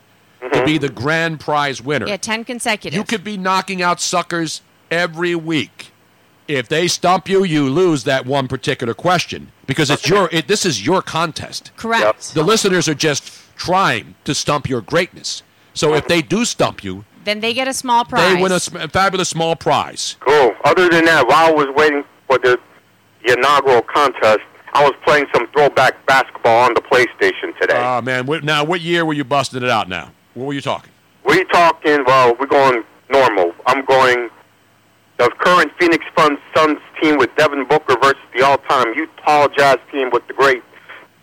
[0.52, 0.66] to mm-hmm.
[0.66, 2.06] be the grand prize winner.
[2.06, 2.96] Yeah, ten consecutive.
[2.96, 5.92] You could be knocking out suckers every week.
[6.46, 10.28] If they stump you, you lose that one particular question because it's your.
[10.30, 11.70] It, this is your contest.
[11.76, 12.34] Correct.
[12.34, 15.42] The listeners are just trying to stump your greatness.
[15.72, 18.34] So if they do stump you, Then they get a small prize.
[18.34, 20.16] they win a sm- fabulous small prize.
[20.20, 20.54] Cool.
[20.64, 22.60] Other than that, while I was waiting for the,
[23.26, 24.40] the inaugural contest,
[24.74, 27.80] I was playing some throwback basketball on the PlayStation today.
[27.82, 28.26] Oh man!
[28.26, 29.88] What, now, what year were you busting it out?
[29.88, 30.90] Now, what were you talking?
[31.24, 33.54] we talking, well, we're going normal.
[33.66, 34.28] I'm going
[35.18, 40.10] the current Phoenix Suns Suns team with Devin Booker versus the all-time Utah Jazz team
[40.12, 40.62] with the great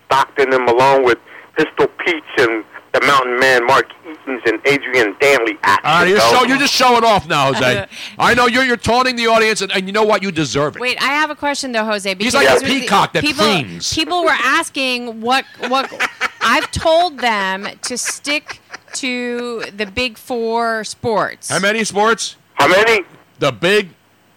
[0.06, 1.18] Stockton and Malone with
[1.58, 2.64] Pistol Pete and
[2.94, 5.58] the Mountain Man Mark Eatons and Adrian Dantley.
[5.64, 7.88] Action, All right, you're, show, you're just showing off now, Jose.
[8.20, 10.22] I know you're you're taunting the audience, and, and you know what?
[10.22, 10.82] You deserve it.
[10.82, 12.14] Wait, I have a question though, Jose.
[12.14, 13.94] Because like a peacock that people, cleans.
[13.94, 15.90] People were asking what what
[16.42, 18.60] I've told them to stick
[18.96, 21.50] to the big four sports.
[21.50, 22.36] How many sports?
[22.56, 23.06] How many?
[23.42, 23.90] The big.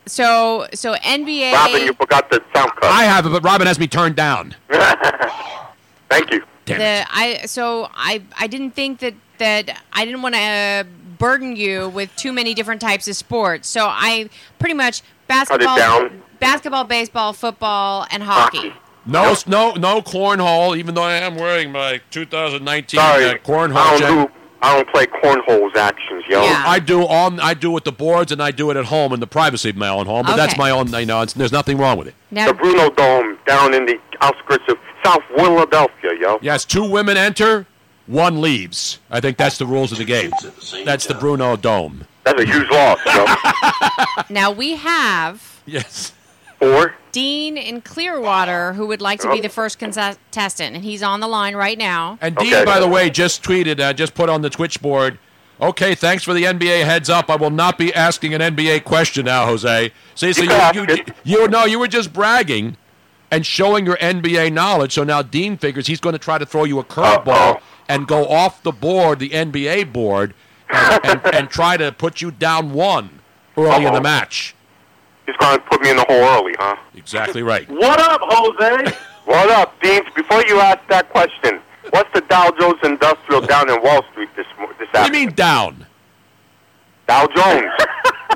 [0.06, 1.52] So so NBA.
[1.52, 2.84] Robin, you forgot the sound card.
[2.84, 4.54] I have it, but Robin has me turned down.
[6.08, 6.42] Thank you.
[6.64, 10.86] the I so I I didn't think that that I didn't want to
[11.18, 13.68] burden you with too many different types of sports.
[13.68, 16.22] So I pretty much basketball, down.
[16.40, 18.72] basketball, baseball, football, and hockey.
[19.04, 20.78] No, no, no cornhole.
[20.78, 23.76] Even though I am wearing my 2019 Sorry, uh, cornhole.
[23.76, 24.32] I don't jacket.
[24.34, 24.40] do.
[24.64, 26.40] I don't play cornholes actions, yo.
[26.40, 27.38] I do all.
[27.38, 29.76] I do with the boards, and I do it at home in the privacy of
[29.76, 30.24] my own home.
[30.24, 30.88] But that's my own.
[30.90, 32.14] You know, it's, there's nothing wrong with it.
[32.30, 36.38] Now, the Bruno Dome down in the outskirts of South Philadelphia, yo.
[36.40, 37.66] Yes, two women enter,
[38.06, 39.00] one leaves.
[39.10, 40.30] I think that's the rules of the game.
[40.86, 42.06] That's the Bruno Dome.
[42.24, 43.26] That's a huge loss, yo.
[44.30, 46.12] Now we have Yes.
[46.58, 46.94] Four.
[47.12, 51.28] Dean in Clearwater who would like to be the first contestant, and he's on the
[51.28, 52.18] line right now.
[52.20, 55.18] And Dean, by the way, just tweeted, uh, just put on the Twitch board.
[55.60, 57.30] Okay, thanks for the NBA heads up.
[57.30, 59.92] I will not be asking an NBA question now, Jose.
[60.16, 62.76] See, so You you, can you, you, you, no, you were just bragging
[63.30, 64.92] and showing your NBA knowledge.
[64.92, 68.26] So now Dean figures he's going to try to throw you a curveball and go
[68.26, 70.34] off the board, the NBA board,
[70.68, 73.20] and, and, and try to put you down one
[73.56, 74.53] early in the match.
[75.26, 76.76] He's going to put me in the hole early, huh?
[76.94, 77.68] Exactly right.
[77.70, 78.96] What up, Jose?
[79.24, 80.06] what up, Deans?
[80.14, 81.60] Before you ask that question,
[81.90, 85.18] what's the Dow Jones Industrial down in Wall Street this mo- this afternoon What do
[85.18, 85.86] you mean down?
[87.06, 87.70] Dow Jones.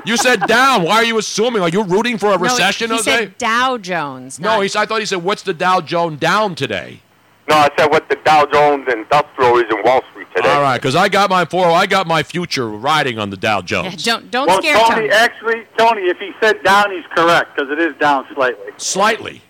[0.05, 0.83] You said down.
[0.83, 1.61] Why are you assuming?
[1.61, 3.11] Are you rooting for a No, recession, he Jose?
[3.11, 4.39] said Dow Jones.
[4.39, 7.01] no, he's, I thought he said, "What's the Dow Jones down today?"
[7.49, 10.49] No, I said what the Dow Jones Industrial is in Wall Street today.
[10.49, 11.65] All right, because I got my four.
[11.65, 14.03] I got my future riding on the Dow Jones.
[14.03, 15.09] don't don't well, scare Tony, Tony.
[15.09, 18.71] actually, Tony, if he said down, he's correct because it is down slightly.
[18.77, 19.41] Slightly.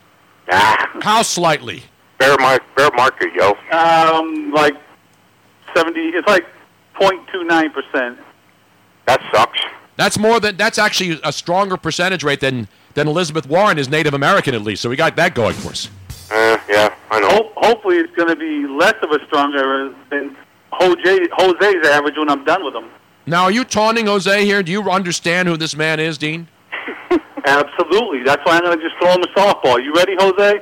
[0.49, 1.83] How slightly?
[2.17, 3.51] Bear, mar- bear market, yo.
[3.77, 4.75] Um, like
[5.75, 6.07] seventy.
[6.09, 6.45] It's like
[6.99, 8.17] 0.29 percent.
[9.07, 9.59] That sucks.
[9.97, 10.55] That's more than.
[10.55, 14.81] That's actually a stronger percentage rate than than Elizabeth Warren is Native American at least.
[14.81, 15.89] So we got that going for us.
[16.31, 17.29] Uh, yeah, I know.
[17.29, 20.35] Ho- hopefully, it's going to be less of a stronger than
[20.71, 22.85] Jose, Jose's average when I'm done with him.
[23.25, 24.63] Now, are you taunting Jose here?
[24.63, 26.47] Do you understand who this man is, Dean?
[27.45, 28.23] Absolutely.
[28.23, 29.83] That's why I'm going to just throw him a softball.
[29.83, 30.61] You ready, Jose?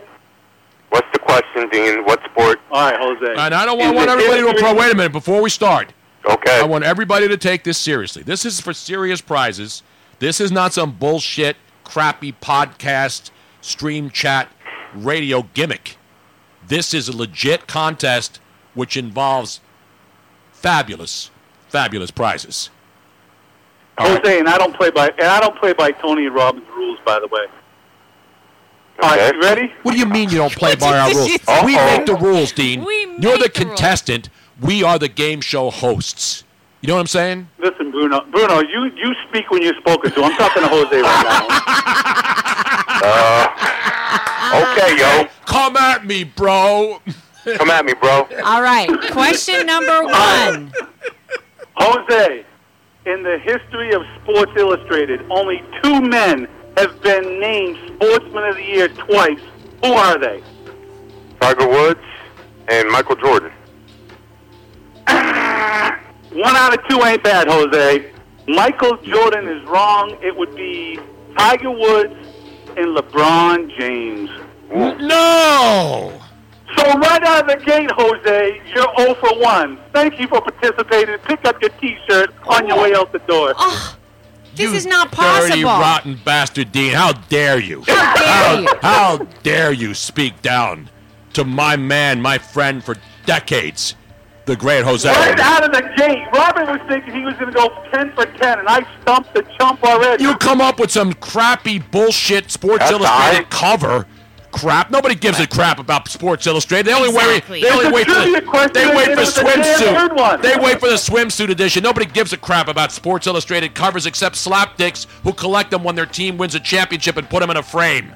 [0.90, 2.04] What's the question, Dean?
[2.06, 2.60] What sport?
[2.72, 3.32] All right, Jose.
[3.32, 4.74] And I don't want, want everybody to history- pro.
[4.74, 5.94] Wait a minute before we start.
[6.26, 6.60] Okay.
[6.60, 8.24] I want everybody to take this seriously.
[8.24, 9.84] This is for serious prizes.
[10.20, 13.32] This is not some bullshit, crappy podcast,
[13.62, 14.50] stream chat,
[15.06, 15.98] radio gimmick.
[16.68, 18.40] This is a legit contest
[18.74, 19.62] which involves
[20.52, 21.32] fabulous,
[21.70, 22.70] fabulous prizes.
[24.00, 27.00] Jose, and I don't play by and I don't play by Tony and Robin's rules,
[27.06, 27.46] by the way.
[29.02, 29.74] All right, you ready?
[29.84, 31.36] What do you mean you don't play by our rules?
[31.48, 31.66] Uh-oh.
[31.66, 32.84] We make the rules, Dean.
[32.84, 33.78] We You're the make the rules.
[33.78, 34.30] contestant.
[34.60, 36.44] We are the game show hosts.
[36.82, 37.50] You know what I'm saying?
[37.60, 38.22] Listen, Bruno.
[38.32, 40.24] Bruno, you you speak when you're spoken to.
[40.24, 41.48] I'm talking to Jose right
[43.00, 43.48] Uh,
[44.54, 45.28] okay, yo.
[45.46, 47.02] Come at me, bro.
[47.58, 48.28] Come at me, bro.
[48.44, 48.90] All right.
[49.12, 50.14] Question number one.
[50.14, 50.72] now.
[51.78, 52.46] Jose,
[53.06, 56.48] in the history of Sports Illustrated, only two men
[56.78, 59.40] have been named Sportsman of the Year twice.
[59.84, 60.44] Who are they?
[61.40, 62.00] Tiger Woods
[62.68, 63.52] and Michael Jordan.
[65.08, 68.12] One out of two ain't bad, Jose.
[68.48, 70.18] Michael Jordan is wrong.
[70.22, 71.00] It would be
[71.38, 72.16] Tiger Woods
[72.78, 74.30] and LeBron James.
[74.72, 76.22] No!
[76.78, 79.80] So right out of the gate, Jose, you're 0 for 1.
[79.94, 81.18] Thank you for participating.
[81.20, 83.54] Pick up your T-shirt on your way out the door.
[83.58, 83.98] Ah,
[84.56, 85.64] this is not Dirty, possible.
[85.64, 86.94] rotten bastard, Dean.
[86.94, 87.84] How dare you?
[87.88, 88.68] How dare how, you?
[88.82, 90.90] how dare you speak down
[91.34, 92.96] to my man, my friend for
[93.26, 93.96] decades,
[94.48, 95.08] the great Jose?
[95.08, 98.26] Right out of the gate, Robin was thinking he was going to go 10 for
[98.26, 100.24] 10, and I stumped the chump already.
[100.24, 104.08] You come up with some crappy bullshit Sports That's Illustrated cover.
[104.50, 104.90] Crap.
[104.90, 106.88] Nobody gives a crap about Sports Illustrated.
[106.88, 107.62] They only Exactly.
[107.62, 107.70] wait.
[107.70, 110.18] They only It's a wait for the, question, they wait for was a damn good
[110.18, 110.40] one.
[110.40, 110.42] swimsuit.
[110.42, 111.84] They wait for the swimsuit edition.
[111.84, 116.06] Nobody gives a crap about Sports Illustrated covers except slapdicks who collect them when their
[116.08, 118.14] team wins a championship and put them in a frame.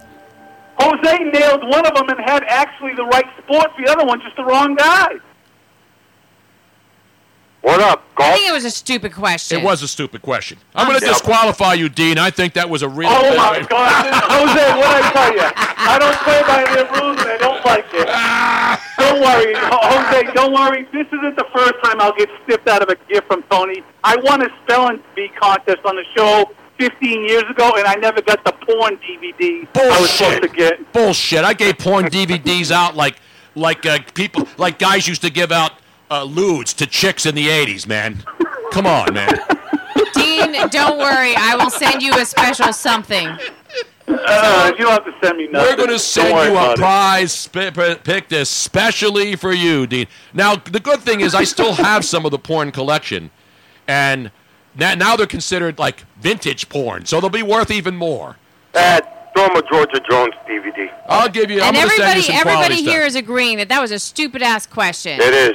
[0.80, 4.36] Jose nailed one of them and had actually the right sports, the other one just
[4.36, 5.10] the wrong guy.
[7.62, 9.60] What up, I think it was a stupid question.
[9.60, 10.58] It was a stupid question.
[10.74, 11.12] I'm going to Yeah.
[11.14, 12.18] disqualify you, Dean.
[12.18, 13.08] I think that was a real.
[13.10, 14.80] Oh bad- my God, Jose!
[14.80, 15.52] What I tell you?
[15.78, 18.08] I don't play by their rules, and I don't like it.
[18.98, 20.34] Don't worry, Jose.
[20.34, 20.88] Don't worry.
[20.92, 23.84] This isn't the first time I'll get snipped out of a gift from Tony.
[24.04, 28.22] I won a spelling bee contest on the show 15 years ago, and I never
[28.24, 30.92] got the porn DVD I was supposed to get.
[30.94, 31.44] Bullshit.
[31.44, 33.18] I gave porn DVDs out like
[33.54, 35.74] like uh, people like guys used to give out
[36.12, 38.24] uh, lewds to chicks in the 80s, man.
[38.72, 39.40] Come on, man.
[40.14, 41.34] Dean, don't worry.
[41.36, 43.28] I will send you a special something.
[44.08, 45.70] Uh, you don't have to send me nothing.
[45.70, 50.08] We're going to send you a prize sp- p- picked especially for you, Dean.
[50.34, 53.32] Now, the good thing is I still have some of the porn collection,
[53.88, 54.32] and
[54.78, 58.36] now, now they're considered like vintage porn, so they'll be worth even more.
[58.74, 59.00] Uh,
[59.34, 60.92] throw him a Georgia Jones DVD.
[61.08, 61.62] I'll give you.
[61.62, 63.08] I'm And send you everybody, some everybody quality here stuff.
[63.08, 65.22] is agreeing that that was a stupid ass question.
[65.22, 65.54] It is.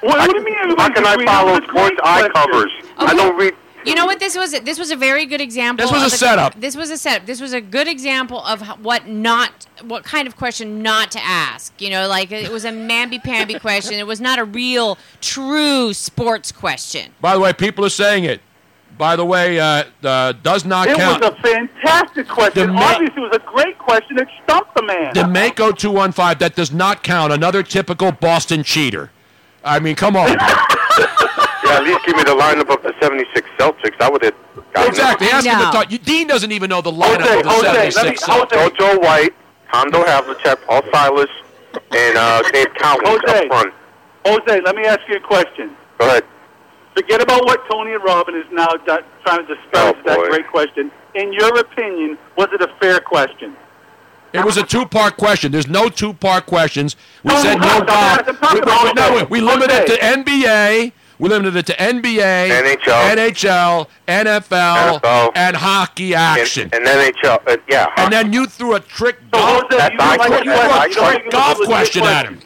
[0.00, 0.76] What, what do you mean?
[0.76, 1.56] How can I follow agreeing?
[1.56, 2.32] That was a sports eye question.
[2.52, 2.72] covers?
[2.98, 3.54] I don't read.
[3.86, 4.20] You know what?
[4.20, 5.84] This was this was a very good example.
[5.86, 6.60] This was of a the- setup.
[6.60, 7.26] This was a setup.
[7.26, 11.72] This was a good example of what not, what kind of question not to ask.
[11.80, 13.94] You know, like it was a mamby-pamby question.
[13.94, 17.12] It was not a real, true sports question.
[17.20, 18.40] By the way, people are saying it.
[18.98, 21.22] By the way, uh, uh, does not It count.
[21.22, 22.66] It was a fantastic question.
[22.66, 24.18] The ma- Obviously, it was a great question.
[24.18, 25.14] It stumped the man.
[25.14, 27.32] The Mako 215, that does not count.
[27.32, 29.12] Another typical Boston cheater.
[29.64, 30.36] I mean, come on.
[31.64, 34.00] Yeah, at least give me the lineup of the 76 Celtics.
[34.00, 34.32] I would have
[34.72, 35.26] gotten exactly.
[35.28, 35.92] Ask him to talk.
[35.92, 38.46] You, Dean doesn't even know the lineup Jose, of the Jose, let me- 76 Jose.
[38.56, 38.70] Celtics.
[38.70, 39.34] Jojo White,
[39.66, 41.28] Hondo Havlicek, Paul Silas,
[41.92, 43.46] and uh, Dave Cowens up Jose.
[43.48, 43.74] front.
[44.24, 45.76] Jose, let me ask you a question.
[45.98, 46.24] Go ahead.
[46.94, 50.28] Forget about what Tony and Robin is now do- trying to disparage Oh, that boy.
[50.30, 50.90] great question.
[51.16, 53.54] In your opinion, was it a fair question?
[54.32, 55.52] It was a two-part question.
[55.52, 56.96] There's no two-part questions.
[57.24, 58.26] We No, said no, no no, golf.
[58.26, 59.24] We, we- no, Jose.
[59.30, 60.92] we limited it to NBA.
[61.18, 63.16] We limited it to NBA, NHL.
[63.16, 65.32] NHL, NFL, NFL.
[65.34, 66.70] and hockey action.
[66.72, 67.40] And, and NHL.
[67.44, 67.88] Uh, yeah.
[67.96, 70.46] And then you threw a trick golf, Jose, you like question.
[70.46, 70.92] the That's question.
[70.92, 71.02] eye You don't question.
[71.02, 72.40] think it was a golf question at him.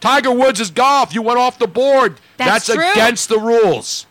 [0.00, 1.14] Tiger Woods is golf.
[1.14, 2.18] You went off the board.
[2.38, 2.90] That's true.
[2.92, 4.06] against the rules.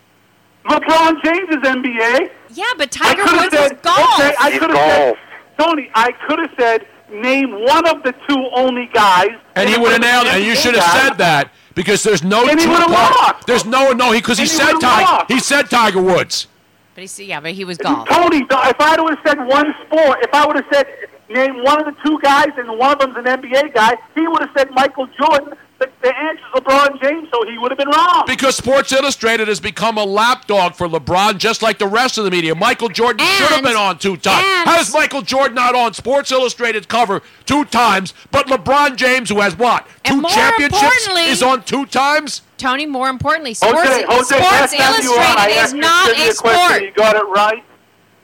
[0.66, 2.30] LeBron James is NBA.
[2.52, 4.20] Yeah, but Tiger Woods said is golf.
[4.20, 5.16] Okay, I could have said.
[5.60, 5.90] Tony.
[5.96, 9.30] I could have said name one of the two only guys.
[9.56, 10.34] And he would have would've nailed it.
[10.36, 13.48] And you should have said that because there's no And he would've lost.
[13.48, 15.02] There's no no he because he And he said Tiger.
[15.04, 15.32] lost.
[15.32, 16.48] He said Tiger Woods.
[16.96, 18.06] But he said, yeah, but he was gone.
[18.06, 20.86] Tony, if I would have said one sport, if I would have said
[21.30, 24.42] name one of the two guys and one of them's an NBA guy, he would
[24.42, 25.54] have said Michael Jordan.
[25.84, 28.24] The, the is LeBron James, so he would have been wrong.
[28.28, 32.32] Because Sports Illustrated has become a lapdog for LeBron, just like the rest of the
[32.32, 32.56] media.
[32.56, 34.46] Michael Jordan should have been on two times.
[34.46, 38.14] and- How is Michael Jordan not on Sports Illustrated's cover two times?
[38.32, 39.88] But LeBron James, who has what?
[40.06, 42.42] And Two more championships, is on two times?
[42.58, 45.58] Tony, more importantly, sports, Jose, Jose, sports last time you were on, I Illustrated is
[45.64, 46.82] asked you not trivia a question, sport.
[46.84, 47.64] You got it right.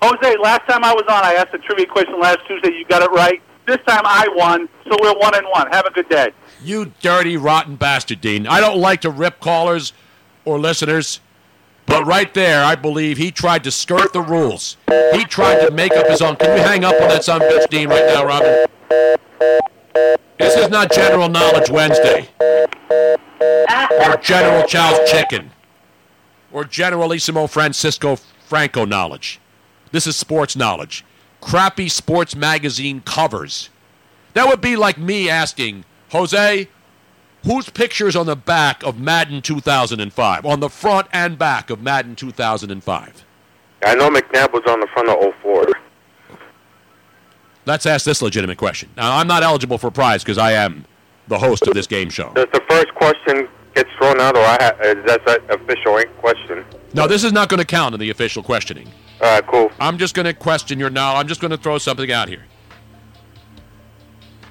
[0.02, 2.72] Jose, last time I was on, I asked a trivia question last Tuesday.
[2.72, 3.42] You got it right.
[3.70, 5.68] This time I won, so we're one and one.
[5.72, 6.32] Have a good day.
[6.64, 8.48] You dirty, rotten bastard, Dean.
[8.48, 9.94] I don't like to rip callers
[10.44, 11.20] or listeners,
[11.86, 14.76] but right there, I believe he tried to skirt the rules.
[15.14, 16.38] He tried to make up his own.
[16.38, 18.66] Can you hang up on that son of a bitch, Dean, right now, Robin?
[20.40, 22.28] This is not General Knowledge Wednesday.
[22.42, 25.52] Or General Chow's Chicken.
[26.52, 28.16] Or Generalissimo Francisco
[28.48, 29.40] Franco knowledge.
[29.92, 31.06] This is sports knowledge.
[31.42, 33.70] Crappy sports magazine covers.
[34.34, 36.68] That would be like me asking, Jose,
[37.46, 40.46] whose picture's on the back of Madden 2005?
[40.46, 43.26] On the front and back of Madden 2005?
[43.86, 45.68] I know McNabb was on the front of 04.
[47.66, 48.90] Let's ask this legitimate question.
[48.98, 50.86] Now, I'm not eligible for a prize because I am
[51.28, 52.32] the host of this game show.
[52.34, 56.66] Does the first question get thrown out, or I ha- is that an official question?
[56.94, 58.90] No, this is not going to count in the official questioning.
[59.22, 59.72] All right, cool.
[59.80, 61.22] I'm just going to question your knowledge.
[61.22, 62.46] I'm just going to throw something out here.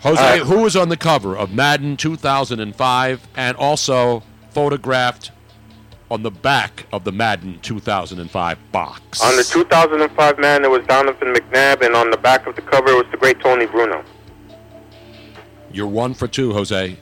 [0.03, 0.43] Jose, right.
[0.43, 5.33] who was on the cover of Madden 2005 and also photographed
[6.11, 9.23] on the back of the Madden 2005 box?
[9.23, 12.91] On the 2005 man, it was Donovan McNabb, and on the back of the cover,
[12.91, 14.05] it was the great Tony Bruno.
[15.73, 16.97] You're one for two, Jose.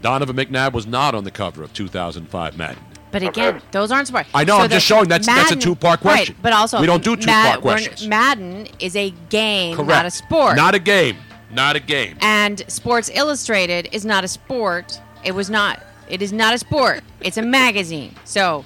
[0.00, 2.82] Donovan McNabb was not on the cover of 2005 Madden.
[3.12, 4.28] But again, those aren't sports.
[4.34, 6.34] I know, I'm just showing that's- that's a two-part question.
[6.34, 8.08] Right, but also We don't do two-part Mad- questions.
[8.08, 9.88] Madden is a game, Correct.
[9.90, 10.56] not a sport.
[10.56, 11.18] Not a game.
[11.54, 12.16] Not a game.
[12.22, 14.98] and Sports Illustrated is not a sport.
[15.22, 15.80] It was not.
[16.08, 17.02] It is not a sport.
[17.20, 18.14] It's a magazine.
[18.24, 18.64] So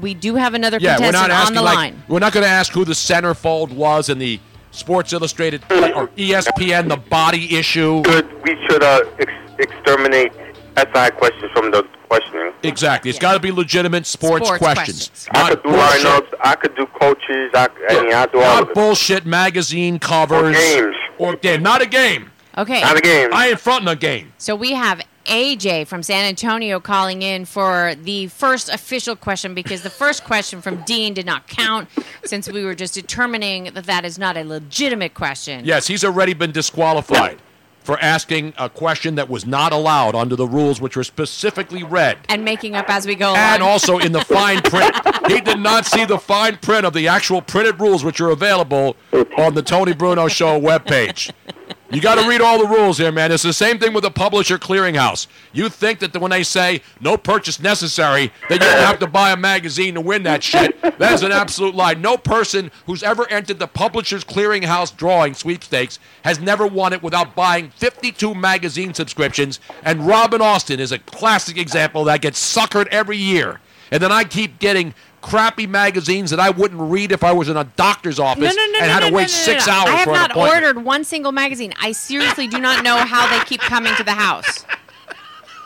[0.00, 2.02] we do have another Yeah, we're contestant not on the like line.
[2.08, 4.38] we're not going to ask who the centerfold was in the
[4.72, 8.02] Sports Illustrated or ESPN the body issue.
[8.44, 10.32] We should uh, ex- exterminate
[10.76, 12.52] SI questions from the questioning.
[12.62, 13.10] Exactly.
[13.10, 15.28] It's got to be legitimate sports, Sports questions.
[15.32, 16.34] I could do bullshit, lineups.
[16.40, 17.50] I could do coaches.
[17.54, 18.74] I, I mean, I do all not it.
[18.74, 20.56] bullshit magazine covers.
[20.56, 20.96] Or games.
[21.18, 21.62] Or game.
[21.62, 22.30] Not a game.
[22.58, 22.80] Okay.
[22.82, 23.30] Not a game.
[23.32, 24.32] I ain't fronting a game.
[24.38, 29.82] So we have AJ from San Antonio calling in for the first official question because
[29.82, 31.88] the first question from Dean did not count
[32.24, 35.64] since we were just determining that that is not a legitimate question.
[35.64, 37.40] Yes, he's already been disqualified
[37.82, 42.18] for asking a question that was not allowed under the rules, which were specifically read.
[42.28, 43.72] And making up as we go along and along.
[43.72, 44.94] also in the fine print.
[45.28, 48.96] He did not see the fine print of the actual printed rules, which are available
[49.38, 51.32] on the Tony Bruno Show webpage.
[51.92, 53.30] You got to read all the rules here, man.
[53.32, 55.26] It's the same thing with the publisher clearinghouse.
[55.52, 59.30] You think that when they say no purchase necessary, that you don't have to buy
[59.30, 60.80] a magazine to win that shit.
[60.80, 61.92] That is an absolute lie.
[61.92, 67.34] No person who's ever entered the publisher's clearinghouse drawing sweepstakes has never won it without
[67.34, 69.60] buying 52 magazine subscriptions.
[69.82, 73.60] And Robin Austin is a classic example that gets suckered every year.
[73.90, 77.56] And then I keep getting crappy magazines that I wouldn't read if I was in
[77.56, 79.66] a doctor's office No, no, no, and no, had no, to wait no, no, six
[79.66, 79.72] no.
[79.72, 80.64] hours I have for not appointment.
[80.64, 81.72] ordered one single magazine.
[81.80, 84.64] I seriously do not know how they keep coming to the house.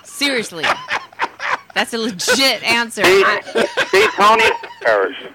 [0.05, 0.65] Seriously.
[1.75, 3.05] That's a legit answer.
[3.05, 4.45] See, I- see, Tony,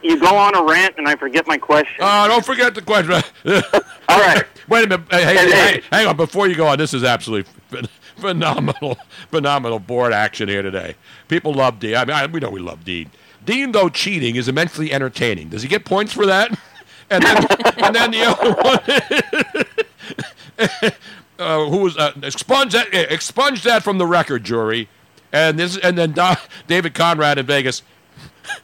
[0.02, 1.98] you go on a rant and I forget my question.
[2.00, 3.14] Oh, don't forget the question.
[4.10, 4.44] All right.
[4.68, 5.06] Wait a minute.
[5.12, 6.18] Hey, hey, Hey, hey, hang on.
[6.18, 7.52] Before you go on, this is absolutely
[8.18, 8.98] phenomenal,
[9.30, 10.96] phenomenal board action here today.
[11.28, 11.96] People love Dean.
[11.96, 13.12] I mean, I, we know we love Dean.
[13.46, 15.50] Dean, though cheating, is immensely entertaining.
[15.50, 16.58] Does he get points for that?
[17.14, 17.46] And then,
[17.84, 18.80] and then the other one,
[21.40, 22.88] uh, who was uh, expunge that?
[22.94, 24.88] eh, Expunge that from the record, jury.
[25.34, 26.36] And this, and then Do-
[26.68, 27.84] David Conrad in Vegas.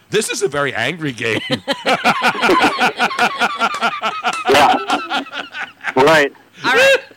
[0.10, 1.42] This is a very angry game.
[4.50, 5.24] yeah.
[5.96, 6.34] Right.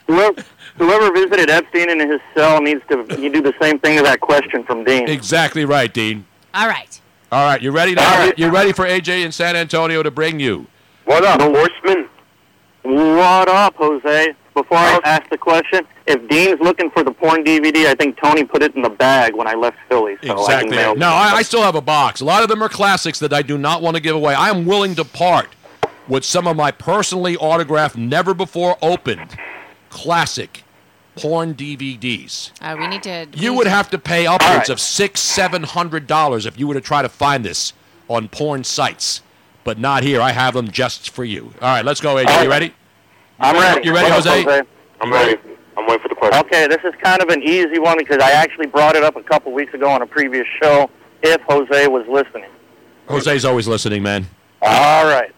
[0.06, 0.42] Whoever,
[0.76, 4.20] whoever visited Epstein in his cell needs to you do the same thing to that
[4.20, 5.08] question from Dean.
[5.08, 6.26] Exactly right, Dean.
[6.54, 7.00] All right.
[7.32, 8.32] All right, you ready now?
[8.36, 10.66] You ready for AJ in San Antonio to bring you?
[11.04, 12.08] What up, horseman?
[12.82, 14.34] What up, Jose?
[14.54, 18.42] Before I ask the question, if Dean's looking for the porn DVD, I think Tony
[18.42, 20.16] put it in the bag when I left Philly.
[20.24, 20.76] So Exactly.
[20.76, 22.20] mail No, I, I still have a box.
[22.20, 24.34] A lot of them are classics that I do not want to give away.
[24.34, 25.50] I am willing to part
[26.08, 29.36] with some of my personally autographed, never before opened,
[29.88, 30.64] classic
[31.16, 32.52] porn DVDs.
[32.60, 33.26] Uh, we need to.
[33.34, 36.80] You would have to pay upwards of six, seven hundred dollars if you were to
[36.80, 37.72] try to find this
[38.08, 39.22] on porn sites,
[39.64, 40.20] but not here.
[40.20, 41.52] I have them just for you.
[41.60, 42.44] All right, let's go, AJ.
[42.44, 42.74] You ready?
[43.38, 43.86] I'm ready.
[43.86, 44.62] You ready, What up, Jose?
[45.00, 45.40] I'm ready.
[45.76, 46.40] I'm waiting for the question.
[46.40, 49.22] Okay, this is kind of an easy one because I actually brought it up a
[49.22, 50.90] couple weeks ago on a previous show.
[51.22, 52.50] If Jose was listening.
[53.08, 54.26] Jose's always listening, man.
[54.62, 55.32] All right.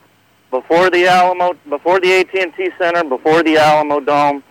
[0.50, 4.44] Before the Alamo, before the AT&T Center, before the Alamo Dome,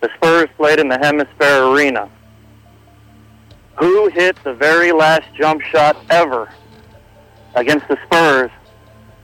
[0.00, 2.08] the Spurs played in the HemisFair Arena.
[3.78, 6.52] Who hit the very last jump shot ever
[7.54, 8.50] against the Spurs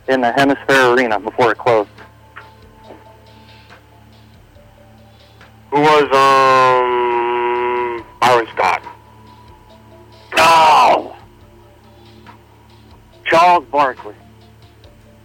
[0.09, 1.91] in the HemisFair Arena before it closed?
[5.71, 8.83] Who was um Byron Scott?
[10.37, 11.17] No!
[13.27, 14.15] Charles Barkley.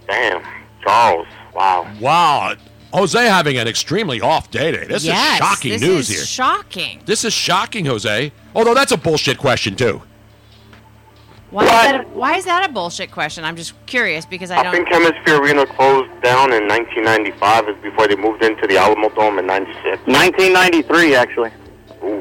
[0.07, 0.43] Damn,
[0.83, 1.27] Charles.
[1.53, 1.87] Wow.
[2.01, 2.55] Wow.
[2.93, 4.87] Jose having an extremely off day today.
[4.87, 6.25] This yes, is shocking this news is here.
[6.25, 7.01] Shocking.
[7.05, 8.31] this is shocking, Jose.
[8.53, 10.01] Although that's a bullshit question too.
[11.51, 13.43] Why is, that a, why is that a bullshit question?
[13.43, 14.73] I'm just curious because I I don't.
[14.73, 19.37] think HemisFair Arena closed down in 1995 is before they moved into the Alamo Dome
[19.37, 19.83] in 96.
[20.07, 21.51] 1993, actually.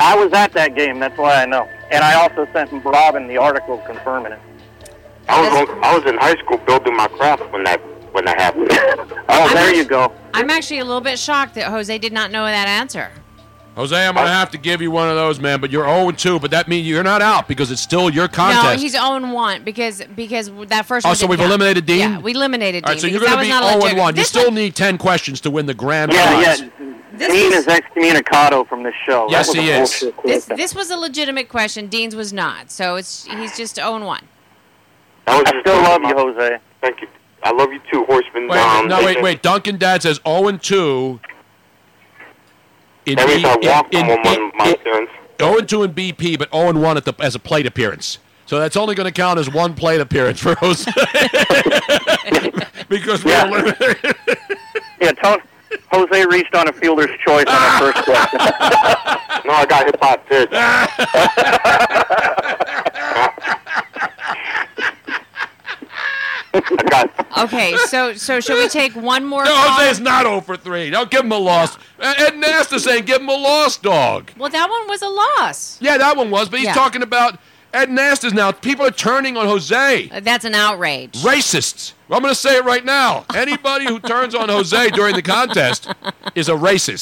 [0.00, 1.68] I was at that game, that's why I know.
[1.92, 4.40] And I also sent Robin the article confirming it.
[5.28, 7.80] I was on, I was in high school building my craft when that
[8.12, 8.68] when that happened.
[9.28, 10.12] oh, there you go.
[10.34, 13.10] I'm actually a little bit shocked that Jose did not know that answer.
[13.76, 15.60] Jose, I'm gonna uh, have to give you one of those, man.
[15.60, 18.64] But you're 0 2, but that means you're not out because it's still your contest.
[18.64, 21.16] No, he's 0 1 because because that first Oh, one.
[21.16, 21.50] so we've count.
[21.50, 21.98] eliminated Dean?
[21.98, 22.88] Yeah, we eliminated Dean.
[22.88, 23.98] All right, so you're going to that be was not 0 legit.
[23.98, 24.14] 1.
[24.16, 26.60] You This still need 10 questions to win the grand Yeah, prize.
[26.62, 27.28] yeah.
[27.28, 29.28] Dean is excommunicado from this show.
[29.30, 30.04] Yes, he is.
[30.24, 31.86] This this was a legitimate question.
[31.86, 32.70] Dean's was not.
[32.72, 34.20] So it's he's just 0 1.
[35.28, 36.58] I still love you, Jose.
[36.80, 37.08] Thank you.
[37.42, 38.48] I love you too, Horseman.
[38.48, 39.42] Wait, um, no, wait, wait.
[39.42, 41.20] Duncan Dad says 0 and 2.
[43.06, 45.10] In That means B- I in- walked in- on one in- my in- appearance.
[45.40, 48.18] 0 2 in BP, but 0 and 1 at the, as a plate appearance.
[48.46, 50.90] So that's only going to count as one plate appearance for Jose.
[52.88, 53.96] because we're eliminated.
[55.00, 55.42] Yeah, Tony,
[55.92, 58.38] Jose reached on a fielder's choice on the first question.
[59.46, 60.48] no, I got hit by a pitch.
[60.52, 60.88] I
[66.20, 66.39] got
[67.38, 69.44] Okay, so so should we take one more?
[69.44, 69.68] No, call?
[69.70, 70.90] Jose is not 0 for 3.
[70.90, 71.78] Don't give him a loss.
[72.00, 74.30] Ed Nasta saying give him a loss, dog.
[74.36, 75.78] Well, that one was a loss.
[75.80, 76.74] Yeah, that one was, but he's Yeah.
[76.74, 77.38] talking about
[77.72, 78.50] Ed Nasta's now.
[78.50, 80.08] People are turning on Jose.
[80.12, 81.12] Uh, That's an outrage.
[81.22, 81.92] Racists.
[82.10, 83.24] I'm going to say it right now.
[83.32, 85.86] Anybody who turns on Jose during the contest
[86.34, 86.98] is a racist.